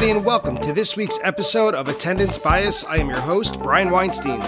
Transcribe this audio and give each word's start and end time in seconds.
Everybody, 0.00 0.18
and 0.18 0.26
welcome 0.26 0.56
to 0.62 0.72
this 0.72 0.96
week's 0.96 1.18
episode 1.22 1.74
of 1.74 1.86
Attendance 1.86 2.38
Bias. 2.38 2.86
I 2.86 2.96
am 2.96 3.10
your 3.10 3.20
host, 3.20 3.58
Brian 3.60 3.90
Weinstein. 3.90 4.40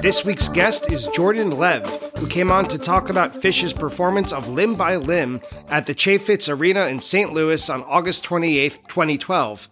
This 0.00 0.24
week's 0.24 0.48
guest 0.48 0.90
is 0.90 1.08
Jordan 1.08 1.50
Lev, 1.50 1.84
who 2.16 2.26
came 2.26 2.50
on 2.50 2.66
to 2.68 2.78
talk 2.78 3.10
about 3.10 3.34
Phish's 3.34 3.74
performance 3.74 4.32
of 4.32 4.48
Limb 4.48 4.76
by 4.76 4.96
Limb 4.96 5.42
at 5.68 5.84
the 5.84 5.94
Chaifetz 5.94 6.48
Arena 6.48 6.86
in 6.86 7.02
St. 7.02 7.34
Louis 7.34 7.68
on 7.68 7.82
August 7.82 8.24
28, 8.24 8.88
2012. 8.88 9.68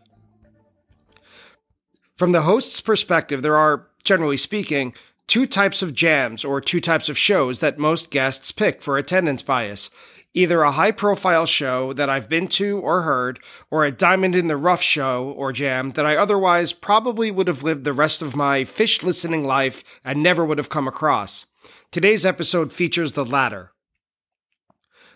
From 2.18 2.32
the 2.32 2.42
host's 2.42 2.82
perspective, 2.82 3.40
there 3.40 3.56
are, 3.56 3.86
generally 4.04 4.36
speaking, 4.36 4.92
two 5.26 5.46
types 5.46 5.80
of 5.80 5.94
jams 5.94 6.44
or 6.44 6.60
two 6.60 6.78
types 6.78 7.08
of 7.08 7.16
shows 7.16 7.60
that 7.60 7.78
most 7.78 8.10
guests 8.10 8.52
pick 8.52 8.82
for 8.82 8.98
attendance 8.98 9.40
bias 9.40 9.88
either 10.36 10.62
a 10.62 10.70
high 10.72 10.92
profile 10.92 11.46
show 11.46 11.94
that 11.94 12.10
I've 12.10 12.28
been 12.28 12.46
to 12.48 12.78
or 12.78 13.02
heard, 13.02 13.40
or 13.70 13.84
a 13.84 13.90
diamond 13.90 14.36
in 14.36 14.48
the 14.48 14.56
rough 14.56 14.82
show 14.82 15.30
or 15.30 15.50
jam 15.50 15.92
that 15.92 16.04
I 16.04 16.14
otherwise 16.14 16.74
probably 16.74 17.30
would 17.30 17.48
have 17.48 17.62
lived 17.62 17.84
the 17.84 17.94
rest 17.94 18.20
of 18.20 18.36
my 18.36 18.60
Phish 18.60 19.02
listening 19.02 19.44
life 19.44 19.82
and 20.04 20.22
never 20.22 20.44
would 20.44 20.58
have 20.58 20.68
come 20.68 20.86
across. 20.86 21.46
Today's 21.90 22.26
episode 22.26 22.70
features 22.70 23.12
the 23.12 23.24
latter. 23.24 23.72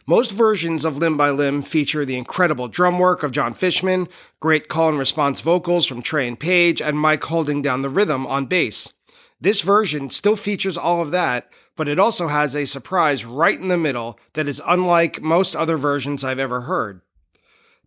Most 0.06 0.30
versions 0.30 0.86
of 0.86 0.96
Limb 0.96 1.18
by 1.18 1.28
Limb 1.28 1.62
feature 1.62 2.06
the 2.06 2.16
incredible 2.16 2.66
drum 2.66 2.98
work 2.98 3.22
of 3.22 3.30
Jon 3.30 3.52
Fishman, 3.52 4.08
great 4.40 4.68
call 4.68 4.88
and 4.88 4.98
response 4.98 5.42
vocals 5.42 5.84
from 5.86 6.00
Trey 6.00 6.26
and 6.26 6.40
Page, 6.40 6.80
and 6.80 6.98
Mike 6.98 7.24
holding 7.24 7.60
down 7.60 7.82
the 7.82 7.90
rhythm 7.90 8.26
on 8.26 8.46
bass. 8.46 8.94
This 9.38 9.60
version 9.60 10.08
still 10.08 10.36
features 10.36 10.78
all 10.78 11.02
of 11.02 11.10
that, 11.10 11.50
but 11.80 11.88
it 11.88 11.98
also 11.98 12.28
has 12.28 12.54
a 12.54 12.66
surprise 12.66 13.24
right 13.24 13.58
in 13.58 13.68
the 13.68 13.76
middle 13.78 14.20
that 14.34 14.46
is 14.46 14.60
unlike 14.66 15.22
most 15.22 15.56
other 15.56 15.78
versions 15.78 16.22
I've 16.22 16.38
ever 16.38 16.60
heard. 16.60 17.00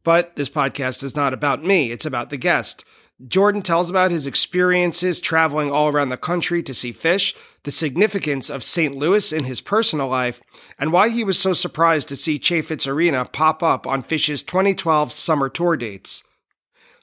But 0.04 0.36
this 0.36 0.50
podcast 0.50 1.04
is 1.04 1.16
not 1.16 1.32
about 1.32 1.64
me, 1.64 1.92
it's 1.92 2.04
about 2.04 2.32
the 2.32 2.38
guest. 2.38 2.84
Jordan 3.28 3.62
tells 3.62 3.92
about 3.92 4.10
his 4.10 4.26
experiences 4.26 5.20
traveling 5.20 5.70
all 5.70 5.90
around 5.90 6.10
the 6.10 6.18
country 6.18 6.64
to 6.64 6.74
see 6.74 6.92
Phish, 6.92 7.36
the 7.66 7.70
significance 7.70 8.50
of 8.50 8.64
St. 8.64 8.96
Louis 8.96 9.32
in 9.32 9.44
his 9.44 9.62
personal 9.62 10.08
life, 10.08 10.42
and 10.80 10.92
why 10.92 11.10
he 11.10 11.24
was 11.24 11.38
so 11.38 11.54
surprised 11.54 12.08
to 12.08 12.16
see 12.16 12.40
Chaifetz 12.40 12.88
Arena 12.88 13.26
pop 13.26 13.62
up 13.62 13.86
on 13.86 14.02
Phish's 14.02 14.42
2012 14.42 15.12
summer 15.12 15.50
tour 15.50 15.78
dates. 15.78 16.24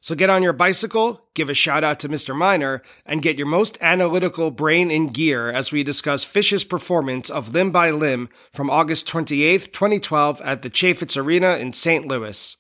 So 0.02 0.14
get 0.14 0.30
on 0.30 0.42
your 0.42 0.54
bicycle, 0.54 1.28
give 1.34 1.50
a 1.50 1.54
shout 1.54 1.84
out 1.84 2.00
to 2.00 2.08
Mr. 2.08 2.34
Miner, 2.34 2.80
and 3.04 3.20
get 3.20 3.36
your 3.36 3.46
most 3.46 3.76
analytical 3.82 4.50
brain 4.50 4.90
in 4.90 5.08
gear 5.08 5.50
as 5.50 5.72
we 5.72 5.82
discuss 5.84 6.24
Phish's 6.24 6.64
performance 6.64 7.28
of 7.28 7.52
Limb 7.52 7.70
by 7.70 7.90
Limb 7.90 8.30
from 8.54 8.70
August 8.70 9.06
28th, 9.06 9.72
2012 9.72 10.40
at 10.40 10.62
the 10.62 10.70
Chaifetz 10.70 11.22
Arena 11.22 11.56
in 11.56 11.74
St. 11.74 12.08
Louis. 12.08 12.56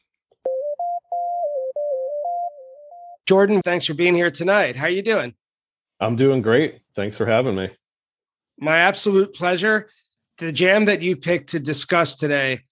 Jordan, 3.26 3.62
thanks 3.62 3.86
for 3.86 3.94
being 3.94 4.14
here 4.14 4.30
tonight. 4.30 4.76
How 4.76 4.86
are 4.86 4.90
you 4.90 5.02
doing? 5.02 5.32
I'm 5.98 6.16
doing 6.16 6.42
great. 6.42 6.80
Thanks 6.94 7.16
for 7.16 7.24
having 7.24 7.54
me. 7.54 7.70
My 8.58 8.76
absolute 8.76 9.32
pleasure. 9.32 9.88
The 10.36 10.52
jam 10.52 10.84
that 10.86 11.00
you 11.00 11.16
picked 11.16 11.50
to 11.50 11.60
discuss 11.60 12.16
today, 12.16 12.64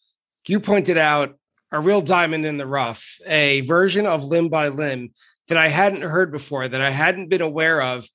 you 0.46 0.60
pointed 0.60 0.98
out 0.98 1.37
a 1.70 1.80
real 1.80 2.00
diamond 2.00 2.46
in 2.46 2.56
the 2.56 2.66
rough, 2.66 3.18
a 3.26 3.60
version 3.62 4.06
of 4.06 4.24
Limb 4.24 4.48
by 4.48 4.68
Limb 4.68 5.12
that 5.48 5.58
I 5.58 5.68
hadn't 5.68 6.02
heard 6.02 6.32
before, 6.32 6.66
that 6.66 6.80
I 6.80 6.90
hadn't 6.90 7.28
been 7.28 7.40
aware 7.40 7.82
of. 7.82 8.08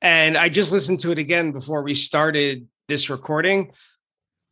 And 0.00 0.36
I 0.36 0.48
just 0.48 0.72
listened 0.72 1.00
to 1.00 1.10
it 1.10 1.18
again 1.18 1.52
before 1.52 1.82
we 1.82 1.94
started 1.94 2.68
this 2.88 3.10
recording. 3.10 3.72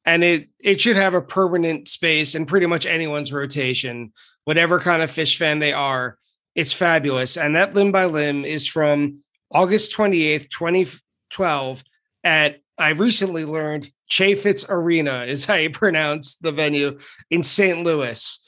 And 0.05 0.23
it 0.23 0.49
it 0.61 0.81
should 0.81 0.97
have 0.97 1.15
a 1.15 1.23
permanent 1.23 1.89
space 1.89 2.35
in 2.35 2.47
pretty 2.47 2.67
much 2.67 2.85
anyone's 2.85 3.33
rotation, 3.33 4.13
whatever 4.45 4.79
kind 4.79 5.03
of 5.03 5.11
Phish 5.11 5.37
fan 5.37 5.59
they 5.59 5.73
are. 5.73 6.19
It's 6.55 6.73
fabulous. 6.73 7.37
And 7.37 7.57
that 7.57 7.75
Limb 7.75 7.93
by 7.93 8.05
Limb 8.05 8.45
is 8.45 8.67
from 8.67 9.21
August 9.51 9.97
28th, 9.97 10.51
2012 10.51 11.85
at 12.23 12.61
I 12.77 12.91
recently 12.91 13.45
learned 13.45 13.91
Chaifetz 14.09 14.67
Arena 14.69 15.25
is 15.25 15.45
how 15.45 15.55
you 15.55 15.71
pronounce 15.71 16.37
the 16.37 16.53
venue 16.53 16.99
in 17.31 17.43
St. 17.43 17.85
Louis. 17.85 18.41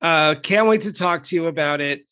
Uh, 0.00 0.34
can't 0.36 0.68
wait 0.68 0.82
to 0.82 0.92
talk 0.92 1.24
to 1.24 1.36
you 1.36 1.46
about 1.46 1.80
it. 1.80 2.06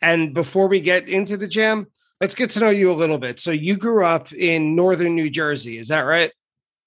And 0.00 0.32
before 0.32 0.68
we 0.68 0.80
get 0.80 1.08
into 1.08 1.36
the 1.36 1.48
jam, 1.48 1.86
let's 2.20 2.34
get 2.34 2.50
to 2.50 2.60
know 2.60 2.70
you 2.70 2.90
a 2.90 2.94
little 2.94 3.18
bit. 3.18 3.40
So 3.40 3.50
you 3.50 3.76
grew 3.76 4.04
up 4.04 4.32
in 4.32 4.76
northern 4.76 5.14
New 5.14 5.30
Jersey, 5.30 5.78
is 5.78 5.88
that 5.88 6.02
right? 6.02 6.32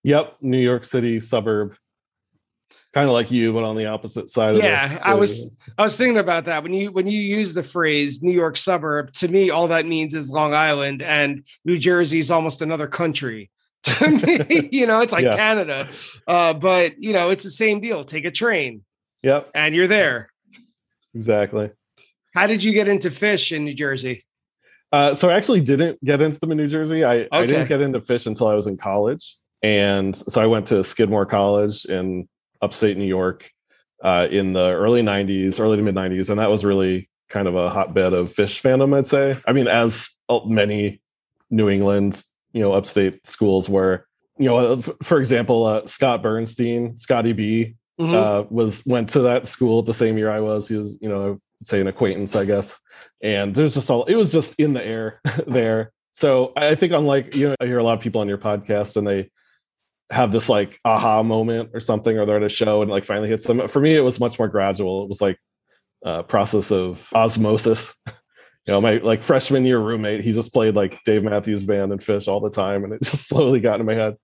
Yep, 0.03 0.37
New 0.41 0.59
York 0.59 0.85
City 0.85 1.19
suburb. 1.19 1.75
Kind 2.93 3.07
of 3.07 3.13
like 3.13 3.31
you, 3.31 3.53
but 3.53 3.63
on 3.63 3.77
the 3.77 3.85
opposite 3.85 4.29
side. 4.29 4.57
Yeah, 4.57 4.99
I 5.05 5.13
was 5.13 5.55
I 5.77 5.83
was 5.83 5.97
thinking 5.97 6.17
about 6.17 6.43
that 6.45 6.61
when 6.61 6.73
you 6.73 6.91
when 6.91 7.07
you 7.07 7.21
use 7.21 7.53
the 7.53 7.63
phrase 7.63 8.21
New 8.21 8.33
York 8.33 8.57
suburb. 8.57 9.13
To 9.13 9.29
me, 9.29 9.49
all 9.49 9.69
that 9.69 9.85
means 9.85 10.13
is 10.13 10.29
Long 10.29 10.53
Island, 10.53 11.01
and 11.01 11.47
New 11.63 11.77
Jersey 11.77 12.19
is 12.19 12.29
almost 12.29 12.61
another 12.61 12.87
country. 12.87 13.49
to 13.83 14.09
me. 14.09 14.69
you 14.71 14.85
know, 14.85 15.01
it's 15.01 15.11
like 15.11 15.25
yeah. 15.25 15.35
Canada. 15.35 15.87
Uh, 16.27 16.53
but 16.53 17.01
you 17.01 17.13
know, 17.13 17.29
it's 17.29 17.43
the 17.43 17.49
same 17.49 17.79
deal. 17.79 18.03
Take 18.03 18.25
a 18.25 18.31
train. 18.31 18.83
Yep. 19.23 19.51
And 19.55 19.73
you're 19.73 19.87
there. 19.87 20.29
Exactly. 21.13 21.71
How 22.33 22.47
did 22.47 22.63
you 22.63 22.73
get 22.73 22.87
into 22.87 23.09
Phish 23.09 23.55
in 23.55 23.65
New 23.65 23.73
Jersey? 23.73 24.23
Uh, 24.91 25.15
so 25.15 25.29
I 25.29 25.33
actually 25.33 25.61
didn't 25.61 26.03
get 26.03 26.21
into 26.21 26.39
them 26.39 26.51
in 26.51 26.57
New 26.57 26.67
Jersey. 26.67 27.03
I, 27.03 27.15
okay. 27.15 27.29
I 27.31 27.45
didn't 27.45 27.67
get 27.67 27.81
into 27.81 27.99
Phish 27.99 28.27
until 28.27 28.47
I 28.47 28.55
was 28.55 28.67
in 28.67 28.77
college. 28.77 29.37
And 29.61 30.15
so 30.15 30.41
I 30.41 30.47
went 30.47 30.67
to 30.67 30.83
Skidmore 30.83 31.25
College 31.25 31.85
in 31.85 32.27
upstate 32.61 32.97
New 32.97 33.05
York 33.05 33.49
uh, 34.03 34.27
in 34.29 34.53
the 34.53 34.69
early 34.71 35.01
90s, 35.01 35.59
early 35.59 35.77
to 35.77 35.83
mid 35.83 35.95
90s. 35.95 36.29
And 36.29 36.39
that 36.39 36.49
was 36.49 36.65
really 36.65 37.09
kind 37.29 37.47
of 37.47 37.55
a 37.55 37.69
hotbed 37.69 38.13
of 38.13 38.33
Phish 38.33 38.61
fandom, 38.61 38.95
I'd 38.95 39.07
say. 39.07 39.37
I 39.45 39.53
mean, 39.53 39.67
as 39.67 40.09
many 40.45 41.01
New 41.49 41.69
England 41.69 42.23
you 42.53 42.61
know 42.61 42.73
upstate 42.73 43.25
schools 43.25 43.69
where 43.69 44.07
you 44.37 44.47
know 44.47 44.57
uh, 44.57 44.81
for 45.03 45.19
example 45.19 45.65
uh, 45.65 45.85
scott 45.85 46.21
bernstein 46.21 46.97
scotty 46.97 47.33
b 47.33 47.75
mm-hmm. 47.99 48.15
uh, 48.15 48.43
was 48.49 48.85
went 48.85 49.09
to 49.09 49.21
that 49.21 49.47
school 49.47 49.81
the 49.81 49.93
same 49.93 50.17
year 50.17 50.29
i 50.29 50.39
was. 50.39 50.67
He 50.67 50.77
was 50.77 50.97
you 51.01 51.09
know 51.09 51.39
say 51.63 51.79
an 51.79 51.87
acquaintance 51.87 52.35
i 52.35 52.45
guess. 52.45 52.79
And 53.23 53.53
there's 53.53 53.75
just 53.75 53.89
all 53.89 54.05
it 54.05 54.15
was 54.15 54.31
just 54.31 54.55
in 54.55 54.73
the 54.73 54.85
air 54.85 55.21
there. 55.47 55.91
So 56.13 56.53
i 56.55 56.75
think 56.75 56.93
unlike 56.93 57.35
you 57.35 57.49
know 57.49 57.55
i 57.61 57.65
hear 57.65 57.79
a 57.79 57.83
lot 57.83 57.97
of 57.97 58.01
people 58.01 58.21
on 58.21 58.27
your 58.27 58.37
podcast 58.37 58.97
and 58.97 59.07
they 59.07 59.29
have 60.11 60.31
this 60.31 60.49
like 60.49 60.77
aha 60.83 61.23
moment 61.23 61.69
or 61.73 61.79
something 61.79 62.17
or 62.17 62.25
they're 62.25 62.37
at 62.37 62.43
a 62.43 62.49
show 62.49 62.81
and 62.81 62.91
like 62.91 63.05
finally 63.05 63.29
hits 63.29 63.45
them. 63.45 63.67
For 63.67 63.79
me 63.79 63.95
it 63.95 64.01
was 64.01 64.19
much 64.19 64.37
more 64.37 64.49
gradual. 64.49 65.03
It 65.03 65.09
was 65.09 65.21
like 65.21 65.37
a 66.03 66.23
process 66.23 66.71
of 66.71 67.07
osmosis 67.13 67.93
you 68.67 68.73
know, 68.73 68.81
my 68.81 68.97
like 68.97 69.23
freshman 69.23 69.65
year 69.65 69.79
roommate, 69.79 70.21
he 70.21 70.33
just 70.33 70.53
played 70.53 70.75
like 70.75 71.03
Dave 71.03 71.23
Matthews 71.23 71.63
Band 71.63 71.91
and 71.91 72.01
Phish 72.01 72.27
all 72.27 72.39
the 72.39 72.49
time, 72.49 72.83
and 72.83 72.93
it 72.93 73.01
just 73.03 73.27
slowly 73.27 73.59
got 73.59 73.79
in 73.79 73.85
my 73.85 73.95
head. 73.95 74.17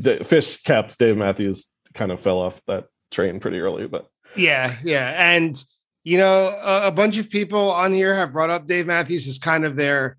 Phish 0.00 0.62
kept 0.64 0.98
Dave 0.98 1.16
Matthews 1.16 1.66
kind 1.94 2.10
of 2.10 2.20
fell 2.20 2.38
off 2.38 2.62
that 2.66 2.86
train 3.10 3.40
pretty 3.40 3.60
early, 3.60 3.86
but 3.86 4.08
yeah, 4.36 4.76
yeah, 4.82 5.14
and 5.34 5.62
you 6.04 6.18
know, 6.18 6.48
a, 6.62 6.88
a 6.88 6.90
bunch 6.90 7.16
of 7.18 7.30
people 7.30 7.70
on 7.70 7.92
here 7.92 8.14
have 8.14 8.32
brought 8.32 8.50
up 8.50 8.66
Dave 8.66 8.86
Matthews 8.86 9.28
as 9.28 9.38
kind 9.38 9.64
of 9.64 9.76
their, 9.76 10.16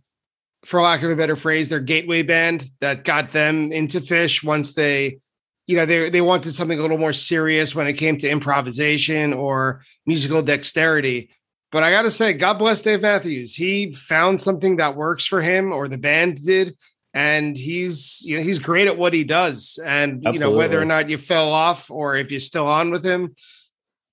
for 0.63 0.81
lack 0.81 1.03
of 1.03 1.11
a 1.11 1.15
better 1.15 1.35
phrase, 1.35 1.67
their 1.67 1.81
gateway 1.81 2.21
band 2.21 2.69
that 2.79 3.03
got 3.03 3.31
them 3.31 3.71
into 3.71 3.99
Phish 3.99 4.43
once 4.43 4.73
they 4.73 5.19
you 5.65 5.77
know 5.77 5.85
they 5.85 6.09
they 6.09 6.21
wanted 6.21 6.53
something 6.53 6.77
a 6.77 6.81
little 6.81 6.97
more 6.97 7.13
serious 7.13 7.73
when 7.73 7.87
it 7.87 7.93
came 7.93 8.17
to 8.17 8.29
improvisation 8.29 9.33
or 9.33 9.81
musical 10.05 10.41
dexterity 10.41 11.29
but 11.73 11.81
I 11.81 11.89
got 11.89 12.03
to 12.03 12.11
say, 12.11 12.33
God 12.33 12.59
bless 12.59 12.83
Dave 12.83 13.01
Matthews. 13.01 13.55
He 13.55 13.91
found 13.93 14.39
something 14.39 14.77
that 14.77 14.95
works 14.95 15.25
for 15.25 15.41
him, 15.41 15.73
or 15.73 15.87
the 15.87 15.97
band 15.97 16.45
did, 16.45 16.77
and 17.15 17.57
he's 17.57 18.21
you 18.23 18.37
know 18.37 18.43
he's 18.43 18.59
great 18.59 18.87
at 18.87 18.95
what 18.95 19.11
he 19.11 19.23
does. 19.23 19.79
And 19.83 20.17
Absolutely. 20.17 20.33
you 20.33 20.39
know 20.39 20.51
whether 20.51 20.79
or 20.79 20.85
not 20.85 21.09
you 21.09 21.17
fell 21.17 21.51
off 21.51 21.89
or 21.89 22.15
if 22.15 22.29
you're 22.29 22.39
still 22.39 22.67
on 22.67 22.91
with 22.91 23.03
him, 23.03 23.33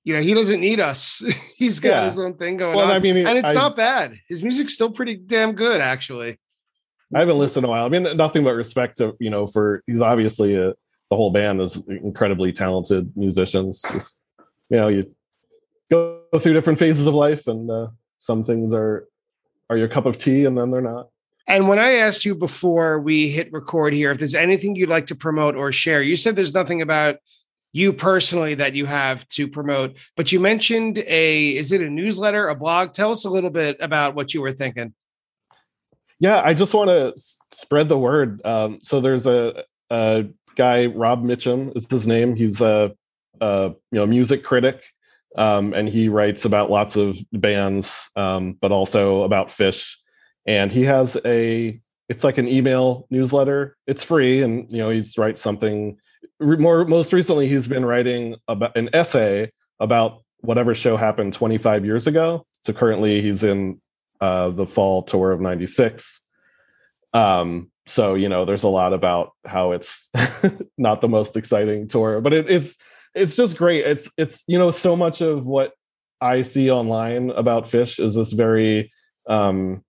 you 0.05 0.15
know 0.15 0.23
he 0.23 0.33
doesn't 0.33 0.59
need 0.59 0.81
us. 0.81 1.23
he's 1.59 1.81
got 1.81 1.91
yeah. 1.91 2.05
his 2.07 2.19
own 2.19 2.39
thing 2.39 2.57
going 2.57 2.75
well, 2.75 2.87
on. 2.87 2.93
I 2.93 2.99
mean, 2.99 3.19
and 3.19 3.37
it's 3.37 3.51
I, 3.51 3.53
not 3.53 3.77
bad. 3.77 4.19
His 4.27 4.43
music's 4.43 4.73
still 4.73 4.91
pretty 4.91 5.17
damn 5.17 5.53
good, 5.53 5.83
actually. 5.83 6.39
I 7.15 7.19
haven't 7.19 7.39
listened 7.39 7.65
in 7.65 7.69
a 7.69 7.71
while. 7.71 7.85
I 7.85 7.91
mean, 7.91 8.17
nothing 8.17 8.43
but 8.43 8.55
respect 8.55 8.97
to 8.99 9.15
you 9.21 9.29
know 9.29 9.47
for 9.47 9.85
he's 9.87 10.01
obviously 10.01 10.57
a, 10.57 10.69
the 11.11 11.17
whole 11.17 11.31
band 11.31 11.61
is 11.61 11.77
incredibly 11.89 12.53
talented 12.53 13.12
musicians. 13.17 13.83
Just 13.93 14.19
you 14.71 14.79
know 14.79 14.89
you 14.89 15.15
go 15.90 16.20
through 16.38 16.54
different 16.54 16.78
phases 16.78 17.06
of 17.06 17.14
life, 17.14 17.46
and 17.46 17.70
uh, 17.70 17.88
some 18.19 18.44
things 18.44 18.72
are 18.72 19.08
are 19.69 19.76
your 19.76 19.88
cup 19.88 20.06
of 20.06 20.19
tea, 20.19 20.44
and 20.44 20.56
then 20.56 20.70
they're 20.70 20.81
not. 20.81 21.08
And 21.46 21.69
when 21.69 21.78
I 21.78 21.94
asked 21.94 22.25
you 22.25 22.34
before 22.34 23.00
we 23.00 23.28
hit 23.28 23.52
record 23.52 23.92
here, 23.92 24.10
if 24.10 24.19
there's 24.19 24.34
anything 24.34 24.76
you'd 24.76 24.88
like 24.88 25.06
to 25.08 25.14
promote 25.14 25.56
or 25.56 25.72
share, 25.72 26.02
you 26.02 26.16
said 26.16 26.37
there's 26.37 26.54
nothing 26.54 26.82
about 26.82 27.16
you 27.72 27.92
personally 27.92 28.54
that 28.54 28.75
you 28.75 28.87
have 28.87 29.26
to 29.28 29.46
promote, 29.48 29.96
but 30.16 30.32
you 30.32 30.40
mentioned 30.40 30.98
a 30.98 31.56
is 31.56 31.72
it 31.72 31.81
a 31.81 31.90
newsletter, 31.90 32.48
a 32.48 32.54
blog? 32.54 32.92
Tell 32.92 33.12
us 33.12 33.25
a 33.25 33.31
little 33.31 33.50
bit 33.50 33.76
about 33.81 34.14
what 34.14 34.34
you 34.34 34.42
were 34.42 34.52
thinking. 34.52 34.94
Yeah, 36.19 36.42
I 36.44 36.52
just 36.52 36.75
want 36.75 36.88
to 36.88 37.20
spread 37.52 37.88
the 37.88 37.98
word. 37.98 38.42
Um, 38.44 38.81
so 38.82 39.00
there's 39.00 39.26
a, 39.26 39.64
a 39.88 40.26
guy, 40.54 40.87
Rob 40.87 41.25
Mitchum 41.25 41.75
is 41.76 41.87
his 41.88 42.06
name. 42.06 42.37
He's 42.37 42.60
a, 42.60 42.92
a 43.40 43.72
you 43.90 43.98
know 43.98 44.06
music 44.06 44.44
critic 44.44 44.84
um, 45.37 45.73
and 45.75 45.88
he 45.88 46.09
writes 46.09 46.44
about 46.44 46.71
lots 46.71 46.97
of 46.97 47.19
bands, 47.32 48.11
um, 48.17 48.56
but 48.61 48.73
also 48.73 49.23
about 49.23 49.49
Phish. 49.49 49.97
And 50.47 50.73
he 50.73 50.85
has 50.85 51.17
a 51.25 51.81
it's 52.09 52.25
like 52.25 52.38
an 52.38 52.49
email 52.49 53.06
newsletter. 53.11 53.77
It's 53.87 54.03
free, 54.03 54.43
and 54.43 54.71
you 54.71 54.79
know 54.79 54.91
he 54.91 55.05
writes 55.17 55.41
something. 55.41 55.97
More 56.41 56.85
most 56.85 57.12
recently, 57.12 57.47
he's 57.47 57.69
been 57.69 57.85
writing 57.85 58.37
about 58.49 58.77
an 58.77 58.91
essay 58.93 59.53
about 59.79 60.23
whatever 60.41 60.75
show 60.75 60.97
happened 60.97 61.35
25 61.35 61.85
years 61.85 62.06
ago. 62.06 62.44
So 62.65 62.73
currently, 62.73 63.21
he's 63.21 63.43
in 63.43 63.81
uh, 64.21 64.50
the 64.50 64.67
fall 64.67 65.03
tour 65.03 65.31
of 65.31 65.41
'96. 65.41 66.23
Um, 67.12 67.71
so 67.87 68.15
you 68.15 68.29
know, 68.29 68.44
there's 68.44 68.65
a 68.65 68.69
lot 68.69 68.93
about 68.93 69.33
how 69.44 69.73
it's 69.73 70.09
not 70.79 71.00
the 71.00 71.09
most 71.09 71.37
exciting 71.37 71.87
tour, 71.87 72.21
but 72.21 72.33
it, 72.33 72.50
it's 72.50 72.76
it's 73.15 73.37
just 73.37 73.57
great. 73.57 73.85
It's 73.85 74.11
it's 74.17 74.45
you 74.47 74.59
know 74.59 74.71
so 74.71 74.97
much 74.97 75.21
of 75.21 75.47
what 75.47 75.73
I 76.21 76.43
see 76.43 76.71
online 76.71 77.31
about 77.31 77.65
Phish 77.65 77.99
is 77.99 78.15
this 78.15 78.33
very 78.33 78.93
um 79.27 79.83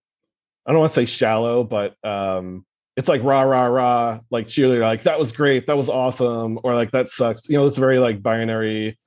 I 0.66 0.72
don't 0.72 0.80
want 0.80 0.92
to 0.92 0.96
say 0.96 1.06
shallow, 1.06 1.64
but 1.64 1.96
um, 2.04 2.66
it's 2.96 3.08
like 3.08 3.24
rah 3.24 3.42
rah 3.42 3.66
rah, 3.66 4.20
like 4.30 4.48
cheerleader, 4.48 4.82
like 4.82 5.04
that 5.04 5.20
was 5.20 5.32
great, 5.32 5.68
that 5.68 5.78
was 5.78 5.90
awesome, 5.90 6.60
or 6.64 6.76
like 6.76 6.92
that 6.92 7.10
sucks. 7.10 7.50
You 7.50 7.58
know, 7.58 7.66
it's 7.66 7.78
very 7.78 7.98
like 7.98 8.22
binary. 8.22 8.98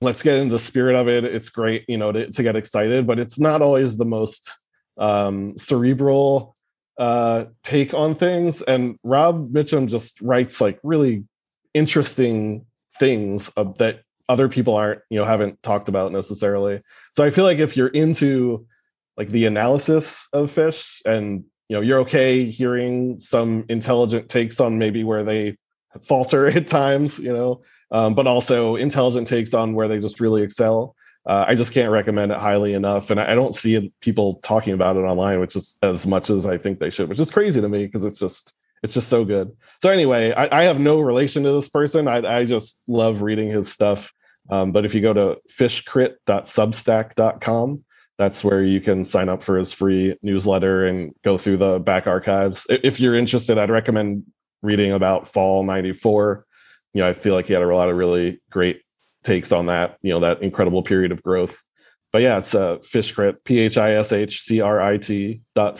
Let's 0.00 0.22
get 0.22 0.36
into 0.36 0.52
the 0.52 0.58
spirit 0.58 0.94
of 0.94 1.08
it. 1.08 1.24
It's 1.24 1.50
great, 1.50 1.84
you 1.88 1.98
know, 1.98 2.12
to, 2.12 2.30
to 2.30 2.42
get 2.42 2.56
excited, 2.56 3.06
but 3.06 3.18
it's 3.18 3.38
not 3.38 3.62
always 3.62 3.96
the 3.96 4.04
most 4.04 4.56
um, 4.96 5.58
cerebral 5.58 6.54
uh, 6.98 7.46
take 7.64 7.94
on 7.94 8.14
things. 8.14 8.62
And 8.62 8.96
Rob 9.02 9.52
Mitchum 9.52 9.88
just 9.88 10.20
writes 10.20 10.60
like 10.60 10.78
really 10.82 11.24
interesting 11.74 12.64
things 12.98 13.50
that 13.78 14.02
other 14.28 14.48
people 14.48 14.74
aren't, 14.74 15.00
you 15.10 15.18
know, 15.18 15.24
haven't 15.24 15.62
talked 15.62 15.88
about 15.88 16.12
necessarily. 16.12 16.82
So 17.12 17.24
I 17.24 17.30
feel 17.30 17.44
like 17.44 17.58
if 17.58 17.76
you're 17.76 17.88
into 17.88 18.66
like 19.16 19.30
the 19.30 19.46
analysis 19.46 20.28
of 20.32 20.54
Phish 20.54 21.00
and 21.04 21.44
you 21.68 21.76
know 21.76 21.80
you're 21.80 22.00
okay 22.00 22.46
hearing 22.50 23.20
some 23.20 23.64
intelligent 23.68 24.28
takes 24.28 24.60
on 24.60 24.78
maybe 24.78 25.04
where 25.04 25.22
they 25.22 25.56
falter 26.02 26.46
at 26.56 26.68
times 26.68 27.18
you 27.18 27.32
know 27.32 27.62
um, 27.90 28.14
but 28.14 28.26
also 28.26 28.76
intelligent 28.76 29.26
takes 29.28 29.54
on 29.54 29.74
where 29.74 29.88
they 29.88 29.98
just 29.98 30.20
really 30.20 30.42
excel 30.42 30.94
uh, 31.26 31.44
i 31.46 31.54
just 31.54 31.72
can't 31.72 31.92
recommend 31.92 32.32
it 32.32 32.38
highly 32.38 32.74
enough 32.74 33.10
and 33.10 33.20
I 33.20 33.34
don't 33.34 33.54
see 33.54 33.92
people 34.00 34.36
talking 34.42 34.72
about 34.72 34.96
it 34.96 35.00
online 35.00 35.40
which 35.40 35.56
is 35.56 35.76
as 35.82 36.06
much 36.06 36.30
as 36.30 36.46
i 36.46 36.58
think 36.58 36.78
they 36.78 36.90
should 36.90 37.08
which 37.08 37.20
is 37.20 37.30
crazy 37.30 37.60
to 37.60 37.68
me 37.68 37.86
because 37.86 38.04
it's 38.04 38.18
just 38.18 38.54
it's 38.82 38.94
just 38.94 39.08
so 39.08 39.24
good 39.24 39.52
so 39.82 39.90
anyway 39.90 40.32
I, 40.32 40.60
I, 40.60 40.62
have 40.64 40.80
no 40.80 41.00
relation 41.00 41.44
to 41.44 41.52
this 41.52 41.68
person 41.68 42.08
i, 42.08 42.38
I 42.38 42.44
just 42.44 42.82
love 42.86 43.22
reading 43.22 43.48
his 43.48 43.72
stuff 43.72 44.12
um, 44.50 44.72
but 44.72 44.84
if 44.84 44.94
you 44.94 45.00
go 45.00 45.12
to 45.12 45.38
phishcrit.substack.com 45.50 47.84
that's 48.18 48.42
where 48.42 48.64
you 48.64 48.80
can 48.80 49.04
sign 49.04 49.28
up 49.28 49.44
for 49.44 49.56
his 49.56 49.72
free 49.72 50.16
newsletter 50.22 50.86
and 50.86 51.14
go 51.22 51.38
through 51.38 51.58
the 51.58 51.78
back 51.78 52.08
archives. 52.08 52.66
If 52.68 52.98
you're 52.98 53.14
interested, 53.14 53.58
I'd 53.58 53.70
recommend 53.70 54.24
reading 54.60 54.92
about 54.92 55.28
fall 55.28 55.62
94. 55.62 56.44
You 56.94 57.02
know, 57.02 57.08
I 57.08 57.12
feel 57.12 57.34
like 57.34 57.46
he 57.46 57.52
had 57.52 57.62
a 57.62 57.74
lot 57.74 57.88
of 57.88 57.96
really 57.96 58.40
great 58.50 58.82
takes 59.22 59.52
on 59.52 59.66
that, 59.66 59.98
you 60.02 60.12
know, 60.12 60.20
that 60.20 60.42
incredible 60.42 60.82
period 60.82 61.12
of 61.12 61.22
growth. 61.22 61.62
But 62.12 62.22
yeah, 62.22 62.38
it's 62.38 62.54
uh, 62.54 62.78
Phishcrit, 62.78 63.44
P 63.44 63.60
H 63.60 63.78
I 63.78 63.92
S 63.92 64.12
H 64.12 64.40
C 64.40 64.60
R 64.60 64.80
I 64.80 64.96
T 64.96 65.42
dot. 65.54 65.78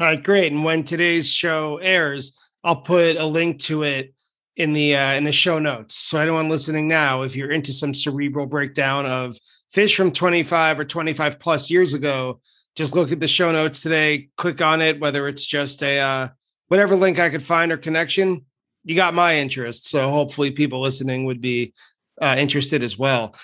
All 0.00 0.06
right, 0.06 0.20
great. 0.20 0.50
And 0.52 0.64
when 0.64 0.82
today's 0.82 1.30
show 1.30 1.76
airs, 1.76 2.36
I'll 2.64 2.80
put 2.80 3.16
a 3.16 3.24
link 3.24 3.60
to 3.60 3.84
it 3.84 4.12
in 4.56 4.72
the 4.72 4.96
uh, 4.96 5.12
in 5.12 5.22
the 5.22 5.30
show 5.30 5.60
notes. 5.60 5.94
So 5.94 6.18
anyone 6.18 6.48
listening 6.48 6.88
now, 6.88 7.22
if 7.22 7.36
you're 7.36 7.52
into 7.52 7.72
some 7.72 7.94
cerebral 7.94 8.46
breakdown 8.46 9.06
of 9.06 9.38
Phish 9.72 9.94
from 9.94 10.10
25 10.10 10.80
or 10.80 10.84
25 10.84 11.38
plus 11.38 11.70
years 11.70 11.94
ago, 11.94 12.40
just 12.74 12.96
look 12.96 13.12
at 13.12 13.20
the 13.20 13.28
show 13.28 13.52
notes 13.52 13.82
today, 13.82 14.30
click 14.36 14.60
on 14.60 14.82
it, 14.82 14.98
whether 14.98 15.28
it's 15.28 15.46
just 15.46 15.80
a 15.84 16.00
uh, 16.00 16.28
whatever 16.66 16.96
link 16.96 17.20
I 17.20 17.30
could 17.30 17.42
find 17.42 17.70
or 17.70 17.76
connection. 17.76 18.46
You 18.82 18.96
got 18.96 19.14
my 19.14 19.38
interest. 19.38 19.86
So 19.86 20.10
hopefully 20.10 20.50
people 20.50 20.80
listening 20.80 21.24
would 21.26 21.40
be 21.40 21.72
uh, 22.20 22.34
interested 22.36 22.82
as 22.82 22.98
well. 22.98 23.36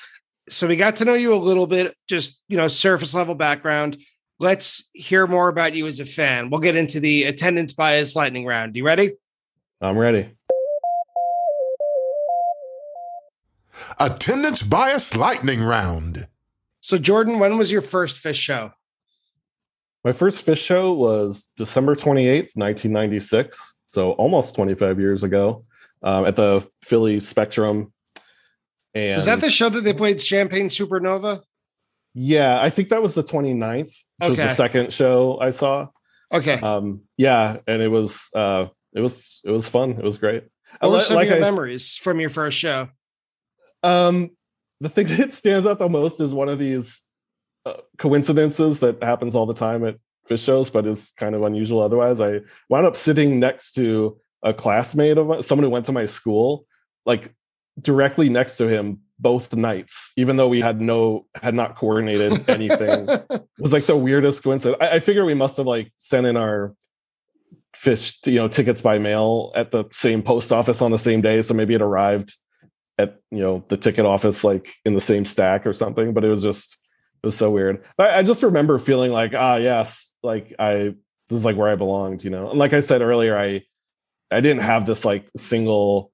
So 0.48 0.66
we 0.66 0.74
got 0.74 0.96
to 0.96 1.04
know 1.04 1.14
you 1.14 1.32
a 1.32 1.36
little 1.36 1.68
bit, 1.68 1.94
just, 2.08 2.42
you 2.48 2.56
know, 2.56 2.66
surface 2.66 3.14
level 3.14 3.36
background. 3.36 3.98
Let's 4.40 4.88
hear 4.94 5.26
more 5.26 5.48
about 5.48 5.74
you 5.74 5.86
as 5.86 6.00
a 6.00 6.06
fan. 6.06 6.48
We'll 6.48 6.60
get 6.60 6.74
into 6.74 6.98
the 6.98 7.24
attendance 7.24 7.74
bias 7.74 8.16
lightning 8.16 8.46
round. 8.46 8.74
You 8.74 8.86
ready? 8.86 9.12
I'm 9.82 9.98
ready. 9.98 10.30
Attendance 13.98 14.62
bias 14.62 15.14
lightning 15.14 15.62
round. 15.62 16.26
So, 16.80 16.96
Jordan, 16.96 17.38
when 17.38 17.58
was 17.58 17.70
your 17.70 17.82
first 17.82 18.16
Phish 18.16 18.40
show? 18.40 18.72
My 20.04 20.12
first 20.12 20.46
Phish 20.46 20.64
show 20.64 20.94
was 20.94 21.50
December 21.58 21.94
28th, 21.94 22.56
1996. 22.56 23.74
So, 23.88 24.12
almost 24.12 24.54
25 24.54 24.98
years 24.98 25.22
ago 25.22 25.66
um, 26.02 26.24
at 26.24 26.36
the 26.36 26.66
Philly 26.82 27.20
Spectrum. 27.20 27.92
And 28.94 29.16
was 29.16 29.26
that 29.26 29.42
the 29.42 29.50
show 29.50 29.68
that 29.68 29.84
they 29.84 29.92
played 29.92 30.18
Champagne 30.18 30.70
Supernova? 30.70 31.42
Yeah, 32.14 32.60
I 32.60 32.70
think 32.70 32.88
that 32.88 33.02
was 33.02 33.14
the 33.14 33.22
29th, 33.22 33.84
which 33.84 33.94
okay. 34.20 34.28
was 34.30 34.38
the 34.38 34.54
second 34.54 34.92
show 34.92 35.38
I 35.40 35.50
saw. 35.50 35.88
Okay. 36.32 36.54
Um, 36.60 37.02
yeah, 37.16 37.58
and 37.66 37.82
it 37.82 37.88
was 37.88 38.28
uh 38.34 38.66
it 38.92 39.00
was 39.00 39.40
it 39.44 39.50
was 39.50 39.68
fun. 39.68 39.92
It 39.92 40.04
was 40.04 40.18
great. 40.18 40.44
What 40.80 40.90
were 40.92 41.00
some 41.00 41.16
like 41.16 41.28
of 41.28 41.38
your 41.38 41.44
I, 41.44 41.50
memories 41.50 41.96
from 41.96 42.20
your 42.20 42.30
first 42.30 42.56
show? 42.56 42.88
Um, 43.82 44.30
the 44.80 44.88
thing 44.88 45.06
that 45.16 45.32
stands 45.32 45.66
out 45.66 45.78
the 45.78 45.88
most 45.88 46.20
is 46.20 46.32
one 46.32 46.48
of 46.48 46.58
these 46.58 47.02
uh, 47.66 47.74
coincidences 47.98 48.80
that 48.80 49.02
happens 49.02 49.34
all 49.34 49.46
the 49.46 49.54
time 49.54 49.84
at 49.84 49.96
Phish 50.28 50.44
shows, 50.44 50.70
but 50.70 50.86
is 50.86 51.12
kind 51.16 51.34
of 51.34 51.42
unusual 51.42 51.80
otherwise. 51.80 52.20
I 52.20 52.40
wound 52.68 52.86
up 52.86 52.96
sitting 52.96 53.40
next 53.40 53.72
to 53.72 54.18
a 54.42 54.54
classmate 54.54 55.18
of 55.18 55.44
someone 55.44 55.64
who 55.64 55.70
went 55.70 55.86
to 55.86 55.92
my 55.92 56.06
school, 56.06 56.66
like 57.04 57.34
directly 57.80 58.28
next 58.28 58.56
to 58.58 58.66
him 58.66 59.00
both 59.20 59.54
nights, 59.54 60.12
even 60.16 60.36
though 60.36 60.48
we 60.48 60.60
had 60.60 60.80
no 60.80 61.26
had 61.40 61.54
not 61.54 61.76
coordinated 61.76 62.48
anything. 62.48 63.06
was 63.58 63.72
like 63.72 63.86
the 63.86 63.96
weirdest 63.96 64.42
coincidence. 64.42 64.78
I, 64.80 64.96
I 64.96 65.00
figure 65.00 65.24
we 65.24 65.34
must 65.34 65.56
have 65.56 65.66
like 65.66 65.92
sent 65.98 66.26
in 66.26 66.36
our 66.36 66.74
Phish, 67.76 68.26
you 68.26 68.34
know, 68.34 68.48
tickets 68.48 68.80
by 68.80 68.98
mail 68.98 69.52
at 69.54 69.70
the 69.70 69.84
same 69.92 70.22
post 70.22 70.50
office 70.50 70.82
on 70.82 70.90
the 70.90 70.98
same 70.98 71.20
day, 71.20 71.40
so 71.42 71.54
maybe 71.54 71.74
it 71.74 71.82
arrived 71.82 72.36
at 73.00 73.20
you 73.30 73.38
know 73.38 73.64
the 73.68 73.76
ticket 73.76 74.04
office 74.04 74.44
like 74.44 74.74
in 74.84 74.94
the 74.94 75.00
same 75.00 75.24
stack 75.24 75.66
or 75.66 75.72
something 75.72 76.12
but 76.12 76.24
it 76.24 76.28
was 76.28 76.42
just 76.42 76.78
it 77.22 77.26
was 77.26 77.36
so 77.36 77.50
weird 77.50 77.82
I, 77.98 78.18
I 78.18 78.22
just 78.22 78.42
remember 78.42 78.78
feeling 78.78 79.10
like 79.10 79.32
ah 79.34 79.56
yes 79.56 80.14
like 80.22 80.54
i 80.58 80.94
this 81.28 81.38
is 81.38 81.44
like 81.44 81.56
where 81.56 81.68
i 81.68 81.76
belonged 81.76 82.22
you 82.22 82.30
know 82.30 82.50
and 82.50 82.58
like 82.58 82.72
i 82.72 82.80
said 82.80 83.00
earlier 83.00 83.36
i 83.36 83.62
i 84.30 84.40
didn't 84.40 84.62
have 84.62 84.86
this 84.86 85.04
like 85.04 85.26
single 85.36 86.12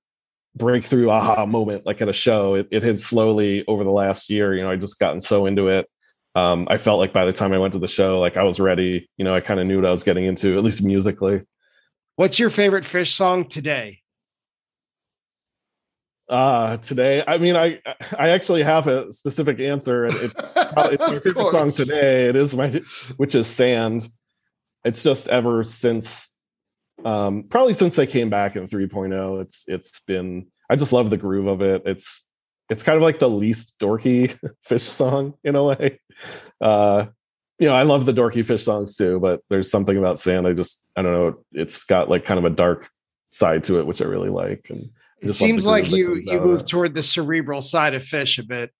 breakthrough 0.56 1.10
aha 1.10 1.44
moment 1.46 1.84
like 1.84 2.00
at 2.00 2.08
a 2.08 2.12
show. 2.12 2.54
It, 2.54 2.68
it 2.70 2.82
had 2.82 2.98
slowly 2.98 3.64
over 3.66 3.84
the 3.84 3.90
last 3.90 4.30
year 4.30 4.54
you 4.54 4.62
know 4.62 4.70
i 4.70 4.76
just 4.76 4.98
gotten 4.98 5.20
so 5.20 5.46
into 5.46 5.68
it. 5.68 5.88
Um, 6.34 6.66
i 6.70 6.78
felt 6.78 6.98
like 6.98 7.12
by 7.12 7.24
the 7.24 7.32
time 7.32 7.52
i 7.52 7.58
went 7.58 7.74
to 7.74 7.78
the 7.78 7.88
show 7.88 8.20
like 8.20 8.36
i 8.36 8.42
was 8.42 8.58
ready. 8.58 9.08
You 9.16 9.24
know 9.24 9.34
i 9.34 9.40
kind 9.40 9.60
of 9.60 9.66
knew 9.66 9.76
what 9.76 9.86
i 9.86 9.90
was 9.90 10.02
getting 10.02 10.24
into 10.24 10.56
at 10.56 10.64
least 10.64 10.82
musically. 10.82 11.42
What's 12.16 12.38
your 12.38 12.50
favorite 12.50 12.84
Phish 12.84 13.12
song 13.12 13.44
today? 13.44 14.00
Uh 16.28 16.78
today 16.78 17.22
i 17.26 17.38
mean 17.38 17.54
i 17.54 17.80
i 18.18 18.30
actually 18.30 18.62
have 18.62 18.86
a 18.86 19.12
specific 19.12 19.60
answer. 19.60 20.04
And 20.04 20.14
it's, 20.14 20.34
it's 20.56 20.74
my 20.74 20.96
favorite 21.20 21.50
song 21.50 21.70
today. 21.70 22.28
It 22.28 22.36
is 22.36 22.54
my 22.54 22.70
which 23.16 23.34
is 23.34 23.46
sand. 23.46 24.08
It's 24.84 25.02
just 25.02 25.28
ever 25.28 25.64
since 25.64 26.30
um 27.04 27.44
probably 27.44 27.74
since 27.74 27.96
they 27.96 28.06
came 28.06 28.30
back 28.30 28.56
in 28.56 28.64
3.0 28.64 29.42
it's 29.42 29.64
it's 29.68 30.00
been 30.00 30.46
i 30.70 30.76
just 30.76 30.92
love 30.92 31.10
the 31.10 31.16
groove 31.16 31.46
of 31.46 31.60
it. 31.60 31.82
It's 31.84 32.26
it's 32.68 32.82
kind 32.82 32.96
of 32.96 33.02
like 33.02 33.18
the 33.18 33.28
least 33.28 33.74
dorky 33.78 34.36
Phish 34.68 34.80
song 34.80 35.34
in 35.44 35.54
a 35.54 35.62
way. 35.62 36.00
Uh 36.60 37.06
you 37.58 37.68
know 37.68 37.74
i 37.74 37.82
love 37.84 38.04
the 38.04 38.12
dorky 38.12 38.44
Phish 38.44 38.64
songs 38.64 38.96
too 38.96 39.18
but 39.18 39.40
there's 39.48 39.70
something 39.70 39.96
about 39.96 40.18
sand 40.18 40.46
i 40.46 40.52
just 40.52 40.86
i 40.94 41.00
don't 41.02 41.12
know 41.12 41.44
it's 41.52 41.84
got 41.84 42.10
like 42.10 42.24
kind 42.24 42.38
of 42.38 42.44
a 42.44 42.54
dark 42.54 42.86
side 43.30 43.64
to 43.64 43.78
it 43.78 43.86
which 43.86 44.02
i 44.02 44.04
really 44.04 44.28
like 44.28 44.66
and 44.68 44.90
it 45.20 45.32
seems 45.32 45.66
like 45.66 45.90
you 45.90 46.16
you 46.16 46.40
move 46.40 46.66
toward 46.66 46.94
the 46.94 47.02
cerebral 47.02 47.62
side 47.62 47.94
of 47.94 48.02
Phish 48.02 48.38
a 48.38 48.42
bit. 48.42 48.70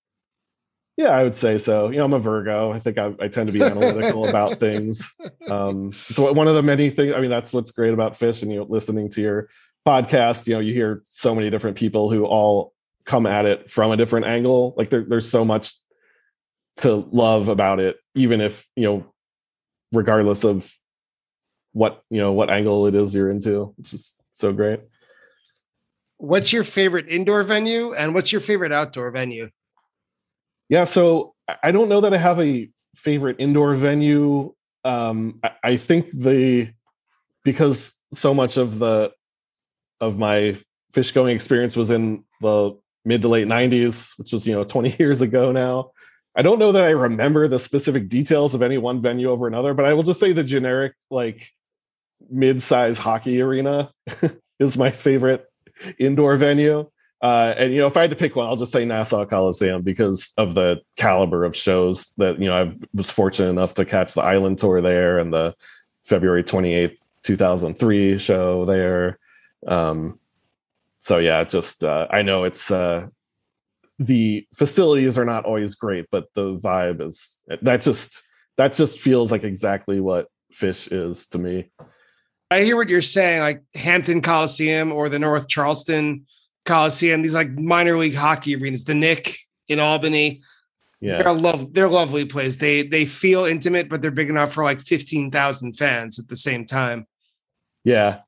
Yeah, 0.97 1.09
I 1.09 1.23
would 1.23 1.35
say 1.35 1.59
so. 1.59 1.89
You 1.89 1.97
know, 1.97 2.05
I'm 2.05 2.13
a 2.13 2.19
Virgo. 2.19 2.71
I 2.71 2.79
think 2.79 2.97
I, 2.97 3.13
I 3.19 3.27
tend 3.27 3.47
to 3.47 3.53
be 3.53 3.63
analytical 3.63 4.27
about 4.27 4.57
things. 4.57 5.13
Um, 5.47 5.93
so 5.93 6.33
one 6.33 6.47
of 6.47 6.55
the 6.55 6.63
many 6.63 6.89
things. 6.89 7.13
I 7.15 7.21
mean, 7.21 7.29
that's 7.29 7.53
what's 7.53 7.71
great 7.71 7.93
about 7.93 8.13
Phish, 8.13 8.41
and 8.41 8.51
you 8.51 8.57
know, 8.57 8.65
listening 8.67 9.09
to 9.11 9.21
your 9.21 9.49
podcast. 9.85 10.47
You 10.47 10.55
know, 10.55 10.59
you 10.59 10.73
hear 10.73 11.03
so 11.05 11.35
many 11.35 11.49
different 11.49 11.77
people 11.77 12.09
who 12.09 12.25
all 12.25 12.73
come 13.05 13.25
at 13.25 13.45
it 13.45 13.69
from 13.69 13.91
a 13.91 13.97
different 13.97 14.25
angle. 14.25 14.73
Like 14.75 14.89
there, 14.89 15.05
there's 15.07 15.29
so 15.29 15.45
much 15.45 15.73
to 16.77 16.95
love 16.95 17.47
about 17.47 17.79
it, 17.79 17.97
even 18.15 18.41
if 18.41 18.67
you 18.75 18.83
know, 18.83 19.13
regardless 19.93 20.43
of 20.43 20.73
what 21.73 22.01
you 22.09 22.19
know 22.19 22.33
what 22.33 22.49
angle 22.49 22.87
it 22.87 22.95
is 22.95 23.13
you're 23.13 23.29
into. 23.29 23.75
It's 23.79 23.91
just 23.91 24.19
so 24.33 24.51
great 24.51 24.81
what's 26.17 26.51
your 26.51 26.63
favorite 26.63 27.07
indoor 27.07 27.43
venue 27.43 27.93
and 27.93 28.13
what's 28.13 28.31
your 28.31 28.41
favorite 28.41 28.71
outdoor 28.71 29.11
venue? 29.11 29.49
Yeah, 30.69 30.83
so 30.83 31.33
I 31.63 31.71
don't 31.71 31.89
know 31.89 32.01
that 32.01 32.13
I 32.13 32.17
have 32.17 32.39
a 32.39 32.69
favorite 32.95 33.37
indoor 33.39 33.75
venue. 33.75 34.53
Um, 34.83 35.39
I, 35.43 35.51
I 35.63 35.77
think 35.77 36.11
the 36.11 36.71
because 37.43 37.93
so 38.13 38.33
much 38.33 38.57
of 38.57 38.79
the 38.79 39.11
of 40.01 40.17
my 40.17 40.57
Phish 40.93 41.13
going 41.13 41.35
experience 41.35 41.75
was 41.75 41.91
in 41.91 42.23
the 42.41 42.77
mid 43.05 43.21
to 43.21 43.29
late 43.29 43.47
90s, 43.47 44.11
which 44.17 44.33
was, 44.33 44.45
you 44.45 44.53
know, 44.53 44.63
20 44.63 44.95
years 44.99 45.21
ago 45.21 45.51
now. 45.51 45.91
I 46.35 46.43
don't 46.43 46.59
know 46.59 46.71
that 46.71 46.83
I 46.83 46.91
remember 46.91 47.47
the 47.47 47.57
specific 47.57 48.09
details 48.09 48.53
of 48.53 48.61
any 48.61 48.77
one 48.77 49.01
venue 49.01 49.29
over 49.31 49.47
another, 49.47 49.73
but 49.73 49.85
I 49.85 49.93
will 49.93 50.03
just 50.03 50.19
say 50.19 50.33
the 50.33 50.43
generic, 50.43 50.93
like 51.09 51.49
mid-size 52.29 52.97
hockey 52.99 53.41
arena 53.41 53.91
is 54.59 54.77
my 54.77 54.91
favorite 54.91 55.45
indoor 55.99 56.35
venue. 56.35 56.89
Uh, 57.21 57.55
and 57.57 57.73
you 57.73 57.79
know, 57.79 57.87
if 57.87 57.97
I 57.97 58.01
had 58.01 58.11
to 58.11 58.15
pick 58.15 58.35
one, 58.35 58.45
I'll 58.45 58.55
just 58.55 58.71
say 58.71 58.85
Nassau 58.85 59.25
Coliseum 59.25 59.81
because 59.81 60.33
of 60.37 60.53
the 60.53 60.81
caliber 60.97 61.45
of 61.45 61.55
shows 61.55 62.11
that 62.17 62.39
you 62.39 62.45
know 62.45 62.55
I 62.55 62.75
was 62.93 63.09
fortunate 63.09 63.49
enough 63.49 63.73
to 63.75 63.85
catch 63.85 64.13
the 64.13 64.21
Island 64.21 64.59
Tour 64.59 64.81
there 64.81 65.17
and 65.17 65.33
the 65.33 65.55
February 66.03 66.43
twenty 66.43 66.73
eighth, 66.73 67.03
two 67.23 67.35
thousand 67.35 67.79
three 67.79 68.19
show 68.19 68.65
there. 68.65 69.17
Um, 69.65 70.19
so 71.01 71.17
yeah, 71.17 71.43
just 71.43 71.83
uh, 71.83 72.07
I 72.11 72.21
know 72.21 72.43
it's 72.43 72.69
uh, 72.69 73.07
the 73.97 74.47
facilities 74.53 75.17
are 75.17 75.25
not 75.25 75.45
always 75.45 75.73
great, 75.73 76.05
but 76.11 76.25
the 76.35 76.55
vibe 76.57 77.01
is 77.01 77.39
that 77.61 77.81
just 77.81 78.23
that 78.57 78.73
just 78.73 78.99
feels 78.99 79.31
like 79.31 79.43
exactly 79.43 79.99
what 79.99 80.27
Phish 80.53 80.87
is 80.91 81.25
to 81.27 81.39
me. 81.39 81.71
I 82.51 82.61
hear 82.61 82.77
what 82.77 82.89
you're 82.89 83.01
saying, 83.01 83.41
like 83.41 83.63
Hampton 83.75 84.21
Coliseum 84.21 84.91
or 84.91 85.09
the 85.09 85.19
North 85.19 85.47
Charleston 85.47 86.25
Coliseum, 86.67 87.21
these 87.21 87.33
like 87.33 87.51
minor 87.51 87.97
league 87.97 88.15
hockey 88.15 88.55
arenas, 88.55 88.83
the 88.83 88.93
Knick 88.93 89.39
in 89.67 89.79
Albany. 89.79 90.41
Yeah, 90.99 91.21
they're 91.21 91.33
love. 91.33 91.73
They're 91.73 91.89
lovely 91.89 92.25
places. 92.25 92.57
They 92.57 92.83
they 92.83 93.05
feel 93.05 93.45
intimate, 93.45 93.89
but 93.89 94.01
they're 94.01 94.11
big 94.11 94.29
enough 94.29 94.53
for 94.53 94.63
like 94.63 94.81
fifteen 94.81 95.31
thousand 95.31 95.77
fans 95.77 96.19
at 96.19 96.27
the 96.27 96.35
same 96.35 96.65
time. 96.65 97.07
Yeah, 97.83 98.19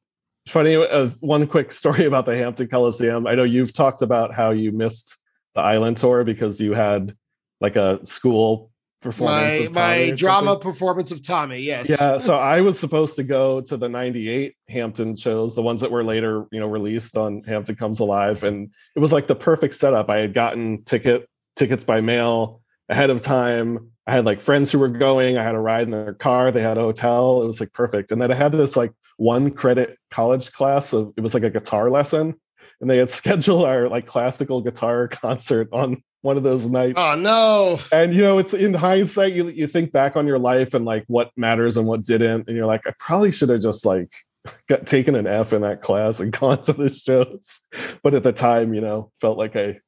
funny. 0.48 0.76
Uh, 0.76 1.10
one 1.20 1.46
quick 1.48 1.72
story 1.72 2.06
about 2.08 2.26
the 2.26 2.38
Hampton 2.38 2.68
Coliseum. 2.68 3.28
I 3.28 3.36
know 3.36 3.44
you've 3.44 3.74
talked 3.74 4.02
about 4.02 4.34
how 4.34 4.52
you 4.52 4.72
missed 4.72 5.18
the 5.56 5.62
Island 5.62 5.98
tour 5.98 6.24
because 6.24 6.62
you 6.62 6.74
had 6.74 7.16
like 7.60 7.76
a 7.76 8.06
school 8.06 8.69
performance. 9.02 9.74
My, 9.74 9.82
my 9.82 10.12
drama 10.12 10.58
performance 10.58 11.12
of 11.12 11.26
Tommy. 11.26 11.60
Yes. 11.60 11.90
Yeah. 11.90 12.18
So 12.18 12.38
I 12.38 12.62
was 12.62 12.80
supposed 12.80 13.16
to 13.18 13.24
go 13.24 13.62
to 13.62 13.78
the 13.78 13.90
'98 13.90 14.56
Hampton 14.68 15.16
shows, 15.16 15.56
the 15.56 15.62
ones 15.62 15.82
that 15.82 15.92
were 15.92 16.04
later, 16.04 16.46
you 16.52 16.60
know, 16.60 16.68
released 16.68 17.18
on 17.18 17.44
Hampton 17.44 17.76
Comes 17.76 18.00
Alive, 18.00 18.44
and 18.44 18.72
it 18.96 19.00
was 19.00 19.12
like 19.12 19.28
the 19.28 19.36
perfect 19.36 19.76
setup. 19.76 20.10
I 20.10 20.18
had 20.18 20.34
gotten 20.34 20.84
ticket 20.84 21.30
tickets 21.56 21.84
by 21.84 22.02
mail 22.02 22.62
ahead 22.88 23.10
of 23.10 23.22
time. 23.22 23.92
I 24.08 24.14
had 24.14 24.26
like 24.26 24.42
friends 24.42 24.72
who 24.72 24.80
were 24.80 24.90
going. 24.90 25.38
I 25.38 25.44
had 25.44 25.56
a 25.56 25.60
ride 25.60 25.84
in 25.84 25.92
their 25.92 26.14
car. 26.16 26.52
They 26.52 26.62
had 26.62 26.78
a 26.78 26.82
hotel. 26.82 27.44
It 27.44 27.48
was 27.48 27.60
like 27.60 27.74
perfect. 27.74 28.12
And 28.12 28.22
then 28.22 28.32
I 28.32 28.36
had 28.36 28.52
this 28.52 28.76
like 28.76 28.92
one 29.18 29.52
credit 29.52 29.98
college 30.10 30.52
class 30.52 30.94
of 30.94 31.14
it 31.16 31.22
was 31.22 31.34
like 31.34 31.44
a 31.44 31.50
guitar 31.50 31.90
lesson 31.90 32.34
and 32.82 32.90
they 32.90 32.98
had 32.98 33.10
scheduled 33.10 33.66
our 33.66 33.90
like 33.90 34.06
classical 34.06 34.62
guitar 34.62 35.08
concert 35.08 35.70
on 35.72 36.04
one 36.22 36.38
of 36.38 36.44
those 36.44 36.68
nights. 36.68 36.98
Oh 36.98 37.16
no. 37.16 37.80
And 37.92 38.14
you 38.14 38.22
know, 38.22 38.38
it's 38.40 38.54
in 38.54 38.74
hindsight, 38.74 39.34
you 39.34 39.48
you 39.50 39.68
think 39.68 39.92
back 39.92 40.16
on 40.16 40.28
your 40.28 40.40
life 40.40 40.74
and 40.74 40.86
like 40.86 41.06
what 41.08 41.32
matters 41.38 41.78
and 41.78 41.88
what 41.88 42.04
didn't. 42.04 42.48
And 42.48 42.58
you're 42.58 42.66
like, 42.66 42.86
I 42.86 42.94
probably 43.00 43.32
should 43.32 43.50
have 43.50 43.62
just 43.62 43.86
like 43.86 44.12
got 44.68 44.86
taken 44.86 45.16
an 45.16 45.28
F 45.28 45.54
in 45.54 45.62
that 45.62 45.82
class 45.82 46.20
and 46.20 46.32
gone 46.40 46.62
to 46.64 46.74
the 46.74 46.90
shows. 46.90 47.62
But 48.04 48.14
at 48.14 48.24
the 48.24 48.34
time, 48.34 48.74
you 48.74 48.82
know, 48.82 49.12
felt 49.22 49.38
like 49.38 49.56
I 49.56 49.80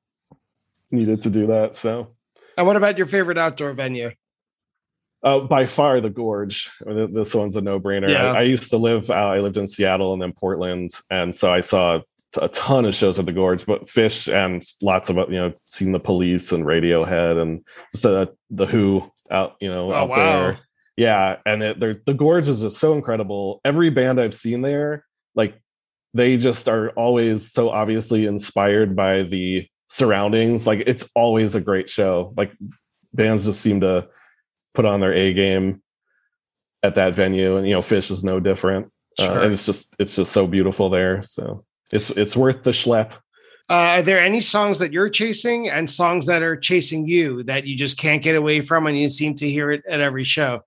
needed 0.89 1.23
to 1.23 1.29
do 1.29 1.47
that. 1.47 1.75
So 1.75 2.15
and 2.57 2.67
what 2.67 2.75
about 2.75 2.97
your 2.97 3.07
favorite 3.07 3.37
outdoor 3.37 3.73
venue? 3.73 4.11
Uh, 5.23 5.39
by 5.39 5.67
far 5.67 6.01
the 6.01 6.09
gorge 6.09 6.71
this 6.83 7.35
one's 7.35 7.55
a 7.55 7.61
no-brainer 7.61 8.09
yeah. 8.09 8.31
I, 8.31 8.39
I, 8.39 8.41
used 8.41 8.71
to 8.71 8.77
live 8.77 9.11
uh, 9.11 9.13
i 9.13 9.39
lived 9.39 9.55
in 9.55 9.67
seattle 9.67 10.13
and 10.13 10.19
then 10.19 10.33
portland 10.33 10.95
and 11.11 11.35
so 11.35 11.53
i 11.53 11.61
saw 11.61 11.99
a 12.37 12.47
ton 12.49 12.85
of 12.85 12.95
shows 12.95 13.19
at 13.19 13.25
the 13.25 13.33
gorge, 13.33 13.65
but 13.65 13.83
Phish 13.83 14.31
and 14.33 14.63
lots 14.81 15.09
of 15.09 15.17
you 15.29 15.37
know, 15.37 15.53
seen 15.65 15.91
the 15.91 15.99
Police 15.99 16.51
and 16.51 16.65
Radiohead 16.65 17.41
and 17.41 17.65
just 17.93 18.05
uh, 18.05 18.27
the 18.49 18.65
Who 18.65 19.11
out 19.29 19.55
you 19.59 19.69
know 19.69 19.91
oh, 19.91 19.95
out 19.95 20.09
wow. 20.09 20.17
there. 20.17 20.59
Yeah, 20.97 21.37
and 21.45 21.63
it, 21.63 21.79
the 21.79 22.13
gorge 22.13 22.47
is 22.47 22.61
just 22.61 22.77
so 22.77 22.93
incredible. 22.93 23.61
Every 23.65 23.89
band 23.89 24.19
I've 24.19 24.35
seen 24.35 24.61
there, 24.61 25.05
like 25.35 25.59
they 26.13 26.37
just 26.37 26.67
are 26.67 26.89
always 26.91 27.51
so 27.51 27.69
obviously 27.69 28.25
inspired 28.25 28.95
by 28.95 29.23
the 29.23 29.67
surroundings. 29.89 30.67
Like 30.67 30.83
it's 30.85 31.09
always 31.15 31.55
a 31.55 31.61
great 31.61 31.89
show. 31.89 32.33
Like 32.37 32.51
bands 33.13 33.45
just 33.45 33.61
seem 33.61 33.81
to 33.81 34.09
put 34.73 34.85
on 34.85 34.99
their 34.99 35.13
A 35.13 35.33
game 35.33 35.81
at 36.83 36.95
that 36.95 37.13
venue, 37.13 37.57
and 37.57 37.67
you 37.67 37.73
know, 37.73 37.81
Phish 37.81 38.11
is 38.11 38.23
no 38.23 38.39
different. 38.39 38.91
Sure. 39.19 39.29
Uh, 39.29 39.43
and 39.43 39.53
it's 39.53 39.65
just 39.65 39.93
it's 39.99 40.15
just 40.15 40.31
so 40.31 40.47
beautiful 40.47 40.89
there. 40.89 41.21
So 41.23 41.65
it's 41.91 42.09
it's 42.11 42.35
worth 42.35 42.63
the 42.63 42.71
schlep. 42.71 43.13
Uh, 43.69 43.99
are 43.99 44.01
there 44.01 44.19
any 44.19 44.41
songs 44.41 44.79
that 44.79 44.91
you're 44.91 45.09
chasing 45.09 45.69
and 45.69 45.89
songs 45.89 46.25
that 46.25 46.41
are 46.41 46.57
chasing 46.57 47.07
you 47.07 47.41
that 47.43 47.65
you 47.65 47.77
just 47.77 47.97
can't 47.97 48.21
get 48.21 48.35
away 48.35 48.59
from 48.59 48.85
and 48.85 48.99
you 48.99 49.07
seem 49.07 49.33
to 49.35 49.49
hear 49.49 49.71
it 49.71 49.81
at 49.87 50.01
every 50.01 50.25
show? 50.25 50.61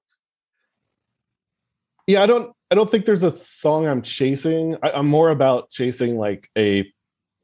Yeah, 2.06 2.22
I 2.22 2.26
don't 2.26 2.54
I 2.70 2.74
don't 2.74 2.90
think 2.90 3.04
there's 3.04 3.22
a 3.22 3.36
song 3.36 3.86
I'm 3.86 4.02
chasing. 4.02 4.76
I, 4.82 4.92
I'm 4.92 5.06
more 5.06 5.30
about 5.30 5.70
chasing 5.70 6.16
like 6.16 6.48
a 6.56 6.90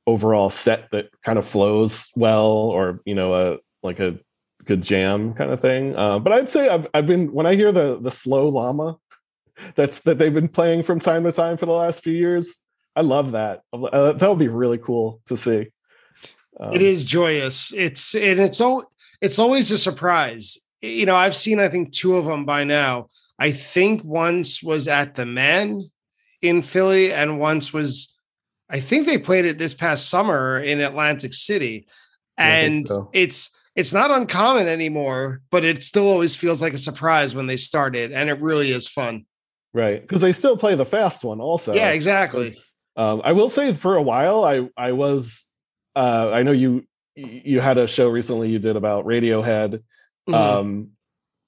overall 0.07 0.51
set 0.51 0.91
that 0.93 1.11
kind 1.23 1.39
of 1.39 1.47
flows 1.47 2.09
well 2.17 2.51
or 2.51 3.01
you 3.05 3.15
know 3.15 3.35
a 3.35 3.59
like 3.83 4.01
a 4.01 4.19
good 4.65 4.83
jam 4.83 5.35
kind 5.35 5.51
of 5.51 5.61
thing. 5.61 5.95
Uh, 5.97 6.19
but 6.19 6.33
I'd 6.33 6.49
say 6.49 6.69
I've 6.69 6.87
I've 6.95 7.07
been 7.07 7.33
when 7.33 7.47
I 7.47 7.55
hear 7.55 7.73
the 7.73 7.99
the 8.01 8.11
slow 8.11 8.49
llama 8.49 8.99
that's 9.75 10.01
that 10.01 10.19
they've 10.19 10.33
been 10.33 10.49
playing 10.49 10.83
from 10.83 11.01
time 11.01 11.25
to 11.25 11.33
time 11.33 11.57
for 11.57 11.67
the 11.67 11.73
last 11.73 12.03
few 12.03 12.15
years. 12.15 12.55
I 12.97 13.03
love 13.03 13.33
that. 13.33 13.63
Uh, 13.73 14.13
that 14.13 14.29
would 14.29 14.39
be 14.39 14.49
really 14.49 14.79
cool 14.79 15.21
to 15.27 15.37
see. 15.37 15.69
Um, 16.59 16.75
it 16.75 16.83
is 16.83 17.05
joyous. 17.05 17.73
It's 17.73 18.15
and 18.15 18.41
it's 18.41 18.61
all 18.61 18.85
it's 19.21 19.39
always 19.39 19.71
a 19.71 19.79
surprise. 19.79 20.59
You 20.83 21.07
know, 21.07 21.17
I've 21.17 21.37
seen 21.37 21.61
I 21.61 21.69
think 21.69 21.93
two 21.93 22.17
of 22.17 22.25
them 22.25 22.45
by 22.45 22.65
now. 22.65 23.09
I 23.39 23.53
think 23.53 24.03
once 24.05 24.63
was 24.63 24.89
at 24.89 25.15
the 25.15 25.27
Mann 25.27 25.91
in 26.43 26.63
Philly, 26.63 27.13
and 27.13 27.41
once 27.41 27.73
was 27.73 28.15
I 28.69 28.81
think 28.81 29.07
they 29.07 29.19
played 29.19 29.45
it 29.45 29.59
this 29.59 29.75
past 29.75 30.09
summer 30.09 30.61
in 30.61 30.81
Atlantic 30.81 31.35
City. 31.35 31.87
And 32.37 32.87
so. 32.87 33.11
it's 33.13 33.51
it's 33.77 33.93
not 33.93 34.11
uncommon 34.11 34.69
anymore, 34.69 35.43
but 35.51 35.65
it 35.65 35.83
still 35.83 36.09
always 36.09 36.37
feels 36.37 36.61
like 36.61 36.75
a 36.75 36.79
surprise 36.79 37.35
when 37.35 37.47
they 37.47 37.57
started, 37.57 38.13
and 38.13 38.29
it 38.29 38.41
really 38.41 38.73
is 38.73 38.89
fun. 38.89 39.27
Right, 39.73 40.01
because 40.01 40.21
they 40.21 40.33
still 40.33 40.57
play 40.57 40.75
the 40.75 40.85
fast 40.85 41.23
one 41.23 41.41
also. 41.41 41.75
Yeah, 41.75 41.91
exactly. 41.91 42.53
Um, 43.01 43.23
I 43.25 43.33
will 43.33 43.49
say 43.49 43.73
for 43.73 43.97
a 43.97 44.03
while, 44.03 44.45
I 44.45 44.69
I 44.77 44.93
was 44.93 45.49
uh, 45.97 46.31
I 46.35 46.43
know 46.43 46.53
you 46.53 46.85
you 47.17 47.59
had 47.59 47.79
a 47.79 47.87
show 47.87 48.11
recently 48.11 48.51
you 48.51 48.59
did 48.59 48.77
about 48.77 49.07
Radiohead. 49.07 49.83
Mm-hmm. 50.29 50.35
Um, 50.35 50.89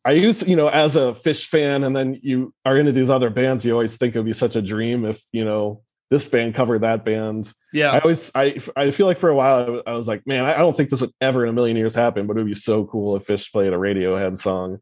I 0.02 0.12
used 0.12 0.46
you 0.46 0.56
know 0.56 0.68
as 0.68 0.96
a 0.96 1.12
Phish 1.12 1.44
fan, 1.44 1.84
and 1.84 1.94
then 1.94 2.18
you 2.22 2.54
are 2.64 2.78
into 2.78 2.92
these 2.92 3.10
other 3.10 3.28
bands. 3.28 3.66
You 3.66 3.72
always 3.72 3.98
think 3.98 4.14
it 4.14 4.18
would 4.18 4.24
be 4.24 4.32
such 4.32 4.56
a 4.56 4.62
dream 4.62 5.04
if 5.04 5.22
you 5.30 5.44
know 5.44 5.82
this 6.08 6.26
band 6.26 6.54
covered 6.54 6.80
that 6.80 7.04
band. 7.04 7.52
Yeah, 7.70 7.90
I 7.90 7.98
always 7.98 8.30
I 8.34 8.58
I 8.74 8.90
feel 8.90 9.04
like 9.06 9.18
for 9.18 9.28
a 9.28 9.34
while 9.34 9.82
I, 9.86 9.90
I 9.90 9.94
was 9.94 10.08
like, 10.08 10.26
man, 10.26 10.46
I, 10.46 10.54
I 10.54 10.58
don't 10.58 10.74
think 10.74 10.88
this 10.88 11.02
would 11.02 11.12
ever 11.20 11.42
in 11.42 11.50
a 11.50 11.52
million 11.52 11.76
years 11.76 11.94
happen, 11.94 12.26
but 12.26 12.38
it 12.38 12.40
would 12.40 12.46
be 12.46 12.54
so 12.54 12.86
cool 12.86 13.14
if 13.16 13.26
Phish 13.26 13.52
played 13.52 13.74
a 13.74 13.76
Radiohead 13.76 14.38
song. 14.38 14.78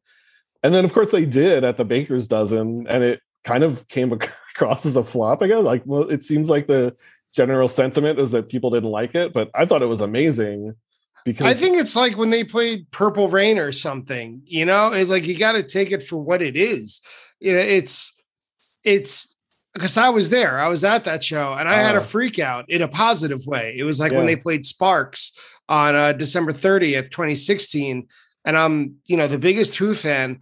And 0.62 0.72
then 0.72 0.84
of 0.84 0.92
course 0.92 1.10
they 1.10 1.24
did 1.24 1.64
at 1.64 1.78
the 1.78 1.84
Baker's 1.84 2.28
Dozen, 2.28 2.86
and 2.86 3.02
it 3.02 3.20
kind 3.44 3.64
of 3.64 3.86
came 3.88 4.12
across 4.54 4.86
as 4.86 4.96
a 4.96 5.04
flop. 5.04 5.42
I 5.42 5.48
guess 5.48 5.62
like 5.62 5.82
well, 5.86 6.08
it 6.08 6.24
seems 6.24 6.48
like 6.48 6.66
the 6.66 6.96
general 7.34 7.68
sentiment 7.68 8.18
is 8.18 8.32
that 8.32 8.48
people 8.48 8.70
didn't 8.70 8.90
like 8.90 9.14
it, 9.14 9.32
but 9.32 9.50
I 9.54 9.66
thought 9.66 9.82
it 9.82 9.86
was 9.86 10.00
amazing 10.00 10.74
because 11.24 11.46
I 11.46 11.54
think 11.54 11.76
it's 11.76 11.96
like 11.96 12.16
when 12.16 12.30
they 12.30 12.44
played 12.44 12.90
Purple 12.90 13.28
Rain 13.28 13.58
or 13.58 13.72
something. 13.72 14.42
You 14.44 14.64
know, 14.64 14.92
it's 14.92 15.10
like 15.10 15.26
you 15.26 15.38
got 15.38 15.52
to 15.52 15.62
take 15.62 15.92
it 15.92 16.02
for 16.02 16.16
what 16.16 16.42
it 16.42 16.56
is. 16.56 17.00
You 17.38 17.54
know, 17.54 17.60
it's 17.60 18.16
it's 18.84 19.34
because 19.74 19.96
I 19.96 20.08
was 20.08 20.30
there, 20.30 20.58
I 20.58 20.68
was 20.68 20.82
at 20.82 21.04
that 21.04 21.22
show, 21.22 21.52
and 21.52 21.68
I 21.68 21.80
uh, 21.80 21.86
had 21.86 21.94
a 21.94 22.00
oh. 22.00 22.04
freak 22.04 22.38
out 22.38 22.68
in 22.68 22.82
a 22.82 22.88
positive 22.88 23.46
way. 23.46 23.74
It 23.76 23.84
was 23.84 24.00
like 24.00 24.12
yeah. 24.12 24.18
when 24.18 24.26
they 24.26 24.36
played 24.36 24.66
Sparks 24.66 25.32
on 25.68 25.94
uh, 25.94 26.12
December 26.12 26.52
30th, 26.52 27.10
2016. 27.10 28.08
And 28.44 28.58
I'm, 28.58 28.96
you 29.06 29.16
know, 29.16 29.28
the 29.28 29.38
biggest 29.38 29.76
Who 29.76 29.94
fan 29.94 30.40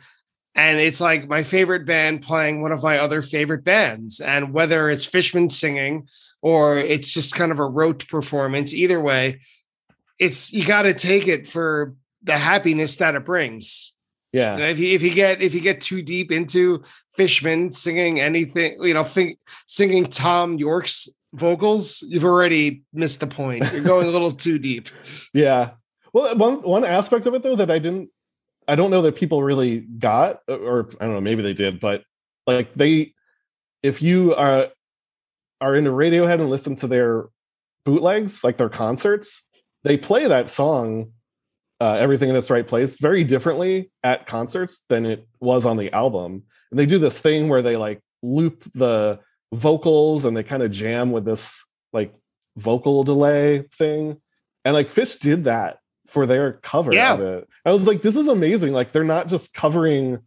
and 0.59 0.79
it's 0.79 1.01
like 1.01 1.29
my 1.29 1.45
favorite 1.45 1.87
band 1.87 2.23
playing 2.23 2.61
one 2.61 2.73
of 2.73 2.83
my 2.83 2.99
other 2.99 3.23
favorite 3.23 3.65
bands. 3.65 4.21
And 4.21 4.53
whether 4.53 4.91
it's 4.91 5.05
Fishman 5.05 5.49
singing 5.49 6.09
or 6.43 6.77
it's 6.77 7.13
just 7.13 7.35
kind 7.35 7.53
of 7.53 7.59
a 7.59 7.65
rote 7.65 8.09
performance 8.09 8.75
either 8.75 9.01
way 9.01 9.41
it's 10.19 10.53
you 10.53 10.65
got 10.65 10.83
to 10.83 10.95
take 10.95 11.29
it 11.29 11.47
for 11.47 11.95
the 12.23 12.37
happiness 12.37 12.97
that 12.97 13.15
it 13.15 13.25
brings. 13.25 13.93
Yeah. 14.33 14.55
And 14.55 14.63
if 14.63 14.79
you 14.79 14.95
if 14.95 15.03
you 15.03 15.11
get 15.11 15.41
if 15.41 15.55
you 15.55 15.61
get 15.61 15.81
too 15.81 16.03
deep 16.03 16.31
into 16.31 16.83
Fishman 17.13 17.71
singing 17.71 18.21
anything 18.21 18.79
you 18.83 18.95
know 18.95 19.05
think, 19.05 19.39
singing 19.67 20.07
Thom 20.07 20.59
Yorke's 20.59 21.09
vocals 21.35 22.03
you've 22.07 22.25
already 22.25 22.83
missed 22.93 23.21
the 23.21 23.27
point. 23.27 23.71
You're 23.73 23.83
going 23.83 24.07
a 24.07 24.11
little 24.11 24.33
too 24.33 24.59
deep. 24.59 24.89
Yeah. 25.33 25.71
Well, 26.13 26.37
one 26.37 26.63
one 26.63 26.85
aspect 26.85 27.27
of 27.27 27.35
it 27.35 27.43
though 27.43 27.57
that 27.57 27.71
I 27.71 27.79
didn't, 27.79 28.11
I 28.69 28.75
don't 28.75 28.91
know 28.91 29.03
that 29.03 29.17
people 29.17 29.43
really 29.43 29.81
got, 29.81 30.41
or 30.47 30.91
I 31.01 31.07
don't 31.07 31.15
know, 31.15 31.21
maybe 31.23 31.43
they 31.43 31.55
did, 31.55 31.81
but 31.81 32.05
like 32.47 32.75
they, 32.75 33.15
if 33.83 34.03
you 34.03 34.35
are 34.35 34.69
are 35.61 35.75
into 35.75 35.91
Radiohead 35.91 36.35
and 36.35 36.51
listen 36.51 36.77
to 36.77 36.87
their 36.87 37.27
bootlegs, 37.85 38.45
like 38.45 38.59
their 38.59 38.69
concerts, 38.69 39.49
they 39.83 39.97
play 39.97 40.29
that 40.29 40.51
song, 40.51 41.13
uh, 41.81 41.95
"Everything 41.95 42.29
in 42.29 42.37
Its 42.37 42.51
Right 42.51 42.67
Place," 42.67 42.99
very 42.99 43.25
differently 43.25 43.91
at 44.05 44.27
concerts 44.27 44.85
than 44.89 45.07
it 45.07 45.27
was 45.41 45.65
on 45.65 45.79
the 45.79 45.91
album. 45.93 46.43
And 46.71 46.79
they 46.79 46.87
do 46.87 46.99
this 46.99 47.19
thing 47.19 47.49
where 47.49 47.63
they 47.63 47.77
like 47.77 48.03
loop 48.23 48.65
the 48.75 49.21
vocals 49.55 50.27
and 50.27 50.37
they 50.37 50.43
kind 50.43 50.63
of 50.63 50.71
jam 50.71 51.11
with 51.11 51.25
this 51.25 51.65
like 51.95 52.15
vocal 52.59 53.03
delay 53.03 53.65
thing. 53.79 54.21
And 54.65 54.75
like 54.75 54.89
Phish 54.89 55.19
did 55.19 55.45
that 55.45 55.79
for 56.09 56.27
their 56.27 56.55
cover 56.55 56.93
yeah. 56.93 57.15
of 57.15 57.21
it. 57.21 57.49
I 57.65 57.73
was 57.73 57.87
like, 57.87 58.03
this 58.03 58.17
is 58.17 58.27
amazing. 58.27 58.73
Like 58.73 58.93
they're 58.93 59.05
not 59.05 59.29
just 59.29 59.55
covering 59.55 60.19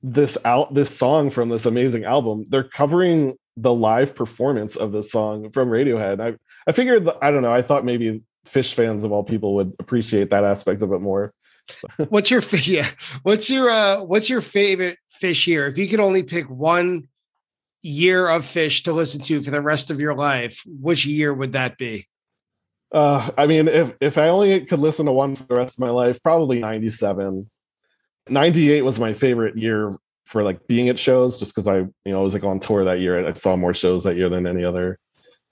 this 0.00 0.38
out 0.44 0.72
this 0.72 0.96
song 0.96 1.30
from 1.30 1.48
this 1.48 1.66
amazing 1.66 2.04
album. 2.04 2.46
They're 2.48 2.62
covering 2.62 3.36
the 3.56 3.74
live 3.74 4.14
performance 4.14 4.76
of 4.76 4.92
this 4.92 5.10
song 5.10 5.50
from 5.50 5.68
Radiohead. 5.68 6.20
I 6.20 6.38
I 6.66 6.72
figured 6.72 7.08
I 7.20 7.30
don't 7.30 7.42
know. 7.42 7.52
I 7.52 7.62
thought 7.62 7.84
maybe 7.84 8.22
Phish 8.46 8.74
fans 8.74 9.04
of 9.04 9.12
all 9.12 9.24
people 9.24 9.56
would 9.56 9.74
appreciate 9.80 10.30
that 10.30 10.44
aspect 10.44 10.82
of 10.82 10.92
it 10.92 11.00
more. 11.00 11.34
what's 12.08 12.30
your 12.30 12.42
yeah? 12.62 12.88
What's 13.24 13.50
your 13.50 13.68
uh? 13.68 14.04
What's 14.04 14.30
your 14.30 14.40
favorite 14.40 14.98
Phish 15.20 15.46
year? 15.48 15.66
If 15.66 15.78
you 15.78 15.88
could 15.88 16.00
only 16.00 16.22
pick 16.22 16.48
one 16.48 17.08
year 17.82 18.28
of 18.28 18.42
Phish 18.42 18.84
to 18.84 18.92
listen 18.92 19.20
to 19.22 19.42
for 19.42 19.50
the 19.50 19.60
rest 19.60 19.90
of 19.90 19.98
your 20.00 20.14
life, 20.14 20.62
which 20.66 21.04
year 21.04 21.34
would 21.34 21.52
that 21.52 21.76
be? 21.76 22.06
Uh, 22.92 23.30
I 23.36 23.46
mean, 23.46 23.68
if 23.68 23.94
if 24.00 24.18
I 24.18 24.28
only 24.28 24.64
could 24.64 24.78
listen 24.78 25.06
to 25.06 25.12
one 25.12 25.36
for 25.36 25.44
the 25.44 25.54
rest 25.54 25.76
of 25.76 25.80
my 25.80 25.90
life, 25.90 26.22
probably 26.22 26.58
'97. 26.60 27.48
'98 28.30 28.82
was 28.82 28.98
my 28.98 29.14
favorite 29.14 29.56
year 29.56 29.96
for 30.24 30.42
like 30.42 30.66
being 30.66 30.88
at 30.88 30.98
shows, 30.98 31.38
just 31.38 31.54
because 31.54 31.66
I, 31.66 31.78
you 31.78 31.92
know, 32.06 32.20
I 32.20 32.22
was 32.22 32.34
like 32.34 32.44
on 32.44 32.60
tour 32.60 32.84
that 32.84 33.00
year. 33.00 33.26
I 33.26 33.32
saw 33.32 33.56
more 33.56 33.74
shows 33.74 34.04
that 34.04 34.16
year 34.16 34.28
than 34.28 34.46
any 34.46 34.64
other. 34.64 34.98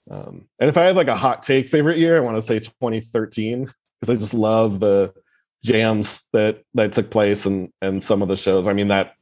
Um, 0.09 0.47
and 0.59 0.69
if 0.69 0.77
I 0.77 0.85
have 0.85 0.95
like 0.95 1.07
a 1.07 1.15
hot 1.15 1.43
take 1.43 1.67
favorite 1.67 1.97
year, 1.97 2.17
I 2.17 2.21
want 2.21 2.37
to 2.37 2.41
say 2.41 2.59
2013 2.59 3.69
because 3.99 4.15
I 4.15 4.19
just 4.19 4.33
love 4.33 4.79
the 4.79 5.13
jams 5.63 6.27
that 6.33 6.63
that 6.75 6.93
took 6.93 7.09
place 7.09 7.45
and 7.45 7.71
and 7.81 8.01
some 8.01 8.21
of 8.21 8.27
the 8.27 8.37
shows. 8.37 8.67
I 8.67 8.73
mean, 8.73 8.87
that 8.87 9.13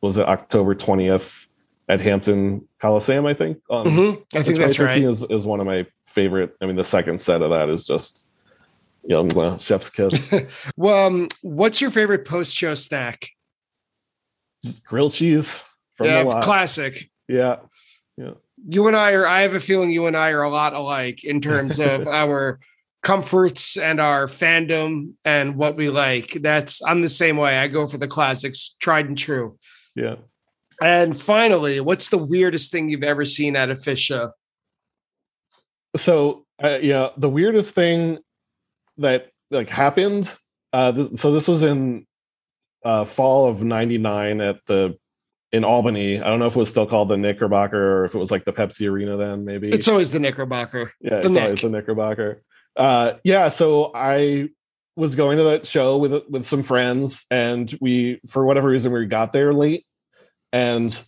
was 0.00 0.18
October 0.18 0.74
20th 0.74 1.48
at 1.88 2.00
Hampton 2.00 2.66
Coliseum, 2.80 3.26
I 3.26 3.34
think. 3.34 3.58
Um, 3.70 3.86
mm-hmm. 3.86 4.38
I 4.38 4.42
think 4.42 4.58
that's 4.58 4.78
right. 4.78 5.02
Is, 5.02 5.22
is 5.28 5.44
one 5.44 5.60
of 5.60 5.66
my 5.66 5.86
favorite. 6.06 6.56
I 6.60 6.66
mean, 6.66 6.76
the 6.76 6.84
second 6.84 7.20
set 7.20 7.42
of 7.42 7.50
that 7.50 7.68
is 7.68 7.86
just, 7.86 8.28
you 9.02 9.22
know, 9.22 9.58
chef's 9.58 9.90
kiss. 9.90 10.32
well, 10.76 11.06
um, 11.06 11.28
what's 11.42 11.80
your 11.80 11.90
favorite 11.90 12.24
post 12.24 12.56
show 12.56 12.74
snack? 12.74 13.28
grilled 14.86 15.12
cheese 15.12 15.62
from 15.94 16.06
yeah, 16.06 16.40
classic. 16.42 17.10
Yeah. 17.28 17.56
Yeah. 18.16 18.32
You 18.66 18.86
and 18.86 18.96
I 18.96 19.12
are, 19.12 19.26
I 19.26 19.42
have 19.42 19.54
a 19.54 19.60
feeling 19.60 19.90
you 19.90 20.06
and 20.06 20.16
I 20.16 20.30
are 20.30 20.42
a 20.42 20.50
lot 20.50 20.72
alike 20.72 21.24
in 21.24 21.40
terms 21.40 21.78
of 21.78 22.06
our 22.08 22.60
comforts 23.02 23.76
and 23.76 24.00
our 24.00 24.26
fandom 24.26 25.12
and 25.24 25.56
what 25.56 25.76
we 25.76 25.90
like. 25.90 26.38
That's, 26.40 26.82
I'm 26.82 27.02
the 27.02 27.08
same 27.08 27.36
way. 27.36 27.58
I 27.58 27.68
go 27.68 27.86
for 27.86 27.98
the 27.98 28.08
classics, 28.08 28.76
tried 28.80 29.06
and 29.06 29.18
true. 29.18 29.58
Yeah. 29.94 30.16
And 30.82 31.20
finally, 31.20 31.80
what's 31.80 32.08
the 32.08 32.18
weirdest 32.18 32.72
thing 32.72 32.88
you've 32.88 33.02
ever 33.02 33.24
seen 33.24 33.56
at 33.56 33.70
a 33.70 33.74
Phish 33.74 33.98
show? 33.98 34.32
So, 35.96 36.44
uh, 36.62 36.78
yeah, 36.82 37.10
the 37.16 37.28
weirdest 37.28 37.74
thing 37.74 38.18
that 38.98 39.30
like 39.50 39.68
happened. 39.68 40.32
Uh, 40.72 40.92
th- 40.92 41.18
so 41.18 41.32
this 41.32 41.46
was 41.46 41.62
in 41.62 42.06
uh, 42.84 43.04
fall 43.04 43.48
of 43.48 43.62
'99 43.62 44.40
at 44.40 44.64
the 44.66 44.98
in 45.52 45.64
Albany. 45.64 46.20
I 46.20 46.28
don't 46.28 46.40
know 46.40 46.46
if 46.46 46.56
it 46.56 46.58
was 46.58 46.68
still 46.68 46.86
called 46.86 47.08
the 47.08 47.16
Knickerbocker 47.16 48.00
or 48.00 48.04
if 48.04 48.14
it 48.14 48.18
was 48.18 48.32
like 48.32 48.44
the 48.44 48.52
Pepsi 48.52 48.90
Arena 48.90 49.16
then. 49.16 49.44
Maybe 49.44 49.70
it's 49.70 49.88
always 49.88 50.10
the 50.10 50.18
Knickerbocker. 50.18 50.92
Yeah, 51.00 51.10
the 51.10 51.18
it's 51.18 51.28
Knick. 51.28 51.42
always 51.44 51.60
the 51.60 51.68
Knickerbocker. 51.68 52.42
Uh, 52.76 53.14
yeah, 53.22 53.48
so 53.48 53.92
I 53.94 54.48
was 54.96 55.14
going 55.14 55.38
to 55.38 55.44
that 55.44 55.66
show 55.66 55.96
with 55.96 56.28
with 56.28 56.44
some 56.46 56.64
friends, 56.64 57.24
and 57.30 57.72
we 57.80 58.20
for 58.26 58.44
whatever 58.44 58.68
reason 58.68 58.92
we 58.92 59.06
got 59.06 59.32
there 59.32 59.54
late, 59.54 59.86
and 60.54 61.04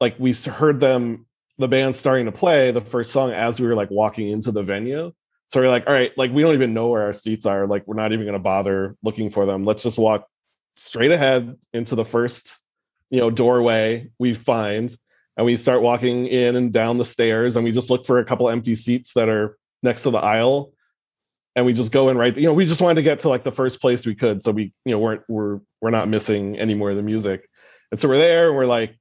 like 0.00 0.14
we 0.20 0.32
heard 0.32 0.78
them 0.78 1.26
the 1.58 1.66
band 1.68 1.96
starting 1.96 2.26
to 2.26 2.32
play 2.32 2.70
the 2.70 2.80
first 2.80 3.10
song 3.10 3.32
as 3.32 3.60
we 3.60 3.66
were 3.66 3.74
like 3.74 3.90
walking 3.90 4.28
into 4.28 4.52
the 4.52 4.62
venue. 4.62 5.12
So 5.48 5.60
we're 5.60 5.68
like, 5.68 5.86
all 5.86 5.92
right, 5.92 6.16
like 6.16 6.32
we 6.32 6.42
don't 6.42 6.54
even 6.54 6.74
know 6.74 6.88
where 6.88 7.02
our 7.02 7.12
seats 7.12 7.44
are. 7.44 7.66
Like 7.66 7.86
we're 7.86 7.96
not 7.96 8.12
even 8.12 8.24
going 8.24 8.34
to 8.34 8.38
bother 8.38 8.96
looking 9.02 9.30
for 9.30 9.46
them. 9.46 9.64
Let's 9.64 9.82
just 9.82 9.98
walk 9.98 10.28
straight 10.76 11.10
ahead 11.10 11.56
into 11.72 11.96
the 11.96 12.04
first, 12.04 12.60
you 13.10 13.18
know, 13.18 13.30
doorway 13.30 14.10
we 14.18 14.32
find, 14.32 14.96
and 15.36 15.44
we 15.44 15.56
start 15.56 15.82
walking 15.82 16.28
in 16.28 16.54
and 16.54 16.72
down 16.72 16.98
the 16.98 17.04
stairs, 17.04 17.56
and 17.56 17.64
we 17.64 17.72
just 17.72 17.90
look 17.90 18.06
for 18.06 18.18
a 18.20 18.24
couple 18.24 18.48
empty 18.48 18.76
seats 18.76 19.14
that 19.14 19.28
are 19.28 19.58
next 19.82 20.04
to 20.04 20.10
the 20.10 20.18
aisle, 20.18 20.72
and 21.56 21.66
we 21.66 21.72
just 21.72 21.90
go 21.90 22.08
in 22.10 22.16
right. 22.16 22.36
You 22.36 22.44
know, 22.44 22.54
we 22.54 22.66
just 22.66 22.80
wanted 22.80 22.96
to 22.96 23.02
get 23.02 23.20
to 23.20 23.28
like 23.28 23.42
the 23.42 23.52
first 23.52 23.80
place 23.80 24.06
we 24.06 24.14
could, 24.14 24.42
so 24.42 24.52
we, 24.52 24.72
you 24.84 24.92
know, 24.92 24.98
weren't 25.00 25.22
we're 25.28 25.60
we're 25.80 25.90
not 25.90 26.08
missing 26.08 26.58
any 26.58 26.74
more 26.74 26.90
of 26.90 26.96
the 26.96 27.02
music. 27.02 27.48
And 27.94 28.00
so 28.00 28.08
we're 28.08 28.18
there 28.18 28.48
and 28.48 28.56
we're 28.56 28.66
like, 28.66 28.98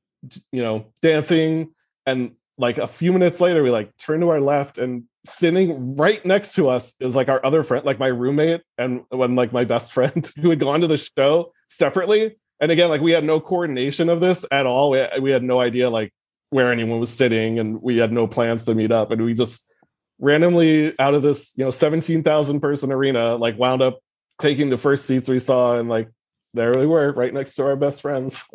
you 0.51 0.61
know, 0.61 0.85
dancing. 1.01 1.73
And 2.05 2.33
like 2.59 2.77
a 2.77 2.85
few 2.85 3.11
minutes 3.11 3.41
later, 3.41 3.63
we 3.63 3.71
like 3.71 3.97
turn 3.97 4.19
to 4.19 4.29
our 4.29 4.39
left 4.39 4.77
and 4.77 5.05
sitting 5.25 5.97
right 5.97 6.23
next 6.23 6.53
to 6.53 6.69
us 6.69 6.93
is 6.99 7.15
like 7.15 7.27
our 7.27 7.43
other 7.43 7.63
friend, 7.63 7.83
like 7.85 7.97
my 7.97 8.09
roommate 8.09 8.61
and 8.77 9.01
when 9.09 9.33
like 9.33 9.51
my 9.51 9.63
best 9.63 9.93
friend 9.93 10.31
who 10.39 10.51
had 10.51 10.59
gone 10.59 10.81
to 10.81 10.85
the 10.85 10.99
show 10.99 11.51
separately. 11.69 12.35
And 12.59 12.71
again, 12.71 12.89
like 12.89 13.01
we 13.01 13.13
had 13.13 13.23
no 13.23 13.39
coordination 13.39 14.09
of 14.09 14.19
this 14.19 14.45
at 14.51 14.67
all. 14.67 14.91
We, 14.91 15.03
we 15.19 15.31
had 15.31 15.41
no 15.41 15.59
idea 15.59 15.89
like 15.89 16.13
where 16.51 16.71
anyone 16.71 16.99
was 16.99 17.09
sitting 17.09 17.57
and 17.57 17.81
we 17.81 17.97
had 17.97 18.11
no 18.11 18.27
plans 18.27 18.63
to 18.65 18.75
meet 18.75 18.91
up. 18.91 19.09
And 19.09 19.25
we 19.25 19.33
just 19.33 19.65
randomly 20.19 20.93
out 20.99 21.15
of 21.15 21.23
this, 21.23 21.51
you 21.55 21.65
know, 21.65 21.71
17,000 21.71 22.59
person 22.59 22.91
arena, 22.91 23.37
like 23.37 23.57
wound 23.57 23.81
up 23.81 24.01
taking 24.39 24.69
the 24.69 24.77
first 24.77 25.07
seats 25.07 25.27
we 25.27 25.39
saw 25.39 25.79
and 25.79 25.89
like 25.89 26.11
there 26.53 26.73
we 26.77 26.85
were 26.85 27.11
right 27.13 27.33
next 27.33 27.55
to 27.55 27.63
our 27.65 27.75
best 27.75 27.99
friends. 27.99 28.43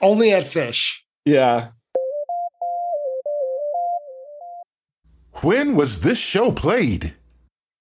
Only 0.00 0.32
at 0.32 0.44
Phish. 0.44 0.98
Yeah. 1.24 1.68
When 5.42 5.74
was 5.74 6.00
this 6.00 6.18
show 6.18 6.52
played? 6.52 7.14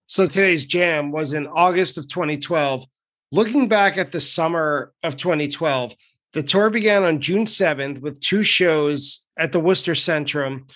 So 0.05 0.27
today's 0.27 0.65
jam 0.65 1.11
was 1.11 1.33
in 1.33 1.47
August 1.47 1.97
of 1.97 2.07
2012. 2.07 2.85
Looking 3.31 3.67
back 3.67 3.97
at 3.97 4.11
the 4.11 4.21
summer 4.21 4.93
of 5.01 5.17
2012, 5.17 5.95
the 6.33 6.43
tour 6.43 6.69
began 6.69 7.03
on 7.03 7.21
June 7.21 7.45
7th 7.45 8.01
with 8.01 8.19
two 8.19 8.43
shows 8.43 9.25
at 9.37 9.51
the 9.51 9.59
Worcester 9.59 9.93
Centrum, 9.93 10.69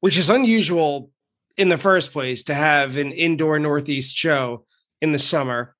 which 0.00 0.18
is 0.18 0.28
unusual 0.28 1.10
in 1.56 1.68
the 1.68 1.78
first 1.78 2.12
place 2.12 2.42
to 2.44 2.54
have 2.54 2.96
an 2.96 3.12
indoor 3.12 3.58
Northeast 3.58 4.16
show 4.16 4.64
in 5.00 5.12
the 5.12 5.18
summer. 5.18 5.74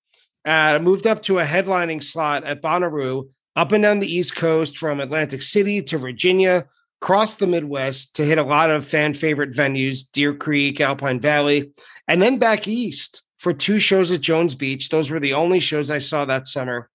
Uh, 0.44 0.78
moved 0.80 1.06
up 1.06 1.22
to 1.22 1.38
a 1.38 1.44
headlining 1.44 2.02
slot 2.02 2.44
at 2.44 2.62
Bonnaroo 2.62 3.28
up 3.56 3.72
and 3.72 3.82
down 3.82 4.00
the 4.00 4.12
East 4.12 4.36
Coast 4.36 4.76
from 4.76 5.00
Atlantic 5.00 5.42
City 5.42 5.82
to 5.82 5.98
Virginia, 5.98 6.66
across 7.00 7.34
the 7.34 7.46
Midwest 7.46 8.16
to 8.16 8.24
hit 8.24 8.38
a 8.38 8.42
lot 8.42 8.70
of 8.70 8.86
fan 8.86 9.12
favorite 9.12 9.52
venues, 9.52 10.10
Deer 10.10 10.34
Creek, 10.34 10.80
Alpine 10.80 11.20
Valley, 11.20 11.70
and 12.08 12.22
then 12.22 12.38
back 12.38 12.66
east 12.66 13.22
for 13.38 13.52
two 13.52 13.78
shows 13.78 14.10
at 14.10 14.22
Jones 14.22 14.54
Beach. 14.54 14.88
Those 14.88 15.10
were 15.10 15.20
the 15.20 15.34
only 15.34 15.60
shows 15.60 15.90
I 15.90 15.98
saw 15.98 16.24
that 16.24 16.46
summer. 16.46 16.88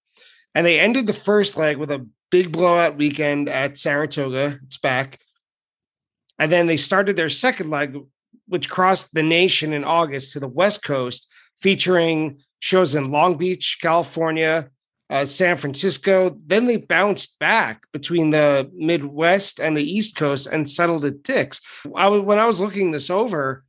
And 0.55 0.65
they 0.65 0.79
ended 0.79 1.05
the 1.05 1.13
first 1.13 1.57
leg 1.57 1.77
with 1.77 1.91
a 1.91 2.07
big 2.31 2.51
blowout 2.51 2.97
weekend 2.97 3.49
at 3.49 3.77
Saratoga. 3.77 4.59
It's 4.65 4.77
back. 4.77 5.19
And 6.39 6.51
then 6.51 6.65
they 6.65 6.77
started 6.77 7.15
their 7.15 7.29
second 7.29 7.69
leg, 7.69 7.95
which 8.47 8.67
crossed 8.67 9.13
the 9.13 9.21
nation 9.21 9.73
in 9.73 9.83
August 9.83 10.33
to 10.33 10.39
the 10.39 10.47
West 10.47 10.83
Coast, 10.83 11.31
featuring 11.61 12.39
shows 12.59 12.95
in 12.95 13.11
Long 13.11 13.37
Beach, 13.37 13.77
California, 13.79 14.71
uh, 15.09 15.25
San 15.25 15.57
Francisco. 15.57 16.37
Then 16.45 16.65
they 16.65 16.77
bounced 16.77 17.39
back 17.39 17.83
between 17.91 18.29
the 18.29 18.69
Midwest 18.73 19.59
and 19.59 19.75
the 19.75 19.83
East 19.83 20.15
Coast 20.15 20.47
and 20.47 20.69
settled 20.69 21.05
at 21.05 21.23
Dick's. 21.23 21.61
I 21.95 22.07
was, 22.07 22.21
when 22.21 22.39
I 22.39 22.45
was 22.45 22.61
looking 22.61 22.91
this 22.91 23.09
over, 23.09 23.63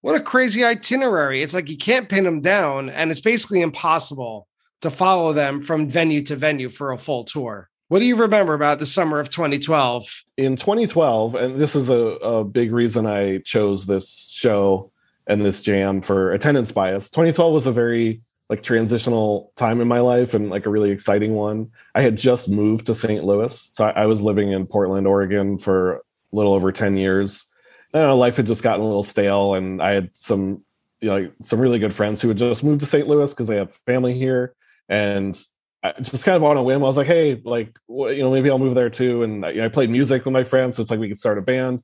what 0.00 0.16
a 0.16 0.22
crazy 0.22 0.64
itinerary. 0.64 1.42
It's 1.42 1.54
like 1.54 1.68
you 1.68 1.76
can't 1.76 2.08
pin 2.08 2.24
them 2.24 2.40
down, 2.40 2.88
and 2.88 3.10
it's 3.10 3.20
basically 3.20 3.60
impossible 3.60 4.48
to 4.80 4.90
follow 4.90 5.32
them 5.32 5.62
from 5.62 5.88
venue 5.88 6.22
to 6.22 6.36
venue 6.36 6.70
for 6.70 6.92
a 6.92 6.98
full 6.98 7.24
tour. 7.24 7.68
What 7.88 7.98
do 7.98 8.04
you 8.06 8.16
remember 8.16 8.54
about 8.54 8.78
the 8.78 8.86
summer 8.86 9.18
of 9.18 9.30
2012? 9.30 10.22
In 10.36 10.56
2012, 10.56 11.34
and 11.34 11.60
this 11.60 11.74
is 11.74 11.90
a, 11.90 11.94
a 11.94 12.44
big 12.44 12.72
reason 12.72 13.04
I 13.04 13.38
chose 13.38 13.84
this 13.84 14.28
show 14.32 14.92
and 15.26 15.44
this 15.44 15.60
jam 15.60 16.00
for 16.00 16.32
attendance 16.32 16.72
bias. 16.72 17.10
2012 17.10 17.52
was 17.52 17.66
a 17.66 17.72
very 17.72 18.22
like 18.50 18.62
transitional 18.62 19.52
time 19.56 19.80
in 19.80 19.88
my 19.88 20.00
life 20.00 20.34
and 20.34 20.50
like 20.50 20.66
a 20.66 20.70
really 20.70 20.90
exciting 20.90 21.34
one. 21.34 21.70
I 21.94 22.02
had 22.02 22.18
just 22.18 22.48
moved 22.48 22.86
to 22.86 22.94
St. 22.94 23.24
Louis. 23.24 23.70
So 23.72 23.86
I, 23.86 24.02
I 24.02 24.06
was 24.06 24.20
living 24.20 24.52
in 24.52 24.66
Portland, 24.66 25.06
Oregon 25.06 25.56
for 25.56 25.94
a 25.94 26.00
little 26.32 26.52
over 26.52 26.72
10 26.72 26.98
years. 26.98 27.46
Know, 27.94 28.16
life 28.16 28.36
had 28.36 28.46
just 28.46 28.62
gotten 28.62 28.82
a 28.82 28.86
little 28.86 29.02
stale 29.02 29.54
and 29.54 29.80
I 29.80 29.92
had 29.92 30.10
some 30.14 30.64
you 31.00 31.08
know, 31.08 31.30
some 31.42 31.58
really 31.58 31.78
good 31.78 31.94
friends 31.94 32.20
who 32.20 32.28
had 32.28 32.36
just 32.38 32.62
moved 32.62 32.80
to 32.80 32.86
St. 32.86 33.08
Louis 33.08 33.32
because 33.32 33.48
they 33.48 33.56
have 33.56 33.74
family 33.86 34.14
here, 34.14 34.54
and 34.88 35.40
I, 35.82 35.92
just 36.00 36.24
kind 36.24 36.36
of 36.36 36.44
on 36.44 36.56
a 36.56 36.62
whim, 36.62 36.82
I 36.82 36.86
was 36.86 36.96
like, 36.96 37.06
hey, 37.06 37.40
like 37.44 37.76
you 37.88 38.18
know, 38.18 38.30
maybe 38.30 38.50
I'll 38.50 38.58
move 38.58 38.74
there 38.74 38.90
too. 38.90 39.22
And 39.22 39.44
you 39.46 39.60
know, 39.60 39.64
I 39.64 39.68
played 39.68 39.90
music 39.90 40.24
with 40.24 40.32
my 40.32 40.44
friends, 40.44 40.76
so 40.76 40.82
it's 40.82 40.90
like 40.90 41.00
we 41.00 41.08
could 41.08 41.18
start 41.18 41.38
a 41.38 41.42
band. 41.42 41.82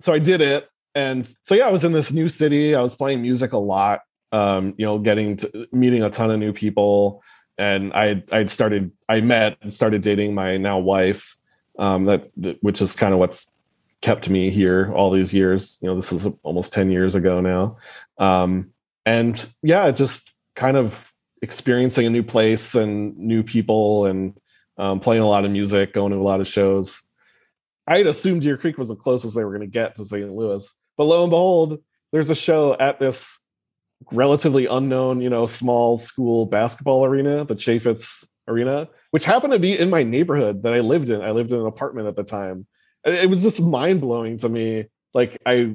So 0.00 0.12
I 0.12 0.18
did 0.18 0.40
it, 0.40 0.68
and 0.94 1.26
so 1.44 1.54
yeah, 1.54 1.66
I 1.66 1.70
was 1.70 1.84
in 1.84 1.92
this 1.92 2.12
new 2.12 2.28
city. 2.28 2.74
I 2.74 2.82
was 2.82 2.94
playing 2.94 3.22
music 3.22 3.52
a 3.52 3.58
lot. 3.58 4.00
Um, 4.32 4.74
you 4.78 4.86
know, 4.86 4.98
getting 4.98 5.36
to 5.38 5.68
meeting 5.72 6.02
a 6.02 6.10
ton 6.10 6.30
of 6.30 6.38
new 6.38 6.52
people, 6.52 7.22
and 7.58 7.92
I 7.92 8.22
I'd 8.30 8.50
started 8.50 8.92
I 9.08 9.20
met 9.20 9.58
and 9.60 9.72
started 9.72 10.02
dating 10.02 10.34
my 10.34 10.56
now 10.56 10.78
wife. 10.78 11.36
Um, 11.78 12.04
that 12.04 12.28
which 12.60 12.82
is 12.82 12.92
kind 12.92 13.12
of 13.12 13.18
what's 13.18 13.52
kept 14.00 14.28
me 14.28 14.50
here 14.50 14.92
all 14.94 15.10
these 15.10 15.34
years. 15.34 15.78
You 15.80 15.88
know, 15.88 15.96
this 15.96 16.10
was 16.10 16.26
almost 16.42 16.72
10 16.72 16.90
years 16.90 17.14
ago 17.14 17.40
now. 17.40 17.76
Um, 18.18 18.70
and 19.04 19.48
yeah, 19.62 19.90
just 19.90 20.32
kind 20.54 20.76
of 20.76 21.12
experiencing 21.42 22.06
a 22.06 22.10
new 22.10 22.22
place 22.22 22.74
and 22.74 23.16
new 23.16 23.42
people 23.42 24.06
and 24.06 24.38
um, 24.78 25.00
playing 25.00 25.22
a 25.22 25.28
lot 25.28 25.44
of 25.44 25.50
music, 25.50 25.92
going 25.92 26.12
to 26.12 26.18
a 26.18 26.22
lot 26.22 26.40
of 26.40 26.48
shows. 26.48 27.02
I 27.86 27.98
had 27.98 28.06
assumed 28.06 28.42
Deer 28.42 28.56
Creek 28.56 28.78
was 28.78 28.88
the 28.88 28.96
closest 28.96 29.34
they 29.34 29.44
were 29.44 29.50
going 29.50 29.60
to 29.62 29.66
get 29.66 29.96
to 29.96 30.04
St. 30.04 30.30
Louis, 30.32 30.70
but 30.96 31.04
lo 31.04 31.22
and 31.22 31.30
behold, 31.30 31.82
there's 32.12 32.30
a 32.30 32.34
show 32.34 32.74
at 32.78 32.98
this 33.00 33.38
relatively 34.12 34.66
unknown, 34.66 35.20
you 35.20 35.30
know, 35.30 35.46
small 35.46 35.96
school 35.96 36.46
basketball 36.46 37.04
arena, 37.04 37.44
the 37.44 37.54
Chaifetz 37.54 38.26
Arena, 38.48 38.88
which 39.10 39.24
happened 39.24 39.52
to 39.52 39.58
be 39.58 39.78
in 39.78 39.90
my 39.90 40.02
neighborhood 40.02 40.62
that 40.62 40.72
I 40.72 40.80
lived 40.80 41.10
in. 41.10 41.22
I 41.22 41.30
lived 41.30 41.52
in 41.52 41.60
an 41.60 41.66
apartment 41.66 42.08
at 42.08 42.16
the 42.16 42.24
time 42.24 42.66
it 43.04 43.28
was 43.28 43.42
just 43.42 43.60
mind 43.60 44.00
blowing 44.00 44.38
to 44.38 44.48
me. 44.48 44.86
Like 45.14 45.38
I, 45.44 45.74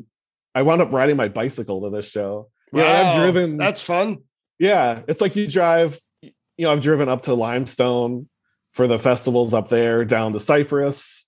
I 0.53 0.61
wound 0.61 0.81
up 0.81 0.91
riding 0.91 1.17
my 1.17 1.27
bicycle 1.27 1.81
to 1.81 1.95
this 1.95 2.09
show. 2.09 2.49
Wow, 2.71 2.81
yeah, 2.81 3.01
I've 3.01 3.21
driven. 3.21 3.57
That's 3.57 3.81
fun. 3.81 4.19
Yeah, 4.59 5.01
it's 5.07 5.21
like 5.21 5.35
you 5.35 5.47
drive. 5.47 5.99
You 6.21 6.31
know, 6.59 6.71
I've 6.71 6.81
driven 6.81 7.09
up 7.09 7.23
to 7.23 7.33
Limestone 7.33 8.29
for 8.71 8.87
the 8.87 8.99
festivals 8.99 9.53
up 9.53 9.69
there, 9.69 10.05
down 10.05 10.33
to 10.33 10.39
Cypress. 10.39 11.24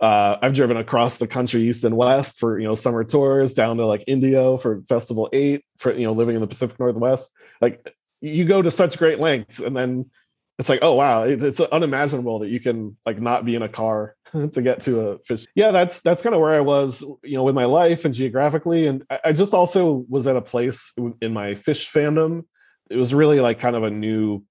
Uh, 0.00 0.36
I've 0.40 0.54
driven 0.54 0.76
across 0.76 1.18
the 1.18 1.26
country, 1.26 1.62
east 1.62 1.84
and 1.84 1.96
west, 1.96 2.38
for 2.38 2.58
you 2.58 2.66
know 2.66 2.74
summer 2.74 3.04
tours, 3.04 3.54
down 3.54 3.76
to 3.78 3.86
like 3.86 4.04
Indio 4.06 4.56
for 4.56 4.82
Festival 4.88 5.28
Eight, 5.32 5.64
for 5.78 5.92
you 5.92 6.04
know 6.04 6.12
living 6.12 6.36
in 6.36 6.40
the 6.40 6.46
Pacific 6.46 6.78
Northwest. 6.78 7.32
Like 7.60 7.94
you 8.20 8.44
go 8.44 8.62
to 8.62 8.70
such 8.70 8.98
great 8.98 9.18
lengths, 9.18 9.58
and 9.58 9.76
then 9.76 10.10
it's 10.58 10.68
like 10.68 10.80
oh 10.82 10.94
wow 10.94 11.22
it's 11.22 11.60
unimaginable 11.60 12.40
that 12.40 12.48
you 12.48 12.58
can 12.58 12.96
like 13.06 13.20
not 13.20 13.44
be 13.44 13.54
in 13.54 13.62
a 13.62 13.68
car 13.68 14.16
to 14.52 14.62
get 14.62 14.80
to 14.82 15.00
a 15.00 15.18
Phish. 15.20 15.46
Yeah 15.54 15.70
that's 15.70 16.00
that's 16.00 16.22
kind 16.22 16.34
of 16.34 16.40
where 16.40 16.54
i 16.54 16.60
was 16.60 17.00
you 17.22 17.36
know 17.36 17.44
with 17.44 17.54
my 17.54 17.64
life 17.64 18.04
and 18.04 18.12
geographically 18.12 18.86
and 18.86 19.04
i 19.24 19.32
just 19.32 19.54
also 19.54 20.04
was 20.08 20.26
at 20.26 20.36
a 20.36 20.42
place 20.42 20.92
in 21.20 21.32
my 21.32 21.54
Phish 21.54 21.90
fandom. 21.90 22.44
It 22.90 22.96
was 22.96 23.14
really 23.14 23.40
like 23.40 23.60
kind 23.60 23.76
of 23.76 23.84
a 23.84 23.90
new 23.90 24.44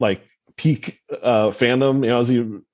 like 0.00 0.22
peak 0.56 1.00
uh 1.22 1.48
fandom. 1.48 2.02
You 2.02 2.10
know 2.10 2.20
as 2.20 2.30
you 2.30 2.64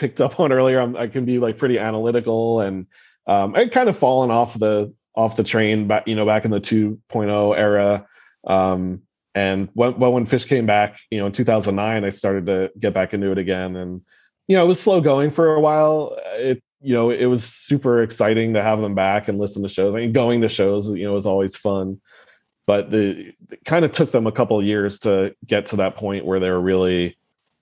picked 0.00 0.20
up 0.20 0.40
on 0.40 0.50
earlier 0.50 0.80
I'm, 0.80 0.96
i 0.96 1.06
can 1.06 1.24
be 1.24 1.38
like 1.38 1.58
pretty 1.58 1.78
analytical 1.78 2.60
and 2.60 2.86
um 3.26 3.54
i 3.54 3.68
kind 3.68 3.88
of 3.88 3.96
fallen 3.96 4.30
off 4.30 4.58
the 4.58 4.92
off 5.14 5.36
the 5.36 5.44
train 5.44 5.86
back 5.86 6.08
you 6.08 6.16
know 6.16 6.26
back 6.26 6.44
in 6.44 6.50
the 6.50 6.60
2.0 6.60 7.56
era 7.56 8.06
um 8.44 9.02
and 9.34 9.68
when, 9.74 9.98
well, 9.98 10.12
when 10.12 10.26
Phish 10.26 10.46
came 10.46 10.66
back, 10.66 10.98
you 11.10 11.18
know, 11.18 11.26
in 11.26 11.32
2009, 11.32 12.04
I 12.04 12.10
started 12.10 12.46
to 12.46 12.70
get 12.78 12.94
back 12.94 13.14
into 13.14 13.30
it 13.30 13.38
again. 13.38 13.76
And, 13.76 14.02
you 14.48 14.56
know, 14.56 14.64
it 14.64 14.68
was 14.68 14.80
slow 14.80 15.00
going 15.00 15.30
for 15.30 15.54
a 15.54 15.60
while. 15.60 16.18
It, 16.32 16.62
you 16.80 16.94
know, 16.94 17.10
it 17.10 17.26
was 17.26 17.44
super 17.44 18.02
exciting 18.02 18.54
to 18.54 18.62
have 18.62 18.80
them 18.80 18.94
back 18.94 19.28
and 19.28 19.38
listen 19.38 19.62
to 19.62 19.68
shows. 19.68 19.94
I 19.94 20.00
mean, 20.00 20.12
going 20.12 20.40
to 20.40 20.48
shows, 20.48 20.88
you 20.90 21.06
know, 21.06 21.14
was 21.14 21.26
always 21.26 21.54
fun. 21.54 22.00
But 22.66 22.90
the, 22.90 23.32
it 23.50 23.64
kind 23.64 23.84
of 23.84 23.92
took 23.92 24.12
them 24.12 24.26
a 24.26 24.32
couple 24.32 24.62
years 24.62 24.98
to 25.00 25.34
get 25.46 25.66
to 25.66 25.76
that 25.76 25.96
point 25.96 26.24
where 26.24 26.40
they 26.40 26.50
were 26.50 26.60
really 26.60 27.16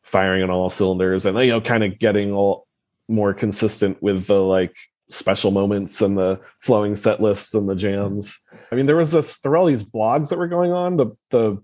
firing 0.08 0.42
on 0.42 0.50
all 0.50 0.70
cylinders 0.70 1.26
and, 1.26 1.38
you 1.38 1.50
know, 1.50 1.60
kind 1.60 1.84
of 1.84 1.98
getting 1.98 2.32
all 2.32 2.66
more 3.08 3.32
consistent 3.34 4.02
with 4.02 4.26
the 4.26 4.42
like 4.42 4.76
special 5.10 5.50
moments 5.50 6.00
and 6.00 6.16
the 6.16 6.40
flowing 6.60 6.96
set 6.96 7.20
lists 7.20 7.54
and 7.54 7.68
the 7.68 7.74
jams. 7.74 8.38
I 8.70 8.74
mean, 8.74 8.86
there 8.86 8.96
was 8.96 9.10
this 9.10 9.38
there 9.40 9.50
were 9.50 9.56
all 9.56 9.66
these 9.66 9.84
blogs 9.84 10.28
that 10.30 10.38
were 10.38 10.48
going 10.48 10.72
on. 10.72 10.96
The 10.96 11.06
the 11.30 11.62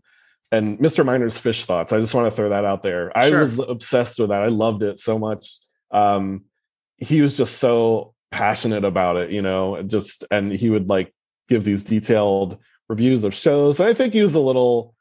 and 0.53 0.79
Mr. 0.79 1.05
Miner's 1.05 1.37
Phish 1.37 1.65
thoughts. 1.65 1.93
I 1.93 2.01
just 2.01 2.15
want 2.15 2.31
to 2.31 2.37
throw 2.37 2.51
that 2.51 2.65
out 2.65 2.83
there. 2.83 3.17
I 3.17 3.29
sure. 3.29 3.41
was 3.41 3.59
obsessed 3.59 4.19
with 4.19 4.29
that. 4.29 4.43
I 4.43 4.49
loved 4.49 4.83
it 4.83 5.01
so 5.01 5.19
much. 5.19 5.59
Um, 5.91 6.45
he 6.97 7.23
was 7.23 7.37
just 7.37 7.59
so 7.59 8.15
passionate 8.31 8.85
about 8.85 9.17
it, 9.17 9.31
you 9.31 9.43
know, 9.43 9.83
just 9.83 10.25
and 10.31 10.53
he 10.53 10.71
would 10.71 10.89
like 10.89 11.15
give 11.49 11.65
these 11.65 11.83
detailed 11.83 12.59
reviews 12.89 13.25
of 13.25 13.35
shows. 13.35 13.81
And 13.81 13.89
I 13.89 13.95
think 13.95 14.15
he 14.15 14.23
was 14.23 14.35
a 14.35 14.41
little 14.41 14.95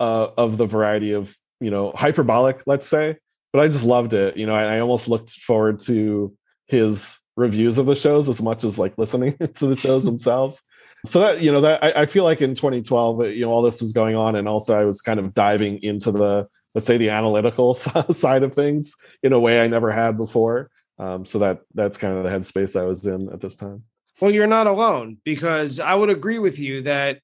uh, 0.00 0.28
of 0.36 0.56
the 0.56 0.66
variety 0.66 1.12
of, 1.12 1.36
you 1.60 1.70
know, 1.70 1.92
hyperbolic, 1.94 2.62
let's 2.66 2.86
say, 2.86 3.16
but 3.52 3.60
I 3.60 3.68
just 3.68 3.84
loved 3.84 4.12
it. 4.12 4.36
You 4.36 4.46
know, 4.46 4.54
I, 4.54 4.76
I 4.76 4.80
almost 4.80 5.08
looked 5.08 5.30
forward 5.30 5.80
to 5.80 6.36
his 6.66 7.18
reviews 7.36 7.78
of 7.78 7.86
the 7.86 7.94
shows 7.94 8.28
as 8.28 8.42
much 8.42 8.64
as 8.64 8.78
like 8.78 8.96
listening 8.98 9.36
to 9.54 9.66
the 9.66 9.76
shows 9.76 10.04
themselves. 10.06 10.62
So 11.04 11.20
that 11.20 11.40
you 11.40 11.52
know 11.52 11.60
that 11.60 11.84
I, 11.84 12.02
I, 12.02 12.06
feel 12.06 12.24
like 12.24 12.40
in 12.40 12.54
2012, 12.54 13.26
you 13.28 13.44
know, 13.44 13.52
all 13.52 13.62
this 13.62 13.80
was 13.80 13.92
going 13.92 14.16
on, 14.16 14.34
and 14.34 14.48
also 14.48 14.74
I 14.74 14.84
was 14.84 15.02
kind 15.02 15.20
of 15.20 15.34
diving 15.34 15.82
into 15.82 16.10
the 16.10 16.48
let's 16.74 16.86
say 16.86 16.96
the 16.96 17.10
analytical 17.10 17.74
side 18.12 18.42
of 18.42 18.54
things 18.54 18.94
in 19.22 19.32
a 19.32 19.38
way 19.38 19.60
I 19.60 19.68
never 19.68 19.92
had 19.92 20.16
before. 20.16 20.70
Um, 20.98 21.24
so 21.24 21.38
that 21.40 21.60
that's 21.74 21.98
kind 21.98 22.16
of 22.16 22.24
the 22.24 22.30
headspace 22.30 22.78
I 22.78 22.84
was 22.84 23.06
in 23.06 23.28
at 23.32 23.40
this 23.40 23.54
time. 23.54 23.84
Well, 24.20 24.30
you're 24.30 24.46
not 24.46 24.66
alone 24.66 25.18
because 25.24 25.78
I 25.78 25.94
would 25.94 26.10
agree 26.10 26.38
with 26.38 26.58
you 26.58 26.82
that. 26.82 27.20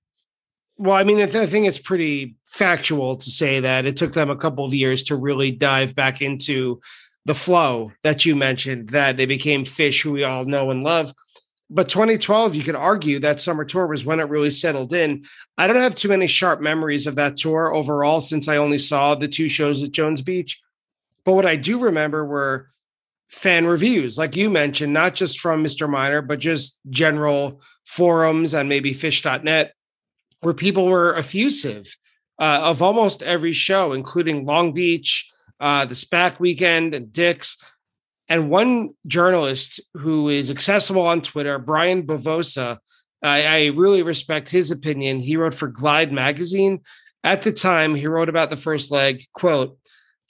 Well, 0.82 0.96
I 0.96 1.04
mean, 1.04 1.20
I 1.20 1.46
think 1.46 1.68
it's 1.68 1.78
pretty 1.78 2.34
factual 2.44 3.16
to 3.16 3.30
say 3.30 3.60
that 3.60 3.86
it 3.86 3.96
took 3.96 4.14
them 4.14 4.30
a 4.30 4.36
couple 4.36 4.64
of 4.64 4.74
years 4.74 5.04
to 5.04 5.14
really 5.14 5.52
dive 5.52 5.94
back 5.94 6.20
into 6.20 6.80
the 7.24 7.36
flow 7.36 7.92
that 8.02 8.26
you 8.26 8.34
mentioned, 8.34 8.88
that 8.88 9.16
they 9.16 9.26
became 9.26 9.64
Phish 9.64 10.02
who 10.02 10.10
we 10.10 10.24
all 10.24 10.44
know 10.44 10.72
and 10.72 10.82
love. 10.82 11.14
But 11.70 11.88
2012, 11.88 12.56
you 12.56 12.64
could 12.64 12.74
argue 12.74 13.20
that 13.20 13.38
summer 13.38 13.64
tour 13.64 13.86
was 13.86 14.04
when 14.04 14.18
it 14.18 14.28
really 14.28 14.50
settled 14.50 14.92
in. 14.92 15.24
I 15.56 15.68
don't 15.68 15.76
have 15.76 15.94
too 15.94 16.08
many 16.08 16.26
sharp 16.26 16.60
memories 16.60 17.06
of 17.06 17.14
that 17.14 17.36
tour 17.36 17.72
overall 17.72 18.20
since 18.20 18.48
I 18.48 18.56
only 18.56 18.78
saw 18.78 19.14
the 19.14 19.28
two 19.28 19.48
shows 19.48 19.84
at 19.84 19.92
Jones 19.92 20.20
Beach. 20.20 20.60
But 21.24 21.34
what 21.34 21.46
I 21.46 21.54
do 21.54 21.78
remember 21.78 22.26
were 22.26 22.70
fan 23.28 23.66
reviews, 23.66 24.18
like 24.18 24.34
you 24.34 24.50
mentioned, 24.50 24.92
not 24.92 25.14
just 25.14 25.38
from 25.38 25.62
Mr. 25.62 25.88
Miner, 25.88 26.22
but 26.22 26.40
just 26.40 26.80
general 26.90 27.60
forums 27.86 28.52
and 28.52 28.68
maybe 28.68 28.92
phish.net, 28.92 29.74
where 30.42 30.55
people 30.55 30.87
were 30.87 31.16
effusive 31.16 31.96
uh, 32.38 32.61
of 32.62 32.83
almost 32.83 33.22
every 33.22 33.52
show, 33.52 33.92
including 33.92 34.44
Long 34.44 34.72
Beach, 34.72 35.31
uh, 35.61 35.87
the 35.87 35.94
SPAC 35.94 36.38
weekend, 36.38 36.94
and 36.94 37.12
Dick's. 37.12 37.57
And 38.28 38.50
one 38.50 38.90
journalist 39.07 39.81
who 39.94 40.28
is 40.28 40.50
accessible 40.50 41.02
on 41.02 41.22
Twitter, 41.22 41.59
Brian 41.59 42.07
Bavosa, 42.07 42.78
I, 43.22 43.46
I 43.46 43.66
really 43.66 44.02
respect 44.02 44.50
his 44.50 44.70
opinion. 44.70 45.20
He 45.20 45.37
wrote 45.37 45.55
for 45.55 45.68
Glide 45.68 46.12
magazine. 46.12 46.81
At 47.24 47.42
the 47.42 47.52
time, 47.52 47.94
he 47.94 48.07
wrote 48.09 48.28
about 48.28 48.50
the 48.50 48.57
first 48.57 48.90
leg, 48.90 49.24
quote, 49.33 49.78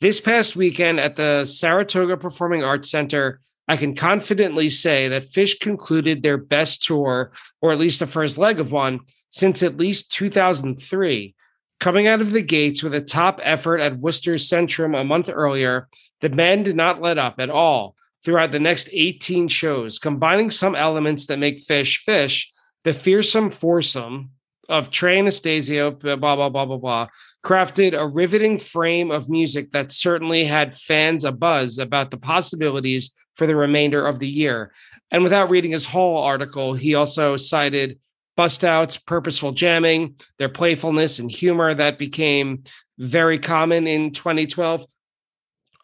this 0.00 0.20
past 0.20 0.56
weekend 0.56 1.00
at 1.00 1.16
the 1.16 1.44
Saratoga 1.44 2.16
Performing 2.16 2.64
Arts 2.64 2.90
Center, 2.90 3.40
I 3.68 3.76
can 3.76 3.94
confidently 3.94 4.70
say 4.70 5.08
that 5.08 5.30
Phish 5.30 5.60
concluded 5.60 6.22
their 6.22 6.36
best 6.36 6.82
tour, 6.82 7.32
or 7.60 7.72
at 7.72 7.78
least 7.78 8.00
the 8.00 8.06
first 8.06 8.38
leg 8.38 8.58
of 8.58 8.72
one, 8.72 9.00
since 9.28 9.62
at 9.62 9.76
least 9.76 10.12
2003. 10.12 11.34
Coming 11.80 12.06
out 12.06 12.20
of 12.20 12.32
the 12.32 12.42
gates 12.42 12.82
with 12.82 12.94
a 12.94 13.00
top 13.00 13.40
effort 13.42 13.78
at 13.78 13.98
Worcester 13.98 14.34
Centrum 14.34 14.98
a 14.98 15.04
month 15.04 15.30
earlier, 15.32 15.88
the 16.20 16.30
band 16.30 16.64
did 16.64 16.76
not 16.76 17.00
let 17.00 17.18
up 17.18 17.36
at 17.38 17.50
all 17.50 17.96
throughout 18.24 18.52
the 18.52 18.60
next 18.60 18.88
18 18.92 19.48
shows, 19.48 19.98
combining 19.98 20.50
some 20.50 20.74
elements 20.74 21.26
that 21.26 21.38
make 21.38 21.58
Phish 21.58 22.04
Phish, 22.06 22.46
the 22.84 22.94
fearsome 22.94 23.50
foursome 23.50 24.30
of 24.68 24.90
Trey 24.90 25.18
Anastasio, 25.18 25.90
blah, 25.90 26.16
blah, 26.16 26.48
blah, 26.48 26.64
blah, 26.64 26.76
blah, 26.76 27.08
crafted 27.44 27.98
a 27.98 28.06
riveting 28.06 28.58
frame 28.58 29.10
of 29.10 29.28
music 29.28 29.72
that 29.72 29.92
certainly 29.92 30.44
had 30.44 30.76
fans 30.76 31.24
a 31.24 31.32
buzz 31.32 31.78
about 31.78 32.10
the 32.10 32.16
possibilities 32.16 33.12
for 33.34 33.46
the 33.46 33.56
remainder 33.56 34.06
of 34.06 34.18
the 34.18 34.28
year. 34.28 34.72
And 35.10 35.22
without 35.22 35.50
reading 35.50 35.72
his 35.72 35.86
whole 35.86 36.18
article, 36.18 36.74
he 36.74 36.94
also 36.94 37.36
cited 37.36 37.98
bust 38.36 38.64
outs, 38.64 38.96
purposeful 38.96 39.52
jamming, 39.52 40.16
their 40.38 40.48
playfulness 40.48 41.18
and 41.18 41.30
humor 41.30 41.74
that 41.74 41.98
became 41.98 42.64
very 42.98 43.38
common 43.38 43.86
in 43.86 44.12
2012. 44.12 44.86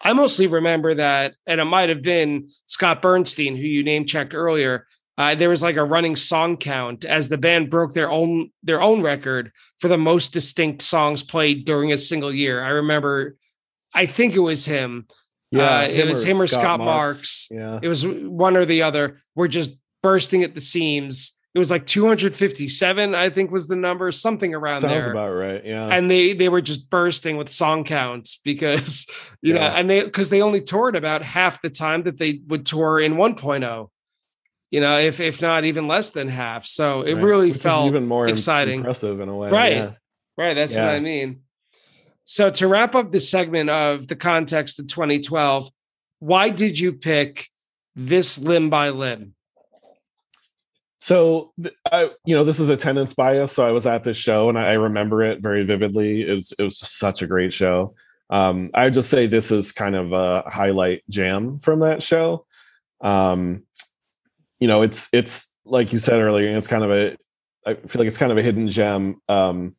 I 0.01 0.13
mostly 0.13 0.47
remember 0.47 0.95
that, 0.95 1.35
and 1.45 1.59
it 1.59 1.65
might 1.65 1.89
have 1.89 2.01
been 2.01 2.49
Scott 2.65 3.01
Bernstein, 3.01 3.55
who 3.55 3.63
you 3.63 3.83
name 3.83 4.05
checked 4.05 4.33
earlier. 4.33 4.87
Uh, 5.17 5.35
there 5.35 5.49
was 5.49 5.61
like 5.61 5.75
a 5.75 5.83
running 5.83 6.15
song 6.15 6.55
count 6.55 7.03
as 7.03 7.27
the 7.27 7.37
band 7.37 7.69
broke 7.69 7.93
their 7.93 8.09
own 8.09 8.51
their 8.63 8.81
own 8.81 9.01
record 9.01 9.51
for 9.79 9.89
the 9.89 9.97
most 9.97 10.31
distinct 10.31 10.81
songs 10.81 11.21
played 11.21 11.65
during 11.65 11.91
a 11.91 11.97
single 11.97 12.33
year. 12.33 12.63
I 12.63 12.69
remember, 12.69 13.35
I 13.93 14.05
think 14.05 14.33
it 14.33 14.39
was 14.39 14.65
him. 14.65 15.07
Yeah, 15.51 15.79
uh, 15.79 15.87
it 15.87 16.07
was 16.07 16.23
him 16.23 16.41
or 16.41 16.47
Scott, 16.47 16.61
Scott 16.61 16.79
Marks. 16.79 16.87
Marks. 16.87 17.47
Yeah, 17.51 17.79
it 17.81 17.87
was 17.87 18.05
one 18.05 18.55
or 18.55 18.65
the 18.65 18.83
other. 18.83 19.17
We're 19.35 19.47
just 19.47 19.77
bursting 20.01 20.43
at 20.43 20.53
the 20.53 20.61
seams 20.61 21.37
it 21.53 21.59
was 21.59 21.71
like 21.71 21.85
257 21.85 23.15
i 23.15 23.29
think 23.29 23.51
was 23.51 23.67
the 23.67 23.75
number 23.75 24.11
something 24.11 24.53
around 24.53 24.81
Sounds 24.81 24.91
there 24.91 25.01
Sounds 25.03 25.11
about 25.11 25.29
right 25.29 25.65
yeah 25.65 25.87
and 25.87 26.09
they 26.09 26.33
they 26.33 26.49
were 26.49 26.61
just 26.61 26.89
bursting 26.89 27.37
with 27.37 27.49
song 27.49 27.83
counts 27.83 28.39
because 28.43 29.07
you 29.41 29.53
yeah. 29.55 29.59
know 29.59 29.75
and 29.75 29.89
they 29.89 30.03
because 30.03 30.29
they 30.29 30.41
only 30.41 30.61
toured 30.61 30.95
about 30.95 31.21
half 31.21 31.61
the 31.61 31.69
time 31.69 32.03
that 32.03 32.17
they 32.17 32.41
would 32.47 32.65
tour 32.65 32.99
in 32.99 33.15
1.0 33.15 33.89
you 34.71 34.81
know 34.81 34.97
if 34.97 35.19
if 35.19 35.41
not 35.41 35.65
even 35.65 35.87
less 35.87 36.11
than 36.11 36.27
half 36.27 36.65
so 36.65 37.01
it 37.01 37.15
right. 37.15 37.23
really 37.23 37.51
Which 37.51 37.61
felt 37.61 37.87
even 37.87 38.07
more 38.07 38.27
exciting 38.27 38.79
impressive 38.79 39.19
in 39.19 39.29
a 39.29 39.35
way 39.35 39.49
right 39.49 39.75
yeah. 39.75 39.91
right 40.37 40.53
that's 40.53 40.75
yeah. 40.75 40.85
what 40.85 40.95
i 40.95 40.99
mean 40.99 41.41
so 42.29 42.51
to 42.51 42.67
wrap 42.67 42.93
up 42.93 43.11
this 43.11 43.29
segment 43.29 43.71
of 43.71 44.07
the 44.07 44.15
context 44.15 44.79
of 44.79 44.87
2012 44.87 45.69
why 46.19 46.49
did 46.49 46.77
you 46.77 46.93
pick 46.93 47.49
this 47.95 48.37
limb 48.37 48.69
by 48.69 48.89
limb 48.89 49.33
so 51.01 51.53
I, 51.91 52.11
you 52.25 52.35
know, 52.35 52.43
this 52.43 52.59
is 52.59 52.69
attendance 52.69 53.13
bias. 53.13 53.53
So 53.53 53.65
I 53.65 53.71
was 53.71 53.87
at 53.87 54.03
this 54.03 54.17
show 54.17 54.49
and 54.49 54.59
I, 54.59 54.73
remember 54.73 55.23
it 55.23 55.41
very 55.41 55.63
vividly. 55.63 56.27
It 56.27 56.33
was 56.33 56.53
it 56.59 56.61
was 56.61 56.77
such 56.77 57.21
a 57.23 57.27
great 57.27 57.51
show. 57.51 57.95
Um, 58.29 58.69
I 58.73 58.83
would 58.83 58.93
just 58.93 59.09
say 59.09 59.25
this 59.25 59.49
is 59.49 59.71
kind 59.71 59.95
of 59.95 60.13
a 60.13 60.43
highlight 60.47 61.01
jam 61.09 61.57
from 61.57 61.79
that 61.79 62.03
show. 62.03 62.45
Um, 63.01 63.63
you 64.59 64.67
know, 64.67 64.83
it's 64.83 65.09
it's 65.11 65.51
like 65.65 65.93
you 65.93 65.99
said 65.99 66.21
earlier, 66.21 66.55
it's 66.55 66.67
kind 66.67 66.83
of 66.83 66.91
a 66.91 67.17
I 67.65 67.73
feel 67.73 67.99
like 67.99 68.07
it's 68.07 68.17
kind 68.17 68.31
of 68.31 68.37
a 68.37 68.43
hidden 68.43 68.67
gem. 68.67 69.21
Um, 69.27 69.75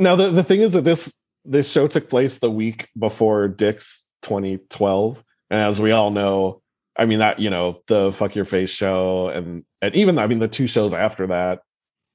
now 0.00 0.16
the, 0.16 0.30
the 0.30 0.42
thing 0.42 0.60
is 0.60 0.72
that 0.72 0.82
this 0.82 1.12
this 1.48 1.70
show 1.70 1.88
took 1.88 2.08
place 2.08 2.38
the 2.38 2.50
week 2.50 2.88
before 2.98 3.48
Dick's 3.48 4.06
2012. 4.22 5.24
And 5.50 5.60
as 5.60 5.80
we 5.80 5.92
all 5.92 6.10
know, 6.10 6.62
I 6.98 7.04
mean 7.04 7.20
that 7.20 7.38
you 7.38 7.48
know 7.48 7.80
the 7.86 8.12
fuck 8.12 8.34
your 8.34 8.44
face 8.44 8.70
show 8.70 9.28
and 9.28 9.64
and 9.80 9.94
even 9.94 10.18
I 10.18 10.26
mean 10.26 10.40
the 10.40 10.48
two 10.48 10.66
shows 10.66 10.92
after 10.92 11.28
that 11.28 11.62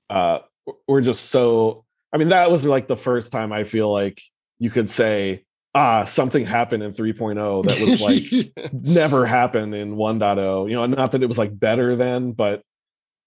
uh 0.09 0.39
were 0.87 1.01
just 1.01 1.29
so 1.29 1.85
I 2.11 2.17
mean 2.17 2.29
that 2.29 2.51
was 2.51 2.65
like 2.65 2.87
the 2.87 2.97
first 2.97 3.31
time 3.31 3.53
I 3.53 3.63
feel 3.63 3.91
like 3.91 4.21
you 4.59 4.69
could 4.69 4.89
say 4.89 5.45
ah 5.73 6.03
something 6.03 6.45
happened 6.45 6.83
in 6.83 6.91
3.0 6.93 7.63
that 7.63 7.79
was 7.79 8.01
like 8.61 8.73
never 8.73 9.25
happened 9.25 9.73
in 9.73 9.95
1.0 9.95 10.69
you 10.69 10.75
know 10.75 10.85
not 10.85 11.13
that 11.13 11.23
it 11.23 11.27
was 11.27 11.37
like 11.37 11.57
better 11.57 11.95
then 11.95 12.33
but 12.33 12.61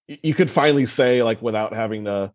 you 0.07 0.33
could 0.35 0.49
finally 0.49 0.85
say 0.85 1.23
like 1.23 1.41
without 1.41 1.73
having 1.73 2.05
to 2.05 2.31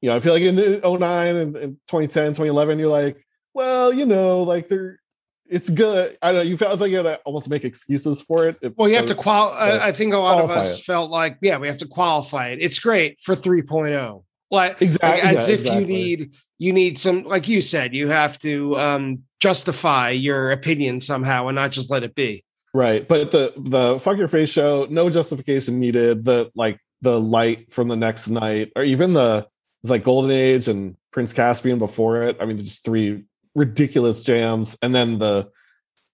you 0.00 0.08
know 0.08 0.16
I 0.16 0.20
feel 0.20 0.32
like 0.32 0.42
in 0.42 0.56
09 0.56 1.36
and, 1.36 1.56
and 1.56 1.76
2010 1.88 2.32
2011 2.32 2.78
you're 2.78 2.88
like 2.88 3.24
well 3.54 3.92
you 3.92 4.06
know 4.06 4.42
like 4.42 4.68
there 4.68 5.00
it's 5.48 5.68
good. 5.68 6.18
I 6.20 6.32
don't 6.32 6.36
know. 6.36 6.42
You 6.42 6.56
felt 6.56 6.78
like 6.80 6.90
you 6.90 6.98
had 6.98 7.04
to 7.04 7.16
almost 7.24 7.48
make 7.48 7.64
excuses 7.64 8.20
for 8.20 8.46
it. 8.46 8.58
Well, 8.76 8.88
you 8.88 8.96
have 8.96 9.06
to 9.06 9.14
qualify. 9.14 9.70
Uh, 9.70 9.78
I 9.82 9.92
think 9.92 10.12
a 10.12 10.18
lot 10.18 10.42
of 10.42 10.50
us 10.50 10.78
it. 10.78 10.84
felt 10.84 11.10
like, 11.10 11.38
yeah, 11.40 11.58
we 11.58 11.68
have 11.68 11.78
to 11.78 11.86
qualify 11.86 12.48
it. 12.48 12.58
It's 12.60 12.78
great 12.78 13.20
for 13.20 13.34
3.0. 13.34 14.24
Like, 14.50 14.80
exactly, 14.82 15.08
like 15.08 15.24
as 15.24 15.48
yeah, 15.48 15.54
if 15.54 15.60
exactly. 15.60 15.80
you 15.80 15.86
need 15.86 16.32
you 16.58 16.72
need 16.72 16.98
some, 16.98 17.24
like 17.24 17.48
you 17.48 17.60
said, 17.60 17.94
you 17.94 18.08
have 18.08 18.38
to 18.38 18.76
um, 18.76 19.22
justify 19.40 20.10
your 20.10 20.52
opinion 20.52 21.00
somehow 21.00 21.48
and 21.48 21.56
not 21.56 21.70
just 21.70 21.90
let 21.90 22.02
it 22.02 22.14
be. 22.14 22.44
Right, 22.74 23.06
but 23.06 23.30
the 23.30 23.52
the 23.56 23.98
fuck 23.98 24.18
your 24.18 24.28
face 24.28 24.50
show, 24.50 24.86
no 24.90 25.08
justification 25.10 25.80
needed. 25.80 26.24
The 26.24 26.50
like 26.54 26.78
the 27.00 27.18
light 27.18 27.72
from 27.72 27.88
the 27.88 27.96
next 27.96 28.28
night, 28.28 28.72
or 28.76 28.84
even 28.84 29.14
the 29.14 29.46
it's 29.82 29.90
like 29.90 30.04
Golden 30.04 30.30
Age 30.30 30.68
and 30.68 30.96
Prince 31.12 31.32
Caspian 31.32 31.78
before 31.78 32.22
it. 32.22 32.36
I 32.40 32.46
mean, 32.46 32.58
just 32.58 32.84
three 32.84 33.24
ridiculous 33.54 34.22
jams. 34.22 34.76
And 34.82 34.94
then 34.94 35.18
the, 35.18 35.50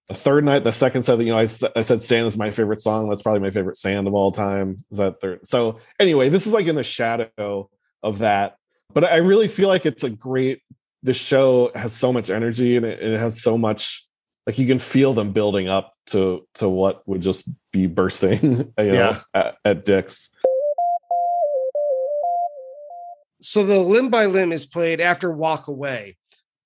the 0.08 0.14
third 0.14 0.44
night, 0.44 0.64
the 0.64 0.72
second 0.72 1.02
set, 1.04 1.18
you 1.20 1.26
know, 1.26 1.38
I, 1.38 1.48
I 1.76 1.82
said 1.82 2.02
"Sand" 2.02 2.26
is 2.26 2.36
my 2.36 2.50
favorite 2.50 2.80
song. 2.80 3.08
That's 3.08 3.22
probably 3.22 3.40
my 3.40 3.50
favorite 3.50 3.76
Sand 3.76 4.06
of 4.06 4.14
all 4.14 4.32
time. 4.32 4.76
Is 4.90 4.98
that 4.98 5.20
third? 5.20 5.46
So 5.46 5.78
anyway, 5.98 6.28
this 6.28 6.46
is 6.46 6.52
like 6.52 6.66
in 6.66 6.76
the 6.76 6.82
shadow 6.82 7.70
of 8.02 8.18
that. 8.18 8.56
But 8.92 9.04
I 9.04 9.16
really 9.16 9.48
feel 9.48 9.68
like 9.68 9.86
it's 9.86 10.04
a 10.04 10.10
great. 10.10 10.62
The 11.02 11.14
show 11.14 11.70
has 11.74 11.92
so 11.92 12.12
much 12.12 12.30
energy 12.30 12.76
and 12.76 12.86
it, 12.86 13.02
it 13.02 13.18
has 13.18 13.42
so 13.42 13.58
much 13.58 14.06
like 14.46 14.58
you 14.58 14.66
can 14.66 14.78
feel 14.78 15.14
them 15.14 15.32
building 15.32 15.68
up 15.68 15.94
to 16.06 16.46
to 16.56 16.68
what 16.68 17.06
would 17.08 17.20
just 17.20 17.48
be 17.72 17.86
bursting 17.86 18.42
you 18.78 18.84
know, 18.84 18.92
yeah. 18.92 19.20
at, 19.32 19.56
at 19.64 19.84
Dick's. 19.84 20.30
So 23.44 23.64
the 23.64 23.78
limb 23.78 24.08
by 24.08 24.24
limb 24.24 24.52
is 24.52 24.64
played 24.64 25.02
after 25.02 25.30
Walk 25.30 25.68
Away 25.68 26.16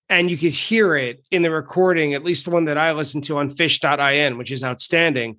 and 0.08 0.30
you 0.30 0.36
could 0.36 0.52
hear 0.52 0.94
it 0.94 1.26
in 1.32 1.42
the 1.42 1.50
recording, 1.50 2.14
at 2.14 2.22
least 2.22 2.44
the 2.44 2.52
one 2.52 2.66
that 2.66 2.78
I 2.78 2.92
listened 2.92 3.24
to 3.24 3.38
on 3.38 3.50
phish.in, 3.50 4.38
which 4.38 4.52
is 4.52 4.62
outstanding. 4.62 5.38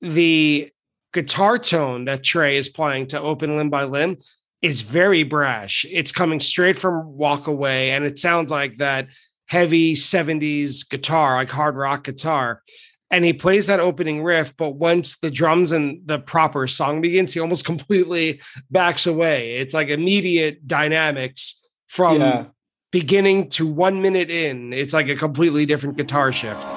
The 0.00 0.68
guitar 1.12 1.58
tone 1.58 2.06
that 2.06 2.24
Trey 2.24 2.56
is 2.56 2.68
playing 2.68 3.06
to 3.08 3.20
open 3.20 3.56
limb 3.56 3.70
by 3.70 3.84
limb 3.84 4.18
is 4.60 4.80
very 4.80 5.22
brash. 5.22 5.86
It's 5.88 6.10
coming 6.10 6.40
straight 6.40 6.76
from 6.76 7.16
Walk 7.16 7.46
Away, 7.46 7.92
and 7.92 8.04
it 8.04 8.18
sounds 8.18 8.50
like 8.50 8.78
that 8.78 9.06
heavy 9.46 9.94
70s 9.94 10.88
guitar, 10.88 11.36
like 11.36 11.50
hard 11.50 11.76
rock 11.76 12.02
guitar. 12.02 12.62
And 13.10 13.24
he 13.24 13.32
plays 13.32 13.68
that 13.68 13.80
opening 13.80 14.22
riff, 14.22 14.54
but 14.56 14.72
once 14.72 15.18
the 15.18 15.30
drums 15.30 15.72
and 15.72 16.02
the 16.04 16.18
proper 16.18 16.66
song 16.66 17.00
begins, 17.00 17.32
he 17.32 17.40
almost 17.40 17.64
completely 17.72 18.40
backs 18.70 19.06
away. 19.06 19.56
It's 19.58 19.74
like 19.74 19.88
immediate 19.88 20.68
dynamics 20.68 21.66
from 21.88 22.20
yeah 22.20 22.46
beginning 22.90 23.50
to 23.50 23.66
one 23.66 24.00
minute 24.00 24.30
in, 24.30 24.72
it's 24.72 24.94
like 24.94 25.08
a 25.08 25.16
completely 25.16 25.66
different 25.66 25.96
guitar 25.96 26.32
shift. 26.32 26.74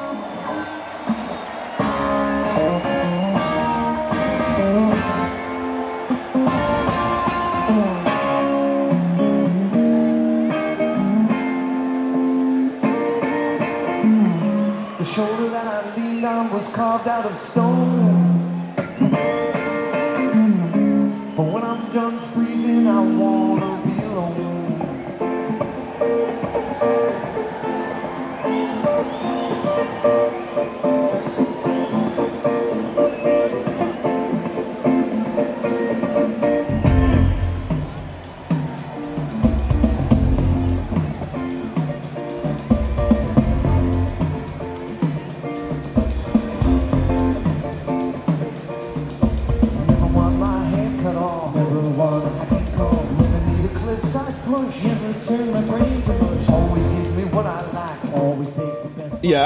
Carved 16.92 17.08
out 17.08 17.26
of 17.26 17.38
stone. 17.38 18.31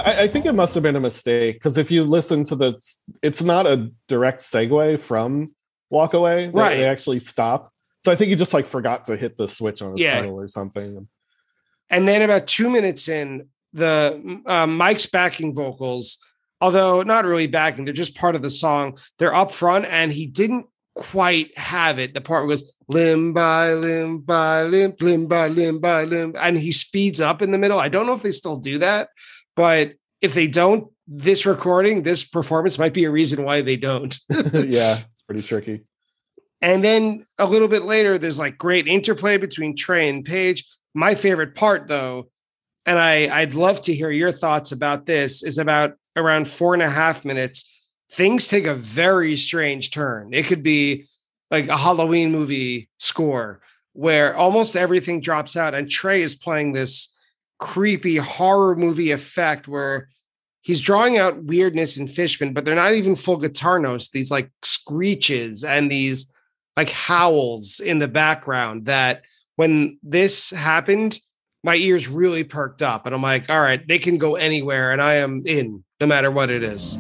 I, 0.06 0.24
I, 0.24 0.28
think 0.28 0.46
it 0.46 0.54
must 0.54 0.74
have 0.76 0.84
been 0.84 0.96
a 0.96 1.02
mistake 1.02 1.56
because 1.56 1.78
if 1.78 1.90
you 1.92 2.04
listen 2.04 2.44
to 2.46 2.56
the, 2.56 2.82
it's 3.22 3.42
not 3.42 3.66
a 3.66 3.92
direct 4.08 4.42
segue 4.42 5.00
from 5.00 5.54
Walk 5.90 6.14
Away. 6.14 6.48
Right. 6.48 6.70
They, 6.70 6.78
they 6.78 6.86
actually 6.86 7.20
stop. 7.20 7.72
So 8.04 8.12
I 8.12 8.16
think 8.16 8.30
he 8.30 8.36
just 8.36 8.54
like 8.54 8.68
forgot 8.68 9.06
to 9.06 9.18
hit 9.18 9.36
the 9.36 9.48
switch 9.48 9.82
on 9.82 9.92
his 9.92 10.02
yeah. 10.02 10.22
pedal 10.22 10.36
or 10.36 10.48
something. 10.48 11.08
And 11.90 12.08
then 12.08 12.22
about 12.22 12.48
two 12.48 12.70
minutes 12.70 13.08
in, 13.08 13.50
the 13.74 14.42
uh, 14.46 14.66
Mike's 14.66 15.06
backing 15.06 15.54
vocals, 15.54 16.20
although 16.62 17.04
not 17.04 17.26
really 17.26 17.48
backing, 17.48 17.84
they're 17.86 17.94
just 17.94 18.16
part 18.16 18.36
of 18.36 18.42
the 18.42 18.50
song. 18.50 18.98
They're 19.20 19.36
up 19.36 19.52
front, 19.52 19.86
and 19.86 20.12
he 20.12 20.26
didn't 20.26 20.68
quite 20.96 21.56
have 21.58 22.00
it. 22.00 22.14
The 22.14 22.22
part 22.22 22.48
was 22.48 22.74
limb 22.88 23.34
by 23.34 23.74
limb 23.74 24.20
by 24.20 24.64
limb, 24.64 24.96
limb 25.02 25.28
by 25.28 25.50
limb 25.50 25.80
by 25.80 26.04
limb, 26.04 26.36
and 26.40 26.58
he 26.58 26.72
speeds 26.72 27.20
up 27.20 27.42
in 27.42 27.52
the 27.52 27.58
middle. 27.58 27.80
I 27.80 27.90
don't 27.90 28.08
know 28.08 28.14
if 28.14 28.24
they 28.24 28.32
still 28.32 28.58
do 28.58 28.80
that, 28.80 29.10
but 29.56 29.94
if 30.22 30.34
they 30.34 30.48
don't, 30.48 30.92
this 31.08 31.46
recording, 31.46 32.04
this 32.04 32.24
performance 32.24 32.80
might 32.80 32.94
be 32.94 33.06
a 33.06 33.12
reason 33.12 33.44
why 33.44 33.62
they 33.62 33.76
don't. 33.76 34.18
yeah, 34.30 35.00
it's 35.12 35.22
pretty 35.28 35.44
tricky. 35.44 35.82
And 36.62 36.84
then 36.84 37.24
a 37.38 37.46
little 37.46 37.68
bit 37.68 37.84
later, 37.84 38.18
there's 38.18 38.40
like 38.40 38.58
great 38.58 38.88
interplay 38.88 39.38
between 39.38 39.76
Trey 39.76 40.10
and 40.10 40.26
Page. 40.26 40.66
My 40.94 41.14
favorite 41.14 41.54
part, 41.54 41.88
though, 41.88 42.30
and 42.86 42.98
I, 42.98 43.42
I'd 43.42 43.54
love 43.54 43.82
to 43.82 43.94
hear 43.94 44.10
your 44.10 44.32
thoughts 44.32 44.72
about 44.72 45.06
this, 45.06 45.44
is 45.44 45.58
about 45.58 45.94
around 46.16 46.48
four 46.48 46.74
and 46.74 46.82
a 46.82 46.90
half 46.90 47.26
minutes 47.26 47.70
things 48.12 48.48
take 48.48 48.66
a 48.66 48.76
very 48.76 49.36
strange 49.36 49.92
turn. 49.92 50.34
It 50.34 50.48
could 50.48 50.64
be 50.64 51.06
like 51.52 51.68
a 51.68 51.78
Halloween 51.78 52.32
movie 52.32 52.90
score 52.98 53.62
where 53.94 54.36
almost 54.36 54.76
everything 54.76 55.22
drops 55.22 55.56
out, 55.56 55.74
and 55.74 55.90
Trey 55.90 56.22
is 56.22 56.36
playing 56.36 56.74
this 56.74 57.14
creepy 57.60 58.18
horror 58.18 58.76
movie 58.76 59.12
effect 59.12 59.68
where 59.68 60.10
he's 60.62 60.82
drawing 60.82 61.18
out 61.18 61.44
weirdness 61.44 61.98
in 61.98 62.08
Fishman, 62.08 62.54
but 62.54 62.66
they're 62.66 62.76
not 62.76 62.94
even 62.94 63.16
full 63.16 63.38
guitar 63.38 63.80
notes. 63.80 64.10
These 64.10 64.32
like 64.32 64.52
screeches 64.64 65.64
and 65.64 65.92
these 65.92 66.32
like 66.76 66.90
howls 66.90 67.80
in 67.80 68.00
the 68.00 68.08
background 68.08 68.86
that 68.86 69.22
when 69.56 70.00
this 70.04 70.50
happened, 70.50 71.20
my 71.64 71.76
ears 71.76 72.08
really 72.08 72.44
perked 72.44 72.82
up. 72.82 73.06
And 73.06 73.16
I'm 73.16 73.22
like, 73.22 73.50
all 73.50 73.62
right, 73.62 73.86
they 73.88 74.00
can 74.00 74.18
go 74.18 74.36
anywhere 74.36 74.92
and 74.92 75.02
I 75.02 75.16
am 75.16 75.44
in 75.46 75.84
no 76.00 76.08
matter 76.08 76.30
what 76.30 76.50
it 76.50 76.64
is. 76.64 76.98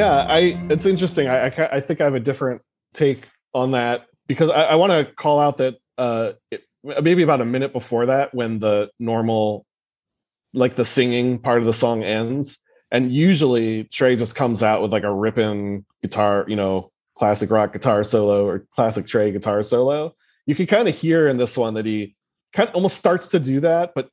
Yeah, 0.00 0.26
I 0.26 0.58
it's 0.70 0.86
interesting. 0.86 1.28
I, 1.28 1.48
I, 1.48 1.76
I 1.76 1.80
think 1.80 2.00
I 2.00 2.04
have 2.04 2.14
a 2.14 2.20
different 2.20 2.62
take 2.94 3.28
on 3.52 3.72
that 3.72 4.06
because 4.26 4.48
I, 4.48 4.62
I 4.62 4.74
want 4.76 4.92
to 4.92 5.12
call 5.12 5.38
out 5.38 5.58
that 5.58 5.76
uh 5.98 6.32
it, 6.50 6.64
maybe 6.82 7.22
about 7.22 7.42
a 7.42 7.44
minute 7.44 7.74
before 7.74 8.06
that 8.06 8.34
when 8.34 8.60
the 8.60 8.90
normal 8.98 9.66
like 10.54 10.74
the 10.74 10.86
singing 10.86 11.38
part 11.38 11.58
of 11.58 11.66
the 11.66 11.74
song 11.74 12.02
ends 12.02 12.60
and 12.90 13.12
usually 13.12 13.84
Trey 13.84 14.16
just 14.16 14.34
comes 14.34 14.62
out 14.62 14.80
with 14.80 14.90
like 14.90 15.04
a 15.04 15.12
ripping 15.12 15.84
guitar, 16.02 16.46
you 16.48 16.56
know, 16.56 16.90
classic 17.16 17.50
rock 17.50 17.74
guitar 17.74 18.02
solo 18.02 18.46
or 18.46 18.66
classic 18.74 19.06
Trey 19.06 19.30
guitar 19.30 19.62
solo. 19.62 20.14
You 20.46 20.54
can 20.54 20.66
kind 20.66 20.88
of 20.88 20.96
hear 20.96 21.28
in 21.28 21.36
this 21.36 21.58
one 21.58 21.74
that 21.74 21.84
he 21.84 22.16
kind 22.54 22.70
of 22.70 22.74
almost 22.74 22.96
starts 22.96 23.28
to 23.28 23.38
do 23.38 23.60
that, 23.60 23.92
but 23.94 24.08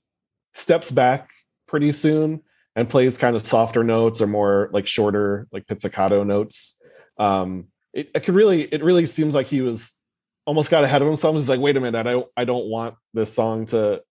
steps 0.54 0.92
back 0.92 1.30
pretty 1.66 1.94
soon 1.94 2.42
and 2.78 2.88
plays 2.88 3.18
kind 3.18 3.36
of 3.36 3.46
softer 3.46 3.84
notes 3.84 4.22
or 4.22 4.28
more 4.28 4.70
like 4.72 4.86
shorter, 4.86 5.48
like 5.52 5.66
pizzicato 5.66 6.24
notes. 6.24 6.80
Um, 7.18 7.70
it, 7.92 8.12
it 8.14 8.20
could 8.24 8.36
really, 8.36 8.66
it 8.66 8.84
really 8.84 9.08
seems 9.08 9.34
like 9.34 9.48
he 9.48 9.62
was 9.62 9.98
almost 10.46 10.70
got 10.70 10.84
ahead 10.84 11.02
of 11.02 11.08
himself. 11.08 11.36
He's 11.36 11.50
like, 11.50 11.60
wait 11.60 11.76
a 11.76 11.82
minute, 11.82 12.08
I 12.08 12.12
don't, 12.12 12.28
I 12.38 12.46
don't 12.46 12.68
want 12.68 12.94
this 13.16 13.34
song 13.34 13.66
to 13.68 14.04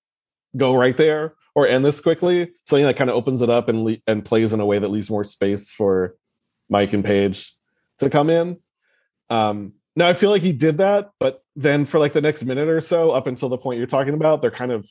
go 0.56 0.74
right 0.74 0.96
there 0.96 1.34
or 1.54 1.68
end 1.68 1.84
this 1.84 2.00
quickly. 2.00 2.50
So 2.66 2.76
he 2.76 2.84
like 2.84 2.96
kind 2.96 3.08
of 3.08 3.14
opens 3.14 3.40
it 3.40 3.48
up 3.48 3.68
and 3.68 3.84
le- 3.84 3.98
and 4.08 4.24
plays 4.24 4.52
in 4.52 4.58
a 4.58 4.66
way 4.66 4.80
that 4.80 4.88
leaves 4.88 5.10
more 5.10 5.22
space 5.22 5.70
for 5.70 6.16
Mike 6.68 6.92
and 6.92 7.04
Page 7.04 7.54
to 8.00 8.10
come 8.10 8.30
in. 8.30 8.56
Um, 9.30 9.74
now 9.94 10.08
I 10.08 10.14
feel 10.14 10.30
like 10.30 10.42
he 10.42 10.52
did 10.52 10.78
that, 10.78 11.12
but 11.20 11.44
then 11.54 11.86
for 11.86 12.00
like 12.00 12.14
the 12.14 12.20
next 12.20 12.42
minute 12.42 12.68
or 12.68 12.80
so, 12.80 13.12
up 13.12 13.28
until 13.28 13.48
the 13.48 13.58
point 13.58 13.78
you're 13.78 13.86
talking 13.86 14.14
about, 14.14 14.42
they're 14.42 14.50
kind 14.50 14.72
of 14.72 14.90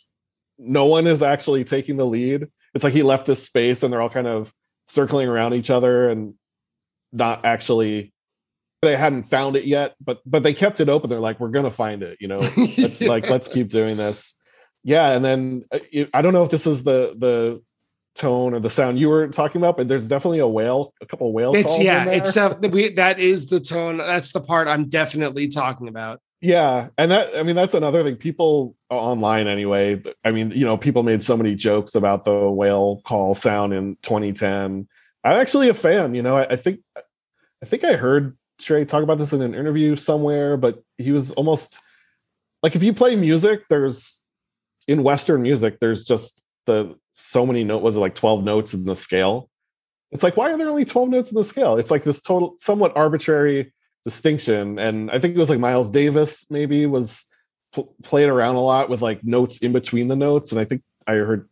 no 0.57 0.85
one 0.85 1.07
is 1.07 1.21
actually 1.21 1.65
taking 1.65 1.97
the 1.97 2.05
lead 2.05 2.47
it's 2.75 2.83
like 2.83 2.93
he 2.93 3.01
left 3.01 3.25
this 3.25 3.43
space 3.43 3.81
and 3.81 3.91
they're 3.91 4.01
all 4.01 4.09
kind 4.09 4.27
of 4.27 4.53
circling 4.87 5.27
around 5.27 5.53
each 5.53 5.71
other 5.71 6.09
and 6.09 6.35
not 7.11 7.45
actually 7.45 8.13
they 8.81 8.95
hadn't 8.95 9.23
found 9.23 9.55
it 9.55 9.65
yet 9.65 9.95
but 9.99 10.19
but 10.25 10.43
they 10.43 10.53
kept 10.53 10.79
it 10.79 10.89
open. 10.89 11.09
They're 11.09 11.19
like 11.19 11.39
we're 11.39 11.49
gonna 11.49 11.71
find 11.71 12.03
it 12.03 12.17
you 12.19 12.27
know? 12.27 12.39
It's 12.41 13.01
yeah. 13.01 13.07
like 13.15 13.29
let's 13.29 13.47
keep 13.47 13.69
doing 13.69 13.97
this. 13.97 14.35
Yeah 14.83 15.11
and 15.13 15.25
then 15.25 15.63
uh, 15.71 15.79
i 16.13 16.21
don't 16.21 16.33
know 16.33 16.43
if 16.43 16.51
this 16.51 16.67
is 16.67 16.83
the 16.83 17.15
the 17.17 17.63
tone 18.13 18.53
or 18.53 18.59
the 18.59 18.69
sound 18.69 18.97
you 18.97 19.09
were 19.09 19.27
talking 19.27 19.59
about 19.59 19.75
but 19.75 19.87
there's 19.87 20.07
definitely 20.07 20.39
a 20.39 20.47
whale 20.47 20.93
a 21.01 21.05
couple 21.05 21.33
whale 21.33 21.53
it's 21.53 21.77
yeah 21.79 22.05
it's 22.05 22.37
uh, 22.37 22.55
we, 22.71 22.89
that 22.93 23.19
is 23.19 23.47
the 23.47 23.59
tone. 23.59 23.97
That's 23.97 24.31
the 24.31 24.39
part 24.39 24.69
i'm 24.69 24.87
definitely 24.87 25.49
talking 25.49 25.89
about 25.89 26.21
yeah 26.45 26.87
and 26.97 27.11
that 27.11 27.35
i 27.35 27.43
mean 27.43 27.55
that's 27.55 27.73
another 27.73 28.03
thing. 28.03 28.15
People 28.15 28.75
uh, 28.91 28.95
online 28.95 29.47
anyway 29.47 30.01
i 30.23 30.31
mean 30.31 30.51
you 30.51 30.65
know 30.65 30.77
people 30.77 31.03
made 31.03 31.21
so 31.21 31.35
many 31.35 31.55
jokes 31.55 31.95
about 31.95 32.23
the 32.23 32.49
whale 32.49 33.01
call 33.05 33.33
sound 33.33 33.73
in 33.73 33.97
2010 34.03 34.87
i'm 35.23 35.37
actually 35.37 35.69
a 35.69 35.73
fan 35.73 36.13
you 36.13 36.21
know 36.21 36.37
I, 36.37 36.47
I, 36.51 36.55
think 36.55 36.81
i 36.95 37.65
think 37.65 37.83
i 37.83 37.93
heard 37.93 38.37
trey 38.59 38.85
talk 38.85 39.03
about 39.03 39.17
this 39.17 39.33
in 39.33 39.41
an 39.41 39.55
interview 39.55 39.95
somewhere 39.95 40.57
but 40.57 40.83
he 40.97 41.11
was 41.11 41.31
almost 41.31 41.79
like 42.61 42.75
if 42.75 42.83
you 42.83 42.93
play 42.93 43.15
music 43.15 43.63
there's 43.69 44.21
in 44.87 45.03
western 45.03 45.41
music 45.41 45.79
there's 45.79 46.05
just 46.05 46.43
the 46.65 46.95
so 47.15 47.45
many 47.45 47.63
note 47.63 47.81
was 47.81 47.95
it 47.95 47.99
like 47.99 48.15
12 48.15 48.43
notes 48.43 48.73
in 48.73 48.85
the 48.85 48.95
scale? 48.95 49.49
It's 50.11 50.23
like 50.23 50.37
why 50.37 50.51
are 50.51 50.57
there 50.57 50.69
only 50.69 50.85
12 50.85 51.09
notes 51.09 51.31
in 51.31 51.35
the 51.35 51.43
scale? 51.43 51.77
It's 51.77 51.89
like 51.89 52.03
this 52.03 52.21
total 52.21 52.55
somewhat 52.59 52.95
arbitrary 52.95 53.73
distinction. 54.05 54.79
And 54.79 55.11
I 55.11 55.19
think 55.19 55.35
it 55.35 55.39
was 55.39 55.49
like 55.49 55.59
Miles 55.59 55.91
Davis 55.91 56.45
maybe 56.49 56.85
was 56.85 57.25
pl- 57.73 57.93
played 58.03 58.29
around 58.29 58.55
a 58.55 58.61
lot 58.61 58.89
with 58.89 59.01
like 59.01 59.23
notes 59.23 59.57
in 59.57 59.73
between 59.73 60.07
the 60.07 60.15
notes. 60.15 60.51
And 60.51 60.61
I 60.61 60.65
think 60.65 60.83
I 61.05 61.15
heard, 61.15 61.49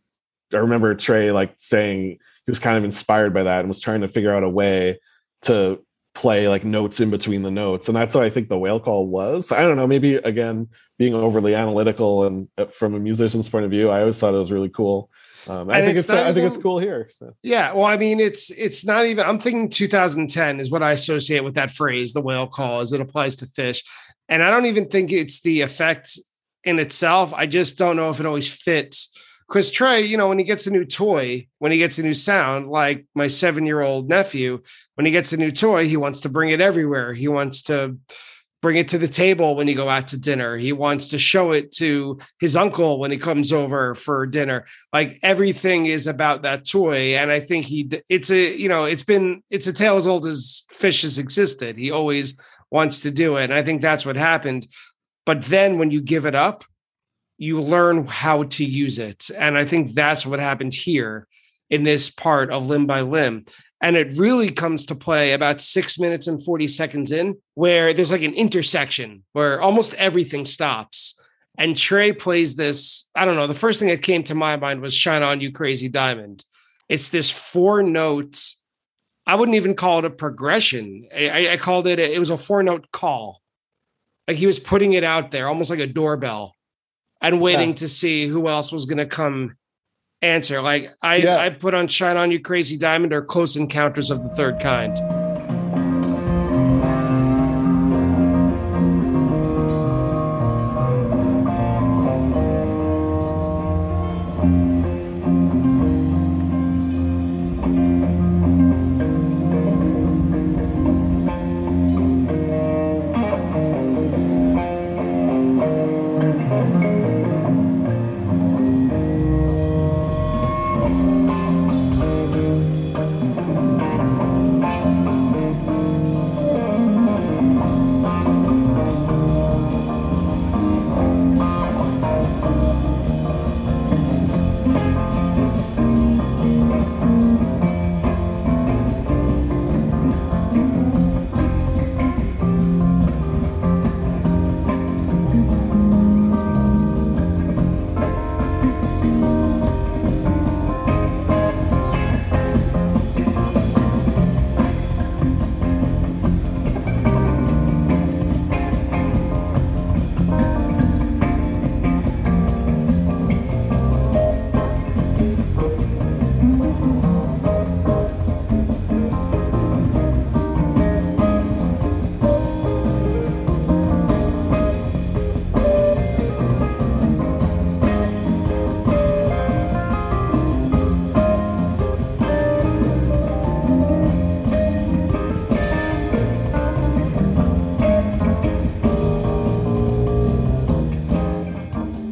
I 0.52 0.58
remember 0.58 0.94
Trey 0.94 1.32
like 1.32 1.54
saying 1.58 2.18
he 2.46 2.50
was 2.50 2.60
kind 2.60 2.78
of 2.78 2.84
inspired 2.84 3.34
by 3.34 3.42
that 3.42 3.60
and 3.60 3.68
was 3.68 3.80
trying 3.80 4.00
to 4.00 4.08
figure 4.08 4.34
out 4.34 4.44
a 4.44 4.48
way 4.48 5.00
to 5.42 5.84
play 6.14 6.48
like 6.48 6.64
notes 6.64 7.00
in 7.00 7.10
between 7.10 7.42
the 7.42 7.50
notes. 7.50 7.88
And 7.88 7.96
that's 7.96 8.14
what 8.14 8.24
I 8.24 8.30
think 8.30 8.48
the 8.48 8.58
whale 8.58 8.78
call 8.78 9.08
was. 9.08 9.50
I 9.50 9.62
don't 9.62 9.76
know, 9.76 9.86
maybe 9.86 10.14
again, 10.16 10.68
being 10.96 11.12
overly 11.12 11.56
analytical 11.56 12.24
and 12.24 12.48
uh, 12.56 12.66
from 12.66 12.94
a 12.94 13.00
musician's 13.00 13.48
point 13.48 13.64
of 13.64 13.70
view, 13.72 13.90
I 13.90 14.00
always 14.00 14.18
thought 14.18 14.34
it 14.34 14.38
was 14.38 14.52
really 14.52 14.68
cool 14.68 15.10
um, 15.46 15.70
I 15.70 15.80
think 15.80 15.98
it's, 15.98 16.08
it's 16.08 16.10
I 16.10 16.32
think 16.32 16.46
it's 16.46 16.56
cool 16.56 16.78
here. 16.78 17.08
So. 17.12 17.34
Yeah, 17.42 17.72
well, 17.72 17.84
I 17.84 17.96
mean, 17.96 18.20
it's 18.20 18.50
it's 18.50 18.84
not 18.84 19.06
even. 19.06 19.26
I'm 19.26 19.38
thinking 19.38 19.68
2010 19.68 20.60
is 20.60 20.70
what 20.70 20.82
I 20.82 20.92
associate 20.92 21.44
with 21.44 21.54
that 21.54 21.70
phrase, 21.70 22.12
the 22.12 22.22
whale 22.22 22.46
call, 22.46 22.80
as 22.80 22.92
it 22.92 23.00
applies 23.00 23.36
to 23.36 23.46
Phish. 23.46 23.82
and 24.28 24.42
I 24.42 24.50
don't 24.50 24.66
even 24.66 24.88
think 24.88 25.12
it's 25.12 25.40
the 25.42 25.60
effect 25.60 26.18
in 26.64 26.78
itself. 26.78 27.32
I 27.34 27.46
just 27.46 27.78
don't 27.78 27.96
know 27.96 28.10
if 28.10 28.20
it 28.20 28.26
always 28.26 28.52
fits. 28.52 29.10
Because 29.48 29.70
Trey, 29.70 30.02
you 30.02 30.16
know, 30.16 30.28
when 30.28 30.38
he 30.38 30.44
gets 30.44 30.66
a 30.66 30.70
new 30.70 30.86
toy, 30.86 31.46
when 31.58 31.70
he 31.70 31.78
gets 31.78 31.98
a 31.98 32.02
new 32.02 32.14
sound, 32.14 32.70
like 32.70 33.04
my 33.14 33.28
seven 33.28 33.66
year 33.66 33.82
old 33.82 34.08
nephew, 34.08 34.62
when 34.94 35.04
he 35.04 35.12
gets 35.12 35.32
a 35.32 35.36
new 35.36 35.50
toy, 35.50 35.86
he 35.86 35.98
wants 35.98 36.20
to 36.20 36.30
bring 36.30 36.50
it 36.50 36.62
everywhere. 36.62 37.12
He 37.12 37.28
wants 37.28 37.62
to 37.64 37.98
bring 38.64 38.78
it 38.78 38.88
to 38.88 38.96
the 38.96 39.06
table 39.06 39.56
when 39.56 39.68
you 39.68 39.74
go 39.74 39.90
out 39.90 40.08
to 40.08 40.16
dinner. 40.16 40.56
He 40.56 40.72
wants 40.72 41.08
to 41.08 41.18
show 41.18 41.52
it 41.52 41.70
to 41.72 42.18
his 42.40 42.56
uncle 42.56 42.98
when 42.98 43.10
he 43.10 43.18
comes 43.18 43.52
over 43.52 43.94
for 43.94 44.24
dinner. 44.24 44.64
Like 44.90 45.18
everything 45.22 45.84
is 45.84 46.06
about 46.06 46.40
that 46.42 46.66
toy. 46.66 47.14
And 47.14 47.30
I 47.30 47.40
think 47.40 47.66
he, 47.66 47.90
it's 48.08 48.30
a, 48.30 48.56
you 48.56 48.70
know, 48.70 48.84
it's 48.84 49.02
been, 49.02 49.42
it's 49.50 49.66
a 49.66 49.72
tale 49.74 49.98
as 49.98 50.06
old 50.06 50.26
as 50.26 50.62
Phish 50.72 51.02
has 51.02 51.18
existed. 51.18 51.76
He 51.76 51.90
always 51.90 52.40
wants 52.70 53.02
to 53.02 53.10
do 53.10 53.36
it. 53.36 53.44
And 53.44 53.52
I 53.52 53.62
think 53.62 53.82
that's 53.82 54.06
what 54.06 54.16
happened. 54.16 54.66
But 55.26 55.42
then 55.42 55.76
when 55.76 55.90
you 55.90 56.00
give 56.00 56.24
it 56.24 56.34
up, 56.34 56.64
you 57.36 57.60
learn 57.60 58.06
how 58.06 58.44
to 58.44 58.64
use 58.64 58.98
it. 58.98 59.28
And 59.36 59.58
I 59.58 59.66
think 59.66 59.92
that's 59.92 60.24
what 60.24 60.40
happened 60.40 60.72
here 60.72 61.28
in 61.68 61.84
this 61.84 62.08
part 62.08 62.50
of 62.50 62.64
limb 62.64 62.86
by 62.86 63.02
limb. 63.02 63.44
And 63.84 63.98
it 63.98 64.16
really 64.16 64.48
comes 64.48 64.86
to 64.86 64.94
play 64.94 65.32
about 65.32 65.60
six 65.60 65.98
minutes 65.98 66.26
and 66.26 66.42
40 66.42 66.68
seconds 66.68 67.12
in, 67.12 67.36
where 67.52 67.92
there's 67.92 68.10
like 68.10 68.22
an 68.22 68.32
intersection 68.32 69.24
where 69.34 69.60
almost 69.60 69.92
everything 69.96 70.46
stops. 70.46 71.20
And 71.58 71.76
Trey 71.76 72.14
plays 72.14 72.56
this. 72.56 73.06
I 73.14 73.26
don't 73.26 73.36
know. 73.36 73.46
The 73.46 73.52
first 73.52 73.80
thing 73.80 73.90
that 73.90 74.00
came 74.00 74.24
to 74.24 74.34
my 74.34 74.56
mind 74.56 74.80
was 74.80 74.94
Shine 74.94 75.22
On 75.22 75.42
You 75.42 75.52
Crazy 75.52 75.90
Diamond. 75.90 76.46
It's 76.88 77.10
this 77.10 77.30
four 77.30 77.82
note, 77.82 78.42
I 79.26 79.34
wouldn't 79.34 79.56
even 79.56 79.76
call 79.76 79.98
it 79.98 80.06
a 80.06 80.10
progression. 80.10 81.06
I, 81.14 81.50
I 81.50 81.56
called 81.58 81.86
it, 81.86 81.98
a, 81.98 82.10
it 82.10 82.18
was 82.18 82.30
a 82.30 82.38
four 82.38 82.62
note 82.62 82.90
call. 82.90 83.42
Like 84.26 84.38
he 84.38 84.46
was 84.46 84.58
putting 84.58 84.94
it 84.94 85.04
out 85.04 85.30
there, 85.30 85.46
almost 85.46 85.68
like 85.68 85.80
a 85.80 85.86
doorbell, 85.86 86.54
and 87.20 87.38
waiting 87.38 87.70
yeah. 87.70 87.76
to 87.76 87.88
see 87.88 88.28
who 88.28 88.48
else 88.48 88.72
was 88.72 88.86
going 88.86 88.96
to 88.96 89.06
come 89.06 89.56
answer. 90.24 90.60
Like 90.60 90.92
I, 91.02 91.16
yeah. 91.16 91.38
I 91.38 91.50
put 91.50 91.74
on 91.74 91.88
Shine 91.88 92.16
On 92.16 92.30
You 92.30 92.40
Crazy 92.40 92.76
Diamond 92.76 93.12
or 93.12 93.22
Close 93.22 93.56
Encounters 93.56 94.10
of 94.10 94.22
the 94.22 94.30
Third 94.30 94.58
Kind. 94.60 94.96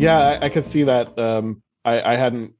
Yeah, 0.03 0.19
I, 0.19 0.47
I 0.47 0.49
could 0.49 0.65
see 0.65 0.85
that. 0.85 1.19
Um, 1.19 1.63
I, 1.85 2.13
I 2.13 2.17
hadn't 2.17 2.55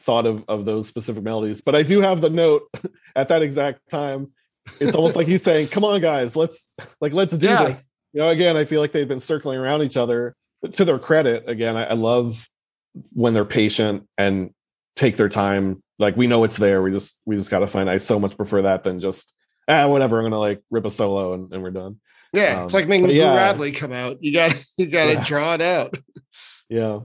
thought 0.00 0.26
of, 0.26 0.44
of 0.48 0.64
those 0.64 0.88
specific 0.88 1.22
melodies, 1.22 1.60
but 1.60 1.74
I 1.74 1.82
do 1.82 2.00
have 2.00 2.20
the 2.20 2.30
note 2.30 2.62
at 3.16 3.28
that 3.28 3.42
exact 3.42 3.88
time. 3.90 4.32
It's 4.80 4.94
almost 4.94 5.16
like 5.16 5.26
he's 5.26 5.42
saying, 5.42 5.68
"Come 5.68 5.84
on, 5.84 6.00
guys, 6.00 6.36
let's 6.36 6.70
like 7.00 7.12
let's 7.12 7.36
do 7.36 7.46
yeah. 7.46 7.64
this." 7.64 7.88
You 8.12 8.20
know, 8.20 8.28
again, 8.28 8.56
I 8.56 8.64
feel 8.64 8.80
like 8.80 8.92
they've 8.92 9.08
been 9.08 9.20
circling 9.20 9.58
around 9.58 9.82
each 9.82 9.96
other. 9.96 10.34
But 10.60 10.74
to 10.74 10.84
their 10.84 10.98
credit, 10.98 11.44
again, 11.48 11.76
I, 11.76 11.84
I 11.84 11.92
love 11.94 12.48
when 13.12 13.32
they're 13.32 13.44
patient 13.44 14.08
and 14.18 14.50
take 14.96 15.16
their 15.16 15.28
time. 15.28 15.82
Like 15.98 16.16
we 16.16 16.26
know 16.26 16.44
it's 16.44 16.56
there. 16.56 16.82
We 16.82 16.90
just 16.90 17.20
we 17.24 17.36
just 17.36 17.50
got 17.50 17.60
to 17.60 17.66
find. 17.66 17.88
I 17.88 17.98
so 17.98 18.20
much 18.20 18.36
prefer 18.36 18.62
that 18.62 18.84
than 18.84 19.00
just 19.00 19.34
ah 19.68 19.86
whatever. 19.88 20.18
I'm 20.18 20.24
gonna 20.24 20.38
like 20.38 20.62
rip 20.70 20.84
a 20.84 20.90
solo 20.90 21.32
and, 21.32 21.52
and 21.52 21.62
we're 21.62 21.70
done. 21.70 22.00
Yeah, 22.32 22.58
um, 22.58 22.64
it's 22.64 22.74
like 22.74 22.88
making 22.88 23.10
yeah. 23.10 23.34
Radley 23.34 23.72
come 23.72 23.92
out. 23.92 24.22
You 24.22 24.32
got 24.32 24.54
you 24.76 24.86
got 24.86 25.06
to 25.06 25.12
yeah. 25.14 25.24
draw 25.24 25.54
it 25.54 25.62
out. 25.62 25.96
Yeah. 26.68 27.00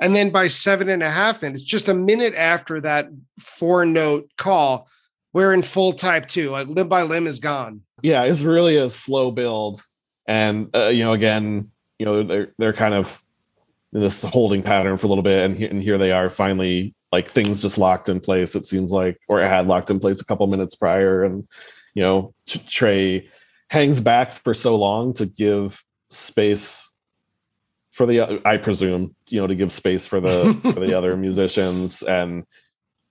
And 0.00 0.16
then 0.16 0.30
by 0.30 0.48
seven 0.48 0.88
and 0.88 1.02
a 1.02 1.10
half 1.10 1.42
minutes, 1.42 1.62
just 1.62 1.88
a 1.88 1.94
minute 1.94 2.34
after 2.34 2.80
that 2.80 3.08
four 3.38 3.84
note 3.84 4.30
call, 4.38 4.88
we're 5.32 5.52
in 5.52 5.62
full 5.62 5.92
type 5.92 6.26
two. 6.26 6.50
Like 6.50 6.68
limb 6.68 6.88
by 6.88 7.02
limb 7.02 7.26
is 7.26 7.38
gone. 7.38 7.82
Yeah, 8.02 8.24
it's 8.24 8.40
really 8.40 8.76
a 8.76 8.88
slow 8.88 9.30
build, 9.30 9.82
and 10.26 10.74
uh, 10.74 10.88
you 10.88 11.04
know, 11.04 11.12
again, 11.12 11.70
you 11.98 12.06
know, 12.06 12.22
they're 12.22 12.54
they're 12.58 12.72
kind 12.72 12.94
of 12.94 13.22
in 13.92 14.00
this 14.00 14.22
holding 14.22 14.62
pattern 14.62 14.96
for 14.96 15.06
a 15.06 15.08
little 15.10 15.22
bit, 15.22 15.44
and, 15.44 15.56
he, 15.56 15.66
and 15.66 15.82
here 15.82 15.98
they 15.98 16.12
are 16.12 16.30
finally 16.30 16.94
like 17.12 17.28
things 17.28 17.60
just 17.60 17.76
locked 17.76 18.08
in 18.08 18.20
place. 18.20 18.54
It 18.54 18.64
seems 18.64 18.90
like, 18.90 19.18
or 19.28 19.40
it 19.40 19.48
had 19.48 19.66
locked 19.66 19.90
in 19.90 20.00
place 20.00 20.20
a 20.20 20.24
couple 20.24 20.46
minutes 20.46 20.74
prior, 20.74 21.24
and 21.24 21.46
you 21.94 22.02
know, 22.02 22.34
Trey 22.46 23.28
hangs 23.68 24.00
back 24.00 24.32
for 24.32 24.54
so 24.54 24.76
long 24.76 25.12
to 25.14 25.26
give 25.26 25.84
space 26.10 26.88
for 28.00 28.06
the 28.06 28.40
I 28.46 28.56
presume 28.56 29.14
you 29.28 29.42
know 29.42 29.46
to 29.46 29.54
give 29.54 29.74
space 29.74 30.06
for 30.06 30.22
the 30.22 30.58
for 30.62 30.80
the 30.80 30.94
other 30.98 31.18
musicians. 31.18 32.02
And 32.02 32.46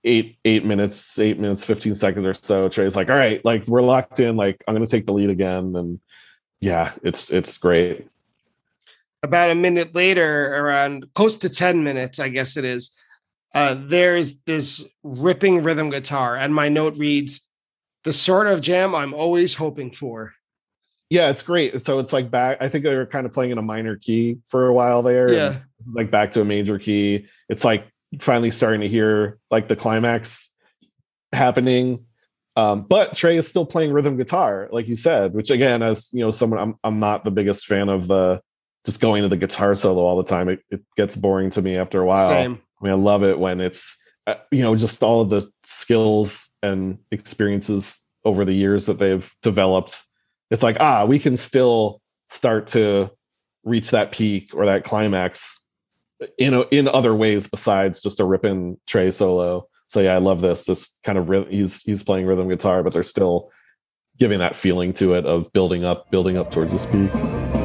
eight 0.02 0.38
eight 0.44 0.64
minutes 0.64 1.16
eight 1.20 1.38
minutes 1.38 1.62
15 1.62 1.94
seconds 1.94 2.26
or 2.26 2.34
so 2.42 2.68
trey's 2.68 2.96
like 2.96 3.08
all 3.08 3.14
right 3.14 3.44
like 3.44 3.68
we're 3.68 3.82
locked 3.82 4.18
in. 4.18 4.36
Like 4.36 4.64
i'm 4.66 4.74
gonna 4.74 4.88
take 4.88 5.06
the 5.06 5.12
lead 5.12 5.30
again. 5.30 5.76
And 5.76 6.00
yeah 6.60 6.90
it's 7.04 7.30
it's 7.30 7.56
great. 7.56 8.08
About 9.22 9.52
a 9.52 9.54
minute 9.54 9.94
later 9.94 10.56
around 10.56 11.06
close 11.14 11.36
to 11.36 11.48
10 11.48 11.84
minutes 11.84 12.18
i 12.18 12.28
guess 12.28 12.56
it 12.56 12.64
is 12.64 12.90
uh 13.54 13.76
there's 13.78 14.40
this 14.40 14.84
ripping 15.04 15.62
rhythm 15.62 15.90
guitar. 15.90 16.34
And 16.34 16.52
my 16.52 16.68
note 16.68 16.96
reads 16.96 17.46
the 18.02 18.12
sort 18.12 18.48
of 18.48 18.60
jam 18.60 18.96
i'm 18.96 19.14
always 19.14 19.54
hoping 19.54 19.92
for 19.92 20.34
yeah, 21.10 21.28
it's 21.28 21.42
great. 21.42 21.82
So 21.82 21.98
it's 21.98 22.12
like 22.12 22.30
back. 22.30 22.58
I 22.60 22.68
think 22.68 22.84
they 22.84 22.94
were 22.94 23.04
kind 23.04 23.26
of 23.26 23.32
playing 23.32 23.50
in 23.50 23.58
a 23.58 23.62
minor 23.62 23.96
key 23.96 24.38
for 24.46 24.68
a 24.68 24.72
while 24.72 25.02
there. 25.02 25.32
Yeah, 25.32 25.58
like 25.92 26.10
back 26.10 26.32
to 26.32 26.40
a 26.40 26.44
major 26.44 26.78
key. 26.78 27.26
It's 27.48 27.64
like 27.64 27.86
finally 28.20 28.52
starting 28.52 28.80
to 28.80 28.88
hear 28.88 29.38
like 29.50 29.66
the 29.66 29.76
climax 29.76 30.50
happening. 31.32 32.06
Um, 32.56 32.82
but 32.82 33.14
Trey 33.14 33.36
is 33.36 33.48
still 33.48 33.66
playing 33.66 33.92
rhythm 33.92 34.16
guitar, 34.16 34.68
like 34.70 34.86
you 34.86 34.96
said, 34.96 35.34
which 35.34 35.50
again, 35.50 35.82
as 35.82 36.08
you 36.12 36.20
know, 36.20 36.30
someone 36.30 36.60
I'm 36.60 36.74
I'm 36.84 37.00
not 37.00 37.24
the 37.24 37.30
biggest 37.32 37.66
fan 37.66 37.88
of 37.88 38.06
the 38.06 38.40
just 38.86 39.00
going 39.00 39.22
to 39.22 39.28
the 39.28 39.36
guitar 39.36 39.74
solo 39.74 40.02
all 40.02 40.16
the 40.16 40.24
time. 40.24 40.48
It, 40.48 40.60
it 40.70 40.82
gets 40.96 41.16
boring 41.16 41.50
to 41.50 41.62
me 41.62 41.76
after 41.76 42.00
a 42.00 42.06
while. 42.06 42.28
Same. 42.28 42.60
I 42.80 42.84
mean, 42.84 42.92
I 42.92 42.96
love 42.96 43.24
it 43.24 43.38
when 43.38 43.60
it's 43.60 43.96
uh, 44.28 44.36
you 44.52 44.62
know 44.62 44.76
just 44.76 45.02
all 45.02 45.20
of 45.22 45.30
the 45.30 45.50
skills 45.64 46.48
and 46.62 46.98
experiences 47.10 48.06
over 48.24 48.44
the 48.44 48.52
years 48.52 48.86
that 48.86 48.98
they've 48.98 49.32
developed 49.42 50.04
it's 50.50 50.62
like 50.62 50.76
ah 50.80 51.04
we 51.04 51.18
can 51.18 51.36
still 51.36 52.00
start 52.28 52.68
to 52.68 53.10
reach 53.64 53.90
that 53.90 54.12
peak 54.12 54.54
or 54.54 54.66
that 54.66 54.84
climax 54.84 55.62
in 56.38 56.54
a, 56.54 56.60
in 56.70 56.88
other 56.88 57.14
ways 57.14 57.46
besides 57.46 58.02
just 58.02 58.20
a 58.20 58.24
ripping 58.24 58.78
Trey 58.86 59.10
solo. 59.10 59.66
So 59.88 60.00
yeah, 60.00 60.14
I 60.14 60.18
love 60.18 60.40
this. 60.40 60.64
This 60.64 60.96
kind 61.04 61.18
of 61.18 61.48
he's 61.48 61.82
he's 61.82 62.02
playing 62.02 62.26
rhythm 62.26 62.48
guitar, 62.48 62.82
but 62.82 62.92
they're 62.92 63.02
still 63.02 63.50
giving 64.18 64.38
that 64.38 64.54
feeling 64.54 64.92
to 64.94 65.14
it 65.14 65.26
of 65.26 65.52
building 65.52 65.84
up, 65.84 66.10
building 66.10 66.36
up 66.36 66.50
towards 66.50 66.72
this 66.72 66.86
peak. 66.86 67.59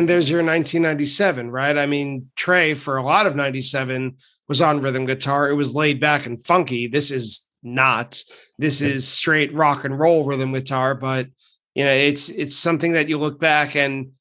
And 0.00 0.08
there's 0.08 0.30
your 0.30 0.38
1997, 0.38 1.50
right? 1.50 1.76
I 1.76 1.84
mean, 1.84 2.30
Trey 2.34 2.72
for 2.72 2.96
a 2.96 3.02
lot 3.02 3.26
of 3.26 3.36
97 3.36 4.16
was 4.48 4.62
on 4.62 4.80
rhythm 4.80 5.04
guitar. 5.04 5.50
It 5.50 5.56
was 5.56 5.74
laid 5.74 6.00
back 6.00 6.24
and 6.24 6.42
funky. 6.42 6.86
This 6.86 7.10
is 7.10 7.50
not. 7.62 8.22
This 8.58 8.80
is 8.80 9.06
straight 9.06 9.52
rock 9.52 9.84
and 9.84 10.00
roll 10.00 10.24
rhythm 10.24 10.54
guitar, 10.54 10.94
but 10.94 11.26
you 11.74 11.84
know, 11.84 11.92
it's 11.92 12.30
it's 12.30 12.56
something 12.56 12.94
that 12.94 13.10
you 13.10 13.18
look 13.18 13.38
back 13.38 13.76
and 13.76 14.12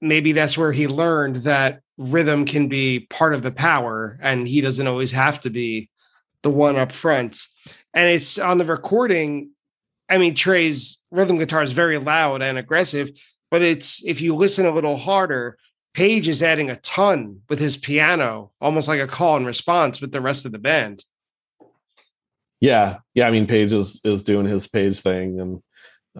maybe 0.00 0.30
that's 0.30 0.56
where 0.56 0.70
he 0.70 0.86
learned 0.86 1.38
that 1.38 1.80
rhythm 1.96 2.44
can 2.44 2.68
be 2.68 3.00
part 3.10 3.34
of 3.34 3.42
the 3.42 3.50
power 3.50 4.20
and 4.22 4.46
he 4.46 4.60
doesn't 4.60 4.86
always 4.86 5.10
have 5.10 5.40
to 5.40 5.50
be 5.50 5.90
the 6.44 6.50
one 6.50 6.76
up 6.76 6.92
front. 6.92 7.44
And 7.92 8.08
it's 8.08 8.38
on 8.38 8.58
the 8.58 8.64
recording. 8.64 9.50
I 10.08 10.18
mean, 10.18 10.36
Trey's 10.36 11.02
rhythm 11.10 11.38
guitar 11.38 11.64
is 11.64 11.72
very 11.72 11.98
loud 11.98 12.40
and 12.40 12.56
aggressive, 12.56 13.10
but 13.50 13.62
it's 13.62 14.04
if 14.04 14.20
you 14.20 14.34
listen 14.34 14.66
a 14.66 14.74
little 14.74 14.96
harder, 14.96 15.58
Page 15.94 16.28
is 16.28 16.42
adding 16.42 16.70
a 16.70 16.76
ton 16.76 17.40
with 17.48 17.58
his 17.58 17.76
piano, 17.76 18.52
almost 18.60 18.88
like 18.88 19.00
a 19.00 19.06
call 19.06 19.36
and 19.36 19.46
response 19.46 20.00
with 20.00 20.12
the 20.12 20.20
rest 20.20 20.44
of 20.44 20.52
the 20.52 20.58
band. 20.58 21.04
Yeah, 22.60 22.98
yeah. 23.14 23.26
I 23.26 23.30
mean, 23.30 23.46
Page 23.46 23.72
is 23.72 24.00
is 24.04 24.22
doing 24.22 24.46
his 24.46 24.66
Page 24.66 25.00
thing, 25.00 25.40
and 25.40 25.62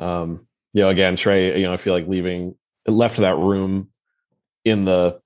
um, 0.02 0.46
you 0.72 0.82
know, 0.82 0.88
again, 0.88 1.16
Trey, 1.16 1.58
you 1.58 1.64
know, 1.64 1.72
I 1.72 1.76
feel 1.76 1.94
like 1.94 2.08
leaving 2.08 2.56
left 2.86 3.18
that 3.18 3.36
room 3.36 3.90
in 4.64 4.84
the 4.84 5.20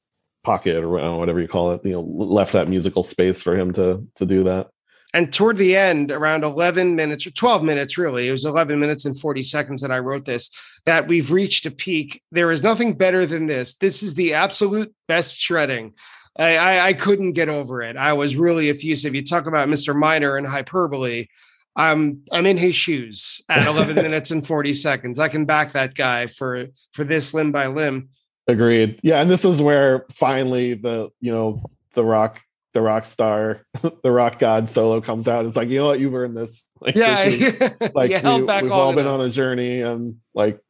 pocket 0.44 0.82
or 0.82 1.16
whatever 1.18 1.40
you 1.40 1.48
call 1.48 1.72
it, 1.72 1.84
you 1.84 1.92
know, 1.92 2.00
left 2.00 2.53
that 2.53 2.68
musical 2.68 3.03
space 3.03 3.40
for 3.40 3.57
him 3.57 3.72
to 3.74 4.07
to 4.16 4.26
do 4.26 4.44
that 4.44 4.68
and 5.15 5.33
toward 5.33 5.59
the 5.59 5.77
end 5.77 6.11
around 6.11 6.45
11 6.45 6.97
minutes 6.97 7.27
or 7.27 7.31
12 7.31 7.63
minutes 7.63 7.99
really 7.99 8.29
it 8.29 8.33
was 8.33 8.45
11 8.45 8.79
minutes 8.79 9.05
and 9.05 9.19
40 9.19 9.43
seconds 9.43 9.83
that 9.83 9.91
i 9.91 9.99
wrote 9.99 10.25
this 10.25 10.51
that 10.85 11.07
we've 11.07 11.31
reached 11.31 11.67
a 11.67 11.71
peak. 11.71 12.23
There 12.33 12.51
is 12.51 12.63
nothing 12.63 12.95
better 12.95 13.27
than 13.27 13.47
this. 13.47 13.75
This 13.75 14.03
is 14.03 14.15
the 14.15 14.35
absolute 14.35 14.95
best 15.07 15.39
shredding. 15.39 15.95
I, 16.37 16.57
I, 16.57 16.87
I 16.87 16.93
couldn't 16.95 17.33
get 17.33 17.49
over 17.49 17.83
it. 17.83 17.97
I 17.97 18.15
was 18.15 18.37
really 18.37 18.71
effusive. 18.71 19.15
You 19.15 19.23
talk 19.23 19.47
about 19.47 19.69
mr 19.69 19.95
Miner 19.95 20.37
and 20.37 20.47
hyperbole. 20.47 21.27
I'm 21.75 22.23
i'm 22.31 22.45
in 22.45 22.59
his 22.59 22.75
shoes 22.75 23.41
at 23.49 23.67
11 23.67 23.95
minutes 24.03 24.31
and 24.31 24.47
40 24.47 24.75
seconds. 24.75 25.19
I 25.19 25.29
can 25.29 25.45
back 25.45 25.73
that 25.73 25.95
guy 25.95 26.27
for 26.27 26.67
for 26.93 27.05
this 27.05 27.33
limb 27.33 27.53
by 27.53 27.69
limb. 27.69 28.11
Agreed. 28.47 28.99
Yeah 29.03 29.21
and 29.21 29.31
this 29.31 29.45
is 29.45 29.61
where 29.61 30.05
finally 30.11 30.75
the 30.75 31.11
you 31.21 31.33
know 31.33 31.71
the 31.95 32.05
rock 32.05 32.43
the 32.75 32.81
rock 32.81 33.05
star, 33.05 33.64
the 34.03 34.11
rock 34.11 34.39
god 34.39 34.68
solo 34.68 35.01
comes 35.01 35.29
out. 35.29 35.47
It's 35.47 35.57
like, 35.57 35.68
you 35.68 35.79
know 35.79 35.87
what, 35.87 36.01
you've 36.01 36.14
earned 36.14 36.37
this. 36.37 36.68
Like, 36.83 36.97
yeah, 36.97 37.25
this 37.25 37.61
is, 37.62 37.95
like 37.95 38.09
we, 38.09 38.14
have 38.14 38.73
all 38.73 38.93
been 38.93 39.07
on 39.07 39.20
a 39.20 39.31
journey, 39.31 39.83
and 39.83 40.16
like, 40.35 40.61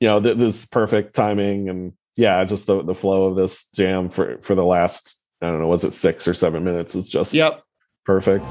you 0.00 0.08
know, 0.08 0.18
th- 0.18 0.38
this 0.38 0.64
perfect 0.64 1.14
timing 1.14 1.68
and 1.68 1.92
yeah, 2.16 2.42
just 2.44 2.66
the 2.66 2.82
the 2.82 2.94
flow 2.94 3.26
of 3.26 3.36
this 3.36 3.68
jam 3.74 4.08
for 4.08 4.38
for 4.40 4.54
the 4.54 4.64
last 4.64 5.22
I 5.42 5.48
don't 5.48 5.60
know, 5.60 5.66
was 5.66 5.84
it 5.84 5.92
six 5.92 6.26
or 6.26 6.32
seven 6.32 6.64
minutes 6.64 6.94
is 6.94 7.10
just 7.10 7.34
yep 7.34 7.62
perfect. 8.06 8.46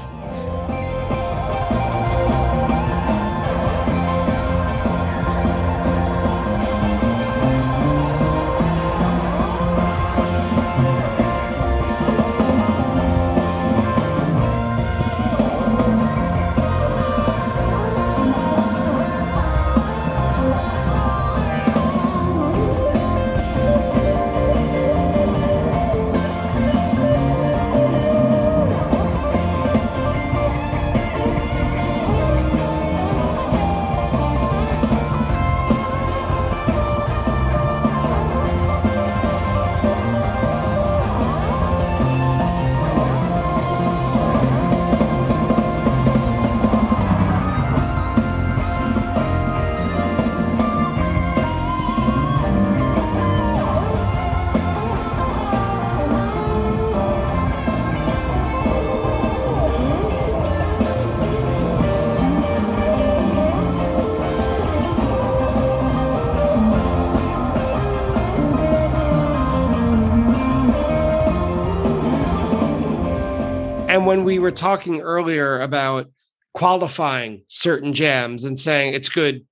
When 74.14 74.22
we 74.22 74.38
were 74.38 74.52
talking 74.52 75.00
earlier 75.00 75.60
about 75.60 76.08
qualifying 76.52 77.42
certain 77.48 77.92
jams 77.92 78.44
and 78.44 78.56
saying 78.56 78.94
it's 78.94 79.08
good 79.08 79.44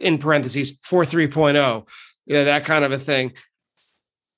in 0.00 0.18
parentheses 0.18 0.80
for 0.82 1.04
3.0, 1.04 1.86
you 2.26 2.34
know, 2.34 2.44
that 2.44 2.64
kind 2.64 2.84
of 2.84 2.90
a 2.90 2.98
thing. 2.98 3.32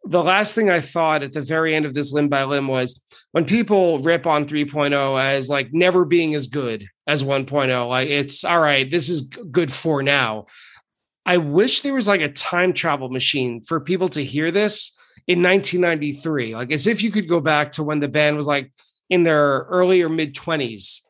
The 0.04 0.22
last 0.22 0.54
thing 0.54 0.68
I 0.68 0.80
thought 0.80 1.22
at 1.22 1.32
the 1.32 1.40
very 1.40 1.74
end 1.74 1.86
of 1.86 1.94
this 1.94 2.12
limb 2.12 2.28
by 2.28 2.44
limb 2.44 2.68
was 2.68 3.00
when 3.30 3.46
people 3.46 3.98
rip 4.00 4.26
on 4.26 4.44
3.0 4.44 5.18
as 5.18 5.48
like 5.48 5.72
never 5.72 6.04
being 6.04 6.34
as 6.34 6.48
good 6.48 6.86
as 7.06 7.22
1.0, 7.22 7.88
like 7.88 8.10
it's 8.10 8.44
all 8.44 8.60
right, 8.60 8.90
this 8.90 9.08
is 9.08 9.22
good 9.22 9.72
for 9.72 10.02
now. 10.02 10.48
I 11.24 11.38
wish 11.38 11.80
there 11.80 11.94
was 11.94 12.08
like 12.08 12.20
a 12.20 12.28
time 12.28 12.74
travel 12.74 13.08
machine 13.08 13.62
for 13.62 13.80
people 13.80 14.10
to 14.10 14.22
hear 14.22 14.50
this 14.50 14.92
in 15.26 15.42
1993, 15.42 16.56
like 16.56 16.72
as 16.72 16.86
if 16.86 17.02
you 17.02 17.10
could 17.10 17.26
go 17.26 17.40
back 17.40 17.72
to 17.72 17.82
when 17.82 18.00
the 18.00 18.08
band 18.08 18.36
was 18.36 18.46
like 18.46 18.70
in 19.12 19.24
their 19.24 19.66
early 19.68 20.00
or 20.00 20.08
mid 20.08 20.34
20s 20.34 21.02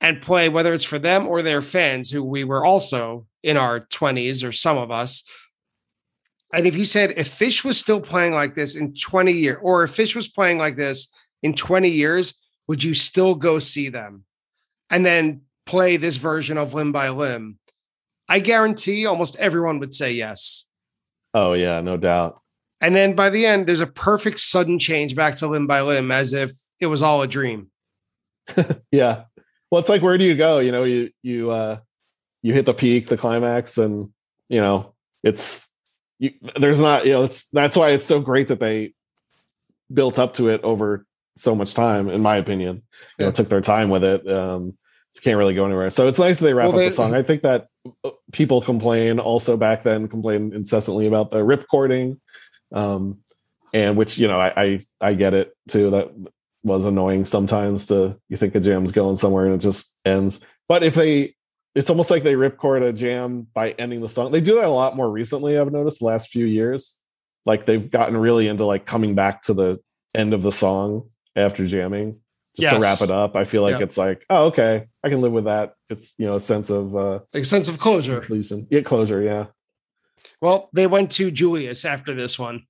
and 0.00 0.20
play, 0.20 0.48
whether 0.48 0.74
it's 0.74 0.82
for 0.82 0.98
them 0.98 1.28
or 1.28 1.40
their 1.40 1.62
fans, 1.62 2.10
who 2.10 2.20
we 2.20 2.42
were 2.42 2.64
also 2.64 3.28
in 3.44 3.56
our 3.56 3.78
20s 3.78 4.42
or 4.46 4.50
some 4.50 4.76
of 4.76 4.90
us. 4.90 5.22
And 6.52 6.66
if 6.66 6.74
you 6.74 6.84
said 6.84 7.14
if 7.16 7.28
Phish 7.28 7.62
was 7.62 7.78
still 7.78 8.00
playing 8.00 8.34
like 8.34 8.56
this 8.56 8.74
in 8.74 8.92
20 8.94 9.30
years, 9.30 9.58
or 9.62 9.84
if 9.84 9.96
Phish 9.96 10.16
was 10.16 10.26
playing 10.26 10.58
like 10.58 10.74
this 10.74 11.12
in 11.44 11.54
20 11.54 11.88
years, 11.88 12.34
would 12.66 12.82
you 12.82 12.92
still 12.92 13.36
go 13.36 13.60
see 13.60 13.88
them? 13.88 14.24
And 14.90 15.06
then 15.06 15.42
play 15.64 15.98
this 15.98 16.16
version 16.16 16.58
of 16.58 16.74
Limb 16.74 16.90
by 16.90 17.10
Limb? 17.10 17.60
I 18.28 18.40
guarantee 18.40 19.06
almost 19.06 19.38
everyone 19.38 19.78
would 19.78 19.94
say 19.94 20.10
yes. 20.10 20.66
Oh, 21.34 21.52
yeah, 21.52 21.80
no 21.82 21.96
doubt. 21.96 22.40
And 22.80 22.96
then 22.96 23.14
by 23.14 23.30
the 23.30 23.46
end, 23.46 23.68
there's 23.68 23.80
a 23.80 23.86
perfect 23.86 24.40
sudden 24.40 24.80
change 24.80 25.14
back 25.14 25.36
to 25.36 25.46
Limb 25.46 25.68
by 25.68 25.82
Limb 25.82 26.10
as 26.10 26.32
if 26.32 26.50
it 26.82 26.86
was 26.86 27.00
all 27.00 27.22
a 27.22 27.28
dream. 27.28 27.70
yeah. 28.90 29.24
Well, 29.70 29.80
it's 29.80 29.88
like 29.88 30.02
where 30.02 30.18
do 30.18 30.24
you 30.24 30.34
go? 30.34 30.58
You 30.58 30.72
know, 30.72 30.84
you 30.84 31.10
you 31.22 31.50
uh 31.50 31.78
you 32.42 32.52
hit 32.52 32.66
the 32.66 32.74
peak, 32.74 33.06
the 33.06 33.16
climax, 33.16 33.78
and 33.78 34.10
you 34.48 34.60
know, 34.60 34.94
it's 35.22 35.68
you 36.18 36.32
there's 36.56 36.80
not, 36.80 37.06
you 37.06 37.12
know, 37.12 37.22
it's 37.22 37.46
that's 37.46 37.76
why 37.76 37.90
it's 37.90 38.04
so 38.04 38.20
great 38.20 38.48
that 38.48 38.58
they 38.60 38.94
built 39.92 40.18
up 40.18 40.34
to 40.34 40.48
it 40.48 40.60
over 40.62 41.06
so 41.36 41.54
much 41.54 41.72
time, 41.72 42.10
in 42.10 42.20
my 42.20 42.36
opinion. 42.36 42.76
You 42.76 42.82
yeah. 43.20 43.26
know, 43.26 43.32
took 43.32 43.48
their 43.48 43.60
time 43.60 43.88
with 43.88 44.04
it. 44.04 44.28
Um 44.28 44.76
can't 45.22 45.38
really 45.38 45.54
go 45.54 45.66
anywhere. 45.66 45.90
So 45.90 46.08
it's 46.08 46.18
nice 46.18 46.40
that 46.40 46.46
they 46.46 46.54
wrap 46.54 46.68
well, 46.68 46.78
they, 46.78 46.86
up 46.86 46.92
the 46.92 46.96
song. 46.96 47.14
I 47.14 47.22
think 47.22 47.42
that 47.42 47.68
uh, 48.02 48.10
people 48.32 48.62
complain 48.62 49.20
also 49.20 49.58
back 49.58 49.82
then 49.82 50.08
complain 50.08 50.54
incessantly 50.54 51.06
about 51.06 51.30
the 51.30 51.44
rip 51.44 51.68
cording. 51.68 52.20
Um 52.72 53.18
and 53.72 53.96
which 53.96 54.18
you 54.18 54.28
know 54.28 54.40
I, 54.40 54.52
I 54.56 54.80
I 55.00 55.14
get 55.14 55.34
it 55.34 55.56
too 55.68 55.90
that 55.90 56.10
was 56.62 56.84
annoying 56.84 57.24
sometimes 57.24 57.86
to 57.86 58.16
you 58.28 58.36
think 58.36 58.54
a 58.54 58.60
jam's 58.60 58.92
going 58.92 59.16
somewhere 59.16 59.46
and 59.46 59.54
it 59.54 59.58
just 59.58 59.96
ends. 60.04 60.40
But 60.68 60.82
if 60.82 60.94
they 60.94 61.34
it's 61.74 61.90
almost 61.90 62.10
like 62.10 62.22
they 62.22 62.34
ripcord 62.34 62.86
a 62.86 62.92
jam 62.92 63.46
by 63.54 63.70
ending 63.72 64.00
the 64.00 64.08
song. 64.08 64.30
They 64.30 64.42
do 64.42 64.56
that 64.56 64.66
a 64.66 64.68
lot 64.68 64.94
more 64.94 65.10
recently, 65.10 65.58
I've 65.58 65.72
noticed 65.72 66.00
the 66.00 66.04
last 66.04 66.28
few 66.28 66.44
years. 66.44 66.96
Like 67.46 67.64
they've 67.64 67.90
gotten 67.90 68.16
really 68.16 68.46
into 68.46 68.64
like 68.64 68.84
coming 68.84 69.14
back 69.14 69.42
to 69.44 69.54
the 69.54 69.80
end 70.14 70.34
of 70.34 70.42
the 70.42 70.52
song 70.52 71.08
after 71.34 71.66
jamming 71.66 72.20
just 72.56 72.64
yes. 72.64 72.74
to 72.74 72.80
wrap 72.80 73.00
it 73.00 73.10
up. 73.10 73.34
I 73.34 73.44
feel 73.44 73.62
like 73.62 73.80
it's 73.80 73.96
like, 73.96 74.24
oh, 74.28 74.46
okay, 74.46 74.86
I 75.02 75.08
can 75.08 75.22
live 75.22 75.32
with 75.32 75.44
that. 75.44 75.74
It's 75.88 76.14
you 76.18 76.26
know 76.26 76.36
a 76.36 76.40
sense 76.40 76.70
of 76.70 76.94
uh 76.94 77.20
a 77.34 77.44
sense 77.44 77.68
of 77.68 77.78
closure. 77.78 78.18
Conclusion. 78.18 78.66
Yeah, 78.70 78.82
closure, 78.82 79.22
yeah. 79.22 79.46
Well, 80.40 80.68
they 80.72 80.86
went 80.86 81.10
to 81.12 81.30
Julius 81.30 81.84
after 81.84 82.14
this 82.14 82.38
one. 82.38 82.66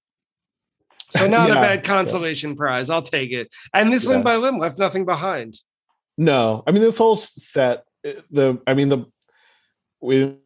So 1.12 1.26
not 1.26 1.48
yeah, 1.48 1.58
a 1.58 1.60
bad 1.60 1.84
consolation 1.84 2.50
yeah. 2.50 2.56
prize. 2.56 2.90
I'll 2.90 3.02
take 3.02 3.32
it. 3.32 3.50
And 3.74 3.92
this 3.92 4.04
yeah. 4.04 4.10
limb 4.10 4.22
by 4.22 4.36
limb 4.36 4.58
left 4.58 4.78
nothing 4.78 5.04
behind. 5.04 5.60
No, 6.16 6.62
I 6.66 6.72
mean 6.72 6.82
this 6.82 6.98
whole 6.98 7.16
set. 7.16 7.84
Eh, 8.04 8.14
the 8.30 8.60
I 8.66 8.74
mean 8.74 8.88
the 8.88 9.04
we 10.00 10.36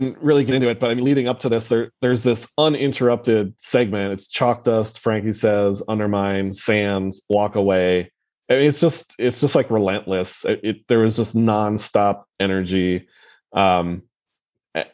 didn't 0.00 0.18
really 0.18 0.44
get 0.44 0.56
into 0.56 0.68
it, 0.68 0.80
but 0.80 0.90
I 0.90 0.94
mean 0.94 1.04
leading 1.04 1.28
up 1.28 1.40
to 1.40 1.48
this, 1.48 1.68
there 1.68 1.92
there's 2.00 2.22
this 2.24 2.48
uninterrupted 2.58 3.54
segment. 3.58 4.14
It's 4.14 4.26
chalk 4.26 4.64
dust. 4.64 4.98
Frankie 4.98 5.32
says, 5.32 5.82
undermind, 5.88 6.56
sand, 6.56 7.14
walk 7.28 7.54
away. 7.54 8.10
I 8.48 8.56
mean, 8.56 8.68
it's 8.68 8.80
just 8.80 9.14
it's 9.18 9.40
just 9.40 9.54
like 9.54 9.70
relentless. 9.70 10.44
It, 10.44 10.60
it 10.62 10.88
there 10.88 11.00
was 11.00 11.16
just 11.16 11.36
nonstop 11.36 12.24
energy, 12.40 13.08
um, 13.52 14.02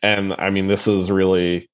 and 0.03 0.35
I 0.39 0.51
mean 0.51 0.69
this 0.69 0.87
is 0.87 1.11
really 1.11 1.71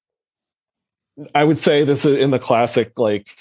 I 1.33 1.43
would 1.43 1.57
say 1.57 1.83
this 1.83 2.05
is 2.05 2.17
in 2.17 2.31
the 2.31 2.39
classic 2.39 2.97
like 2.97 3.35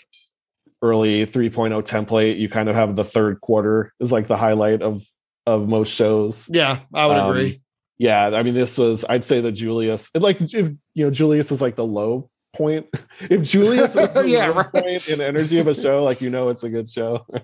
early 0.82 1.26
3.0 1.26 1.82
template, 1.82 2.38
you 2.38 2.48
kind 2.48 2.68
of 2.68 2.74
have 2.74 2.96
the 2.96 3.04
third 3.04 3.40
quarter 3.40 3.92
is 4.00 4.12
like 4.12 4.26
the 4.26 4.36
highlight 4.36 4.82
of 4.82 5.04
of 5.46 5.68
most 5.68 5.92
shows. 5.92 6.48
Yeah, 6.50 6.80
I 6.92 7.06
would 7.06 7.16
um, 7.16 7.30
agree. 7.30 7.62
Yeah, 7.96 8.26
I 8.26 8.42
mean, 8.42 8.54
this 8.54 8.78
was 8.78 9.04
I'd 9.08 9.24
say 9.24 9.40
the 9.40 9.52
Julius. 9.52 10.10
It 10.14 10.22
like 10.22 10.40
if 10.40 10.52
you 10.52 11.04
know 11.04 11.10
Julius 11.10 11.50
is 11.50 11.60
like 11.60 11.76
the 11.76 11.86
low 11.86 12.30
point. 12.54 12.86
if 13.20 13.42
Julius 13.42 13.96
is 13.96 14.12
the 14.12 14.22
yeah, 14.26 14.48
right. 14.48 14.72
point 14.72 15.08
in 15.08 15.20
energy 15.20 15.58
of 15.58 15.66
a 15.66 15.74
show, 15.74 16.04
like 16.04 16.20
you 16.20 16.30
know, 16.30 16.48
it's 16.48 16.64
a 16.64 16.68
good 16.68 16.88
show. 16.88 17.26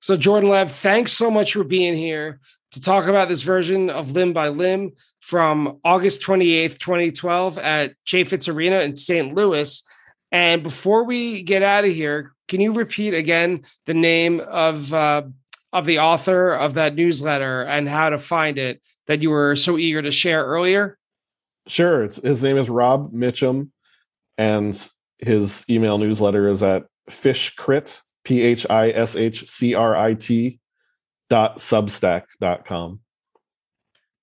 so 0.00 0.16
Jordan 0.16 0.50
Lev, 0.50 0.72
thanks 0.72 1.12
so 1.12 1.30
much 1.30 1.52
for 1.52 1.64
being 1.64 1.96
here 1.96 2.40
to 2.72 2.80
talk 2.80 3.06
about 3.06 3.28
this 3.28 3.42
version 3.42 3.90
of 3.90 4.12
Limb 4.12 4.32
by 4.32 4.48
Limb 4.48 4.92
from 5.20 5.80
August 5.84 6.22
28th, 6.22 6.78
2012 6.78 7.58
at 7.58 7.94
Chaifetz 8.04 8.52
Arena 8.52 8.80
in 8.80 8.96
St. 8.96 9.32
Louis. 9.32 9.82
And 10.34 10.64
before 10.64 11.04
we 11.04 11.44
get 11.44 11.62
out 11.62 11.84
of 11.84 11.92
here, 11.92 12.32
can 12.48 12.60
you 12.60 12.72
repeat 12.72 13.14
again 13.14 13.62
the 13.86 13.94
name 13.94 14.42
of 14.50 14.92
uh, 14.92 15.22
of 15.72 15.86
the 15.86 16.00
author 16.00 16.50
of 16.54 16.74
that 16.74 16.96
newsletter 16.96 17.62
and 17.62 17.88
how 17.88 18.10
to 18.10 18.18
find 18.18 18.58
it 18.58 18.82
that 19.06 19.22
you 19.22 19.30
were 19.30 19.54
so 19.54 19.78
eager 19.78 20.02
to 20.02 20.10
share 20.10 20.44
earlier? 20.44 20.98
Sure. 21.68 22.02
It's, 22.02 22.16
his 22.16 22.42
name 22.42 22.56
is 22.56 22.68
Rob 22.68 23.12
Mitchum, 23.12 23.70
and 24.36 24.90
his 25.18 25.64
email 25.70 25.98
newsletter 25.98 26.48
is 26.48 26.64
at 26.64 26.86
phishcrit, 27.08 28.00
P 28.24 28.42
H 28.42 28.66
I 28.68 28.90
S 28.90 29.14
H 29.14 29.48
C 29.48 29.74
R 29.74 29.96
I 29.96 30.14
T 30.14 30.58
dot 31.30 31.58
substack 31.58 32.24
dot 32.40 32.66
com. 32.66 32.98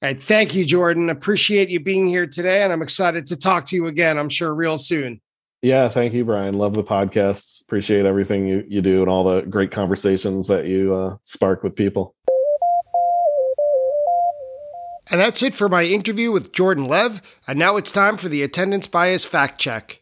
All 0.01 0.09
right. 0.09 0.21
Thank 0.21 0.55
you, 0.55 0.65
Jordan. 0.65 1.09
Appreciate 1.09 1.69
you 1.69 1.79
being 1.79 2.09
here 2.09 2.27
today. 2.27 2.63
And 2.63 2.73
I'm 2.73 2.81
excited 2.81 3.27
to 3.27 3.37
talk 3.37 3.65
to 3.67 3.77
you 3.77 3.87
again, 3.87 4.17
I'm 4.17 4.27
sure, 4.27 4.53
real 4.53 4.77
soon. 4.77 5.21
Yeah, 5.61 5.89
thank 5.89 6.13
you, 6.13 6.25
Brian. 6.25 6.57
Love 6.57 6.73
the 6.73 6.83
podcast. 6.83 7.61
Appreciate 7.61 8.05
everything 8.05 8.47
you, 8.47 8.65
you 8.67 8.81
do 8.81 9.01
and 9.01 9.09
all 9.09 9.23
the 9.23 9.41
great 9.41 9.69
conversations 9.69 10.47
that 10.47 10.65
you 10.65 10.95
uh, 10.95 11.17
spark 11.23 11.63
with 11.63 11.75
people. 11.75 12.15
And 15.11 15.19
that's 15.19 15.43
it 15.43 15.53
for 15.53 15.69
my 15.69 15.83
interview 15.83 16.31
with 16.31 16.53
Jordan 16.53 16.85
Lev. 16.85 17.21
And 17.47 17.59
now 17.59 17.75
it's 17.77 17.91
time 17.91 18.17
for 18.17 18.29
the 18.29 18.41
attendance 18.41 18.87
bias 18.87 19.25
fact 19.25 19.59
check. 19.59 20.01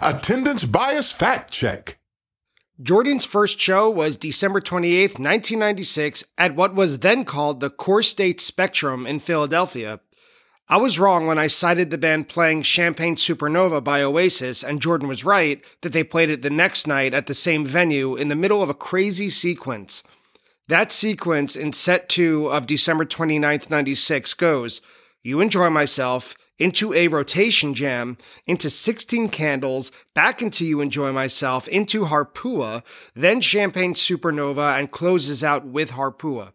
Attendance 0.00 0.64
bias 0.64 1.12
fact 1.12 1.52
check. 1.52 1.98
Jordan's 2.80 3.24
first 3.24 3.60
show 3.60 3.88
was 3.88 4.16
December 4.16 4.60
28th, 4.60 5.18
1996, 5.18 6.24
at 6.38 6.56
what 6.56 6.74
was 6.74 6.98
then 6.98 7.24
called 7.24 7.60
the 7.60 7.70
Core 7.70 8.02
State 8.02 8.40
Spectrum 8.40 9.06
in 9.06 9.20
Philadelphia. 9.20 10.00
I 10.72 10.76
was 10.76 10.98
wrong 10.98 11.26
when 11.26 11.36
I 11.36 11.48
cited 11.48 11.90
the 11.90 11.98
band 11.98 12.30
playing 12.30 12.62
Champagne 12.62 13.14
Supernova 13.14 13.84
by 13.84 14.00
Oasis, 14.00 14.62
and 14.62 14.80
Jordan 14.80 15.06
was 15.06 15.22
right 15.22 15.62
that 15.82 15.92
they 15.92 16.02
played 16.02 16.30
it 16.30 16.40
the 16.40 16.48
next 16.48 16.86
night 16.86 17.12
at 17.12 17.26
the 17.26 17.34
same 17.34 17.66
venue 17.66 18.16
in 18.16 18.28
the 18.28 18.34
middle 18.34 18.62
of 18.62 18.70
a 18.70 18.74
crazy 18.74 19.28
sequence. 19.28 20.02
That 20.68 20.90
sequence 20.90 21.56
in 21.56 21.74
set 21.74 22.08
two 22.08 22.46
of 22.46 22.66
December 22.66 23.04
29th, 23.04 23.68
96 23.68 24.32
goes 24.32 24.80
You 25.22 25.42
enjoy 25.42 25.68
myself, 25.68 26.34
into 26.58 26.94
a 26.94 27.08
rotation 27.08 27.74
jam, 27.74 28.16
into 28.46 28.70
16 28.70 29.28
candles, 29.28 29.92
back 30.14 30.40
into 30.40 30.64
You 30.64 30.80
Enjoy 30.80 31.12
Myself, 31.12 31.68
into 31.68 32.06
Harpua, 32.06 32.82
then 33.14 33.42
Champagne 33.42 33.92
Supernova, 33.92 34.78
and 34.78 34.90
closes 34.90 35.44
out 35.44 35.66
with 35.66 35.90
Harpua. 35.90 36.54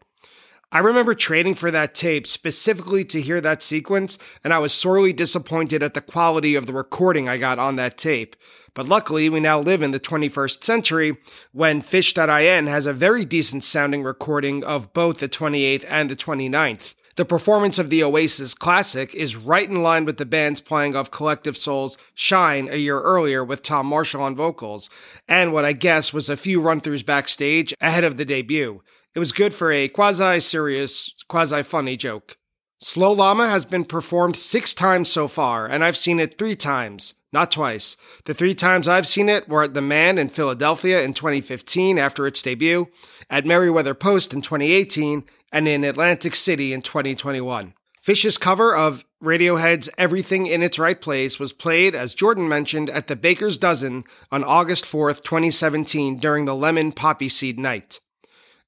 I 0.70 0.80
remember 0.80 1.15
trading 1.15 1.55
for 1.55 1.72
that 1.72 1.95
tape 1.95 2.28
specifically 2.28 3.05
to 3.05 3.22
hear 3.22 3.39
that 3.39 3.63
sequence, 3.63 4.20
and 4.43 4.53
I 4.53 4.59
was 4.59 4.74
sorely 4.74 5.13
disappointed 5.13 5.82
at 5.82 5.93
the 5.93 6.01
quality 6.01 6.55
of 6.55 6.65
the 6.65 6.74
recording 6.74 7.30
I 7.30 7.38
got 7.38 7.57
on 7.57 7.78
that 7.78 7.97
tape. 7.97 8.36
But 8.74 8.86
luckily, 8.86 9.30
we 9.30 9.39
now 9.39 9.61
live 9.61 9.82
in 9.82 9.91
the 9.91 9.99
21st 9.99 10.61
century 10.61 11.18
when 11.53 11.82
Phish.in 11.82 12.68
has 12.68 12.86
a 12.86 12.91
very 12.91 13.24
decent 13.24 13.63
sounding 13.63 14.03
recording 14.03 14.61
of 14.65 14.91
both 14.91 15.20
the 15.20 15.30
28th 15.30 15.86
and 15.88 16.09
the 16.09 16.18
29th. 16.18 16.95
The 17.15 17.24
performance 17.24 17.80
of 17.80 17.89
the 17.89 18.03
Oasis 18.03 18.53
classic 18.53 19.15
is 19.15 19.38
right 19.38 19.68
in 19.68 19.82
line 19.82 20.03
with 20.03 20.18
the 20.18 20.26
band's 20.26 20.59
playing 20.59 20.97
of 20.97 21.11
Collective 21.11 21.55
Soul's 21.55 21.97
Shine 22.13 22.68
a 22.70 22.76
year 22.76 22.99
earlier 22.99 23.41
with 23.41 23.63
Tom 23.63 23.88
Marshall 23.88 24.22
on 24.22 24.36
vocals, 24.36 24.89
and 25.30 25.53
what 25.53 25.63
I 25.63 25.72
guess 25.72 26.11
was 26.11 26.30
a 26.30 26.36
few 26.36 26.59
run 26.59 26.82
throughs 26.82 27.05
backstage 27.05 27.74
ahead 27.80 28.03
of 28.03 28.18
the 28.18 28.26
debut. 28.26 28.82
It 29.18 29.20
was 29.20 29.32
good 29.32 29.55
for 29.55 29.72
a 29.72 29.88
quasi 29.88 30.39
serious, 30.41 31.11
quasi 31.28 31.63
funny 31.63 31.97
joke. 31.97 32.38
Slow 32.80 33.11
Llama 33.11 33.49
has 33.49 33.65
been 33.65 33.84
performed 33.84 34.36
six 34.36 34.76
times 34.76 35.11
so 35.11 35.28
far, 35.28 35.65
and 35.65 35.84
I've 35.84 35.97
seen 35.97 36.20
it 36.20 36.38
three 36.38 36.55
times 36.55 37.15
not 37.34 37.51
twice. 37.51 37.97
The 38.26 38.36
three 38.36 38.53
times 38.53 38.88
I've 38.88 39.07
seen 39.07 39.28
it 39.28 39.49
were 39.49 39.63
at 39.63 39.74
The 39.74 39.82
Mann 39.82 40.20
in 40.20 40.30
Philadelphia 40.30 41.01
in 41.01 41.15
2015 41.15 41.97
after 41.97 42.28
its 42.28 42.43
debut, 42.43 42.89
at 43.28 43.43
Merriweather 43.43 43.95
Post 43.95 44.36
in 44.36 44.43
2018, 44.43 45.24
and 45.51 45.68
in 45.68 45.84
Atlantic 45.84 46.36
City 46.36 46.72
in 46.72 46.84
2021. 46.84 47.74
Phish's 48.03 48.38
cover 48.38 48.76
of 48.76 49.03
Radiohead's 49.24 49.89
Everything 49.97 50.45
in 50.45 50.61
Its 50.61 50.78
Right 50.78 51.01
Place 51.01 51.39
was 51.39 51.53
played, 51.53 51.95
as 51.95 52.13
Jordan 52.13 52.47
mentioned, 52.47 52.91
at 52.91 53.07
the 53.07 53.15
Baker's 53.15 53.57
Dozen 53.57 54.03
on 54.32 54.43
August 54.43 54.86
4th, 54.86 55.24
2017, 55.24 56.20
during 56.20 56.45
the 56.45 56.55
Lemon 56.55 56.91
Poppy 56.91 57.30
Seed 57.30 57.57
Night. 57.57 57.99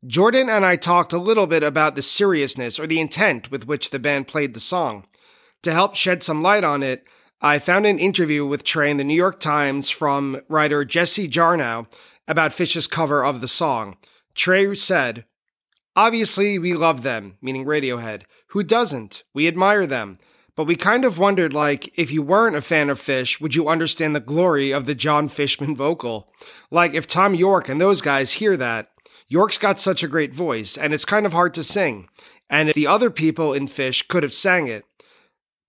Jordan 0.08 0.50
and 0.50 0.66
I 0.66 0.78
talked 0.78 1.12
a 1.12 1.18
little 1.18 1.46
bit 1.46 1.62
about 1.62 1.96
the 1.96 2.02
seriousness 2.02 2.80
or 2.80 2.88
the 2.88 3.02
intent 3.02 3.52
with 3.52 3.68
which 3.68 3.90
the 3.90 4.00
band 4.00 4.28
played 4.30 4.54
the 4.54 4.60
song. 4.60 5.06
To 5.64 5.74
help 5.74 5.94
shed 5.96 6.24
some 6.24 6.42
light 6.42 6.64
on 6.64 6.84
it, 6.84 7.04
I 7.42 7.60
found 7.60 7.86
an 7.86 8.00
interview 8.00 8.46
with 8.46 8.64
Trey 8.64 8.92
in 8.92 8.98
the 8.98 9.04
New 9.04 9.16
York 9.16 9.42
Times 9.42 9.90
from 9.90 10.42
writer 10.48 10.86
Jesse 10.86 11.28
Jarnow 11.28 11.88
about 12.30 12.54
Phish's 12.54 12.88
cover 12.88 13.26
of 13.26 13.42
the 13.42 13.48
song. 13.50 13.98
Trey 14.36 14.74
said, 14.76 15.26
Obviously, 15.98 16.58
we 16.58 16.74
love 16.74 17.02
them, 17.02 17.38
meaning 17.42 17.66
Radiohead. 17.66 18.24
Who 18.48 18.64
doesn't? 18.64 19.24
We 19.34 19.50
admire 19.50 19.86
them. 19.86 20.18
But 20.56 20.64
we 20.66 20.78
kind 20.78 21.04
of 21.04 21.18
wondered, 21.18 21.54
like, 21.54 21.98
if 21.98 22.12
you 22.12 22.22
weren't 22.22 22.56
a 22.56 22.62
fan 22.62 22.90
of 22.90 23.00
Fish, 23.00 23.42
would 23.42 23.56
you 23.56 23.68
understand 23.68 24.16
the 24.16 24.22
glory 24.22 24.72
of 24.72 24.86
the 24.86 24.96
Jon 24.96 25.28
Fishman 25.28 25.76
vocal? 25.76 26.32
Like, 26.72 26.94
if 26.94 27.08
Thom 27.08 27.36
Yorke 27.36 27.68
and 27.68 27.82
those 27.82 28.02
guys 28.02 28.34
hear 28.34 28.56
that, 28.58 28.92
Yorke's 29.30 29.60
got 29.60 29.80
such 29.80 30.02
a 30.02 30.08
great 30.08 30.34
voice, 30.34 30.76
and 30.76 30.94
it's 30.94 31.06
kind 31.06 31.26
of 31.26 31.34
hard 31.34 31.54
to 31.54 31.64
sing. 31.64 32.10
And 32.50 32.74
the 32.74 32.88
other 32.88 33.12
people 33.12 33.54
in 33.54 33.68
Phish 33.68 34.08
could 34.08 34.24
have 34.24 34.34
sang 34.34 34.68
it, 34.68 34.86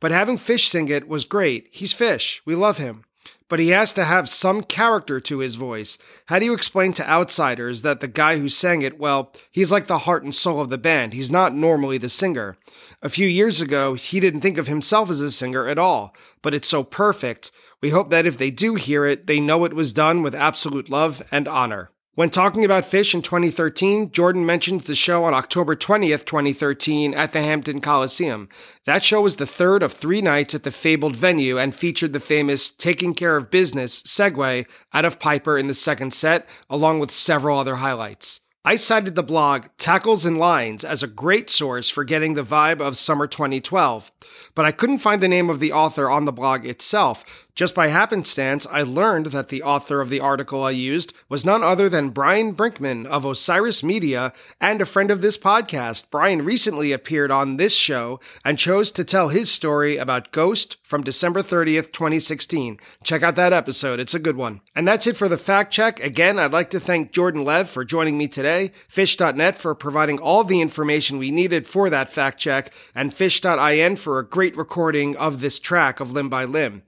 but 0.00 0.12
having 0.12 0.38
Fish 0.38 0.68
sing 0.68 0.88
it 0.88 1.06
was 1.06 1.26
great. 1.26 1.68
He's 1.70 1.92
Fish. 1.92 2.40
We 2.46 2.54
love 2.54 2.78
him. 2.78 3.04
But 3.50 3.58
he 3.58 3.68
has 3.70 3.92
to 3.94 4.04
have 4.04 4.28
some 4.28 4.62
character 4.62 5.20
to 5.20 5.38
his 5.40 5.56
voice. 5.56 5.98
How 6.26 6.38
do 6.38 6.46
you 6.46 6.54
explain 6.54 6.92
to 6.94 7.10
outsiders 7.10 7.82
that 7.82 8.00
the 8.00 8.08
guy 8.08 8.38
who 8.38 8.48
sang 8.48 8.80
it, 8.80 8.98
well, 8.98 9.32
he's 9.50 9.72
like 9.72 9.88
the 9.88 9.98
heart 9.98 10.22
and 10.22 10.34
soul 10.34 10.60
of 10.60 10.70
the 10.70 10.78
band? 10.78 11.12
He's 11.12 11.32
not 11.32 11.52
normally 11.52 11.98
the 11.98 12.08
singer. 12.08 12.56
A 13.02 13.08
few 13.08 13.26
years 13.26 13.60
ago, 13.60 13.94
he 13.94 14.20
didn't 14.20 14.40
think 14.40 14.56
of 14.56 14.68
himself 14.68 15.10
as 15.10 15.20
a 15.20 15.30
singer 15.32 15.68
at 15.68 15.78
all, 15.78 16.14
but 16.42 16.54
it's 16.54 16.68
so 16.68 16.84
perfect. 16.84 17.50
We 17.82 17.90
hope 17.90 18.08
that 18.10 18.24
if 18.24 18.38
they 18.38 18.52
do 18.52 18.76
hear 18.76 19.04
it, 19.04 19.26
they 19.26 19.40
know 19.40 19.64
it 19.64 19.74
was 19.74 19.92
done 19.92 20.22
with 20.22 20.34
absolute 20.34 20.88
love 20.88 21.20
and 21.30 21.48
honor. 21.48 21.90
When 22.20 22.28
talking 22.28 22.66
about 22.66 22.82
Phish 22.84 23.14
in 23.14 23.22
2013, 23.22 24.12
Jordan 24.12 24.44
mentions 24.44 24.84
the 24.84 24.94
show 24.94 25.24
on 25.24 25.32
October 25.32 25.74
20th, 25.74 26.26
2013, 26.26 27.14
at 27.14 27.32
the 27.32 27.40
Hampton 27.40 27.80
Coliseum. 27.80 28.50
That 28.84 29.02
show 29.02 29.22
was 29.22 29.36
the 29.36 29.46
third 29.46 29.82
of 29.82 29.94
three 29.94 30.20
nights 30.20 30.54
at 30.54 30.64
the 30.64 30.70
fabled 30.70 31.16
venue 31.16 31.56
and 31.56 31.74
featured 31.74 32.12
the 32.12 32.20
famous 32.20 32.70
Taking 32.70 33.14
Care 33.14 33.38
of 33.38 33.50
Business 33.50 34.02
segue 34.02 34.66
out 34.92 35.04
of 35.06 35.18
Piper 35.18 35.56
in 35.56 35.66
the 35.66 35.72
second 35.72 36.12
set, 36.12 36.46
along 36.68 36.98
with 37.00 37.10
several 37.10 37.58
other 37.58 37.76
highlights. 37.76 38.42
I 38.62 38.76
cited 38.76 39.14
the 39.14 39.22
blog 39.22 39.68
Tackles 39.78 40.26
and 40.26 40.36
Lines 40.36 40.84
as 40.84 41.02
a 41.02 41.06
great 41.06 41.48
source 41.48 41.88
for 41.88 42.04
getting 42.04 42.34
the 42.34 42.44
vibe 42.44 42.82
of 42.82 42.98
summer 42.98 43.26
2012, 43.26 44.12
but 44.54 44.66
I 44.66 44.72
couldn't 44.72 44.98
find 44.98 45.22
the 45.22 45.28
name 45.28 45.48
of 45.48 45.60
the 45.60 45.72
author 45.72 46.10
on 46.10 46.26
the 46.26 46.32
blog 46.32 46.66
itself, 46.66 47.24
just 47.54 47.74
by 47.74 47.88
happenstance, 47.88 48.66
I 48.70 48.82
learned 48.82 49.26
that 49.26 49.48
the 49.48 49.62
author 49.62 50.00
of 50.00 50.10
the 50.10 50.20
article 50.20 50.62
I 50.62 50.70
used 50.70 51.12
was 51.28 51.44
none 51.44 51.62
other 51.62 51.88
than 51.88 52.10
Brian 52.10 52.54
Brinkman 52.54 53.06
of 53.06 53.24
Osiris 53.24 53.82
Media 53.82 54.32
and 54.60 54.80
a 54.80 54.86
friend 54.86 55.10
of 55.10 55.20
this 55.20 55.36
podcast. 55.36 56.10
Brian 56.10 56.44
recently 56.44 56.92
appeared 56.92 57.30
on 57.30 57.56
this 57.56 57.74
show 57.74 58.20
and 58.44 58.58
chose 58.58 58.90
to 58.92 59.04
tell 59.04 59.28
his 59.28 59.50
story 59.50 59.96
about 59.96 60.32
Ghost 60.32 60.76
from 60.82 61.02
December 61.02 61.40
30th, 61.40 61.92
2016. 61.92 62.78
Check 63.04 63.22
out 63.22 63.36
that 63.36 63.52
episode, 63.52 64.00
it's 64.00 64.14
a 64.14 64.18
good 64.18 64.36
one. 64.36 64.60
And 64.74 64.86
that's 64.86 65.06
it 65.06 65.16
for 65.16 65.28
the 65.28 65.38
fact 65.38 65.72
check. 65.72 66.00
Again, 66.00 66.38
I'd 66.38 66.52
like 66.52 66.70
to 66.70 66.80
thank 66.80 67.12
Jordan 67.12 67.44
Lev 67.44 67.68
for 67.68 67.84
joining 67.84 68.16
me 68.18 68.28
today, 68.28 68.72
Phish.net 68.88 69.58
for 69.58 69.74
providing 69.74 70.18
all 70.18 70.44
the 70.44 70.60
information 70.60 71.18
we 71.18 71.30
needed 71.30 71.66
for 71.66 71.90
that 71.90 72.10
fact 72.10 72.38
check, 72.38 72.72
and 72.94 73.12
Phish.in 73.12 73.96
for 73.96 74.18
a 74.18 74.26
great 74.26 74.56
recording 74.56 75.16
of 75.16 75.40
this 75.40 75.58
track 75.58 76.00
of 76.00 76.12
Limb 76.12 76.28
by 76.28 76.44
Limb. 76.44 76.82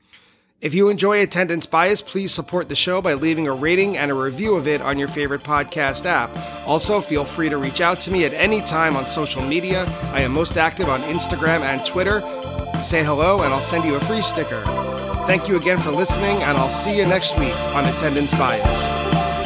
If 0.63 0.75
you 0.75 0.91
enjoy 0.91 1.21
Attendance 1.23 1.67
Bias, 1.67 2.01
please 2.01 2.31
support 2.31 2.69
the 2.69 2.77
show 2.77 3.03
by 3.03 3.15
leaving 3.15 3.49
a 3.49 3.53
rating 3.53 3.99
and 3.99 4.13
a 4.13 4.15
review 4.15 4.55
of 4.55 4.69
it 4.69 4.81
on 4.81 4.97
your 4.97 5.09
favorite 5.09 5.43
podcast 5.43 6.07
app. 6.07 6.31
Also, 6.69 7.01
feel 7.01 7.25
free 7.25 7.49
to 7.49 7.57
reach 7.57 7.81
out 7.81 8.01
to 8.03 8.13
me 8.13 8.25
at 8.25 8.33
any 8.33 8.61
time 8.61 8.95
on 8.95 9.09
social 9.09 9.43
media. 9.43 9.87
I 10.13 10.21
am 10.21 10.31
most 10.31 10.57
active 10.57 10.89
on 10.89 11.03
Instagram 11.03 11.63
and 11.63 11.85
Twitter. 11.85 12.21
Say 12.79 13.03
hello, 13.03 13.43
and 13.43 13.53
I'll 13.53 13.61
send 13.61 13.85
you 13.85 13.97
a 13.97 14.01
free 14.03 14.23
sticker. 14.23 14.63
Thank 15.27 15.49
you 15.49 15.57
again 15.57 15.79
for 15.79 15.91
listening, 15.91 16.41
and 16.45 16.57
I'll 16.57 16.69
see 16.69 16.97
you 16.97 17.07
next 17.07 17.37
week 17.41 17.57
on 17.75 17.85
Attendance 17.87 18.33
Bias. 18.33 19.42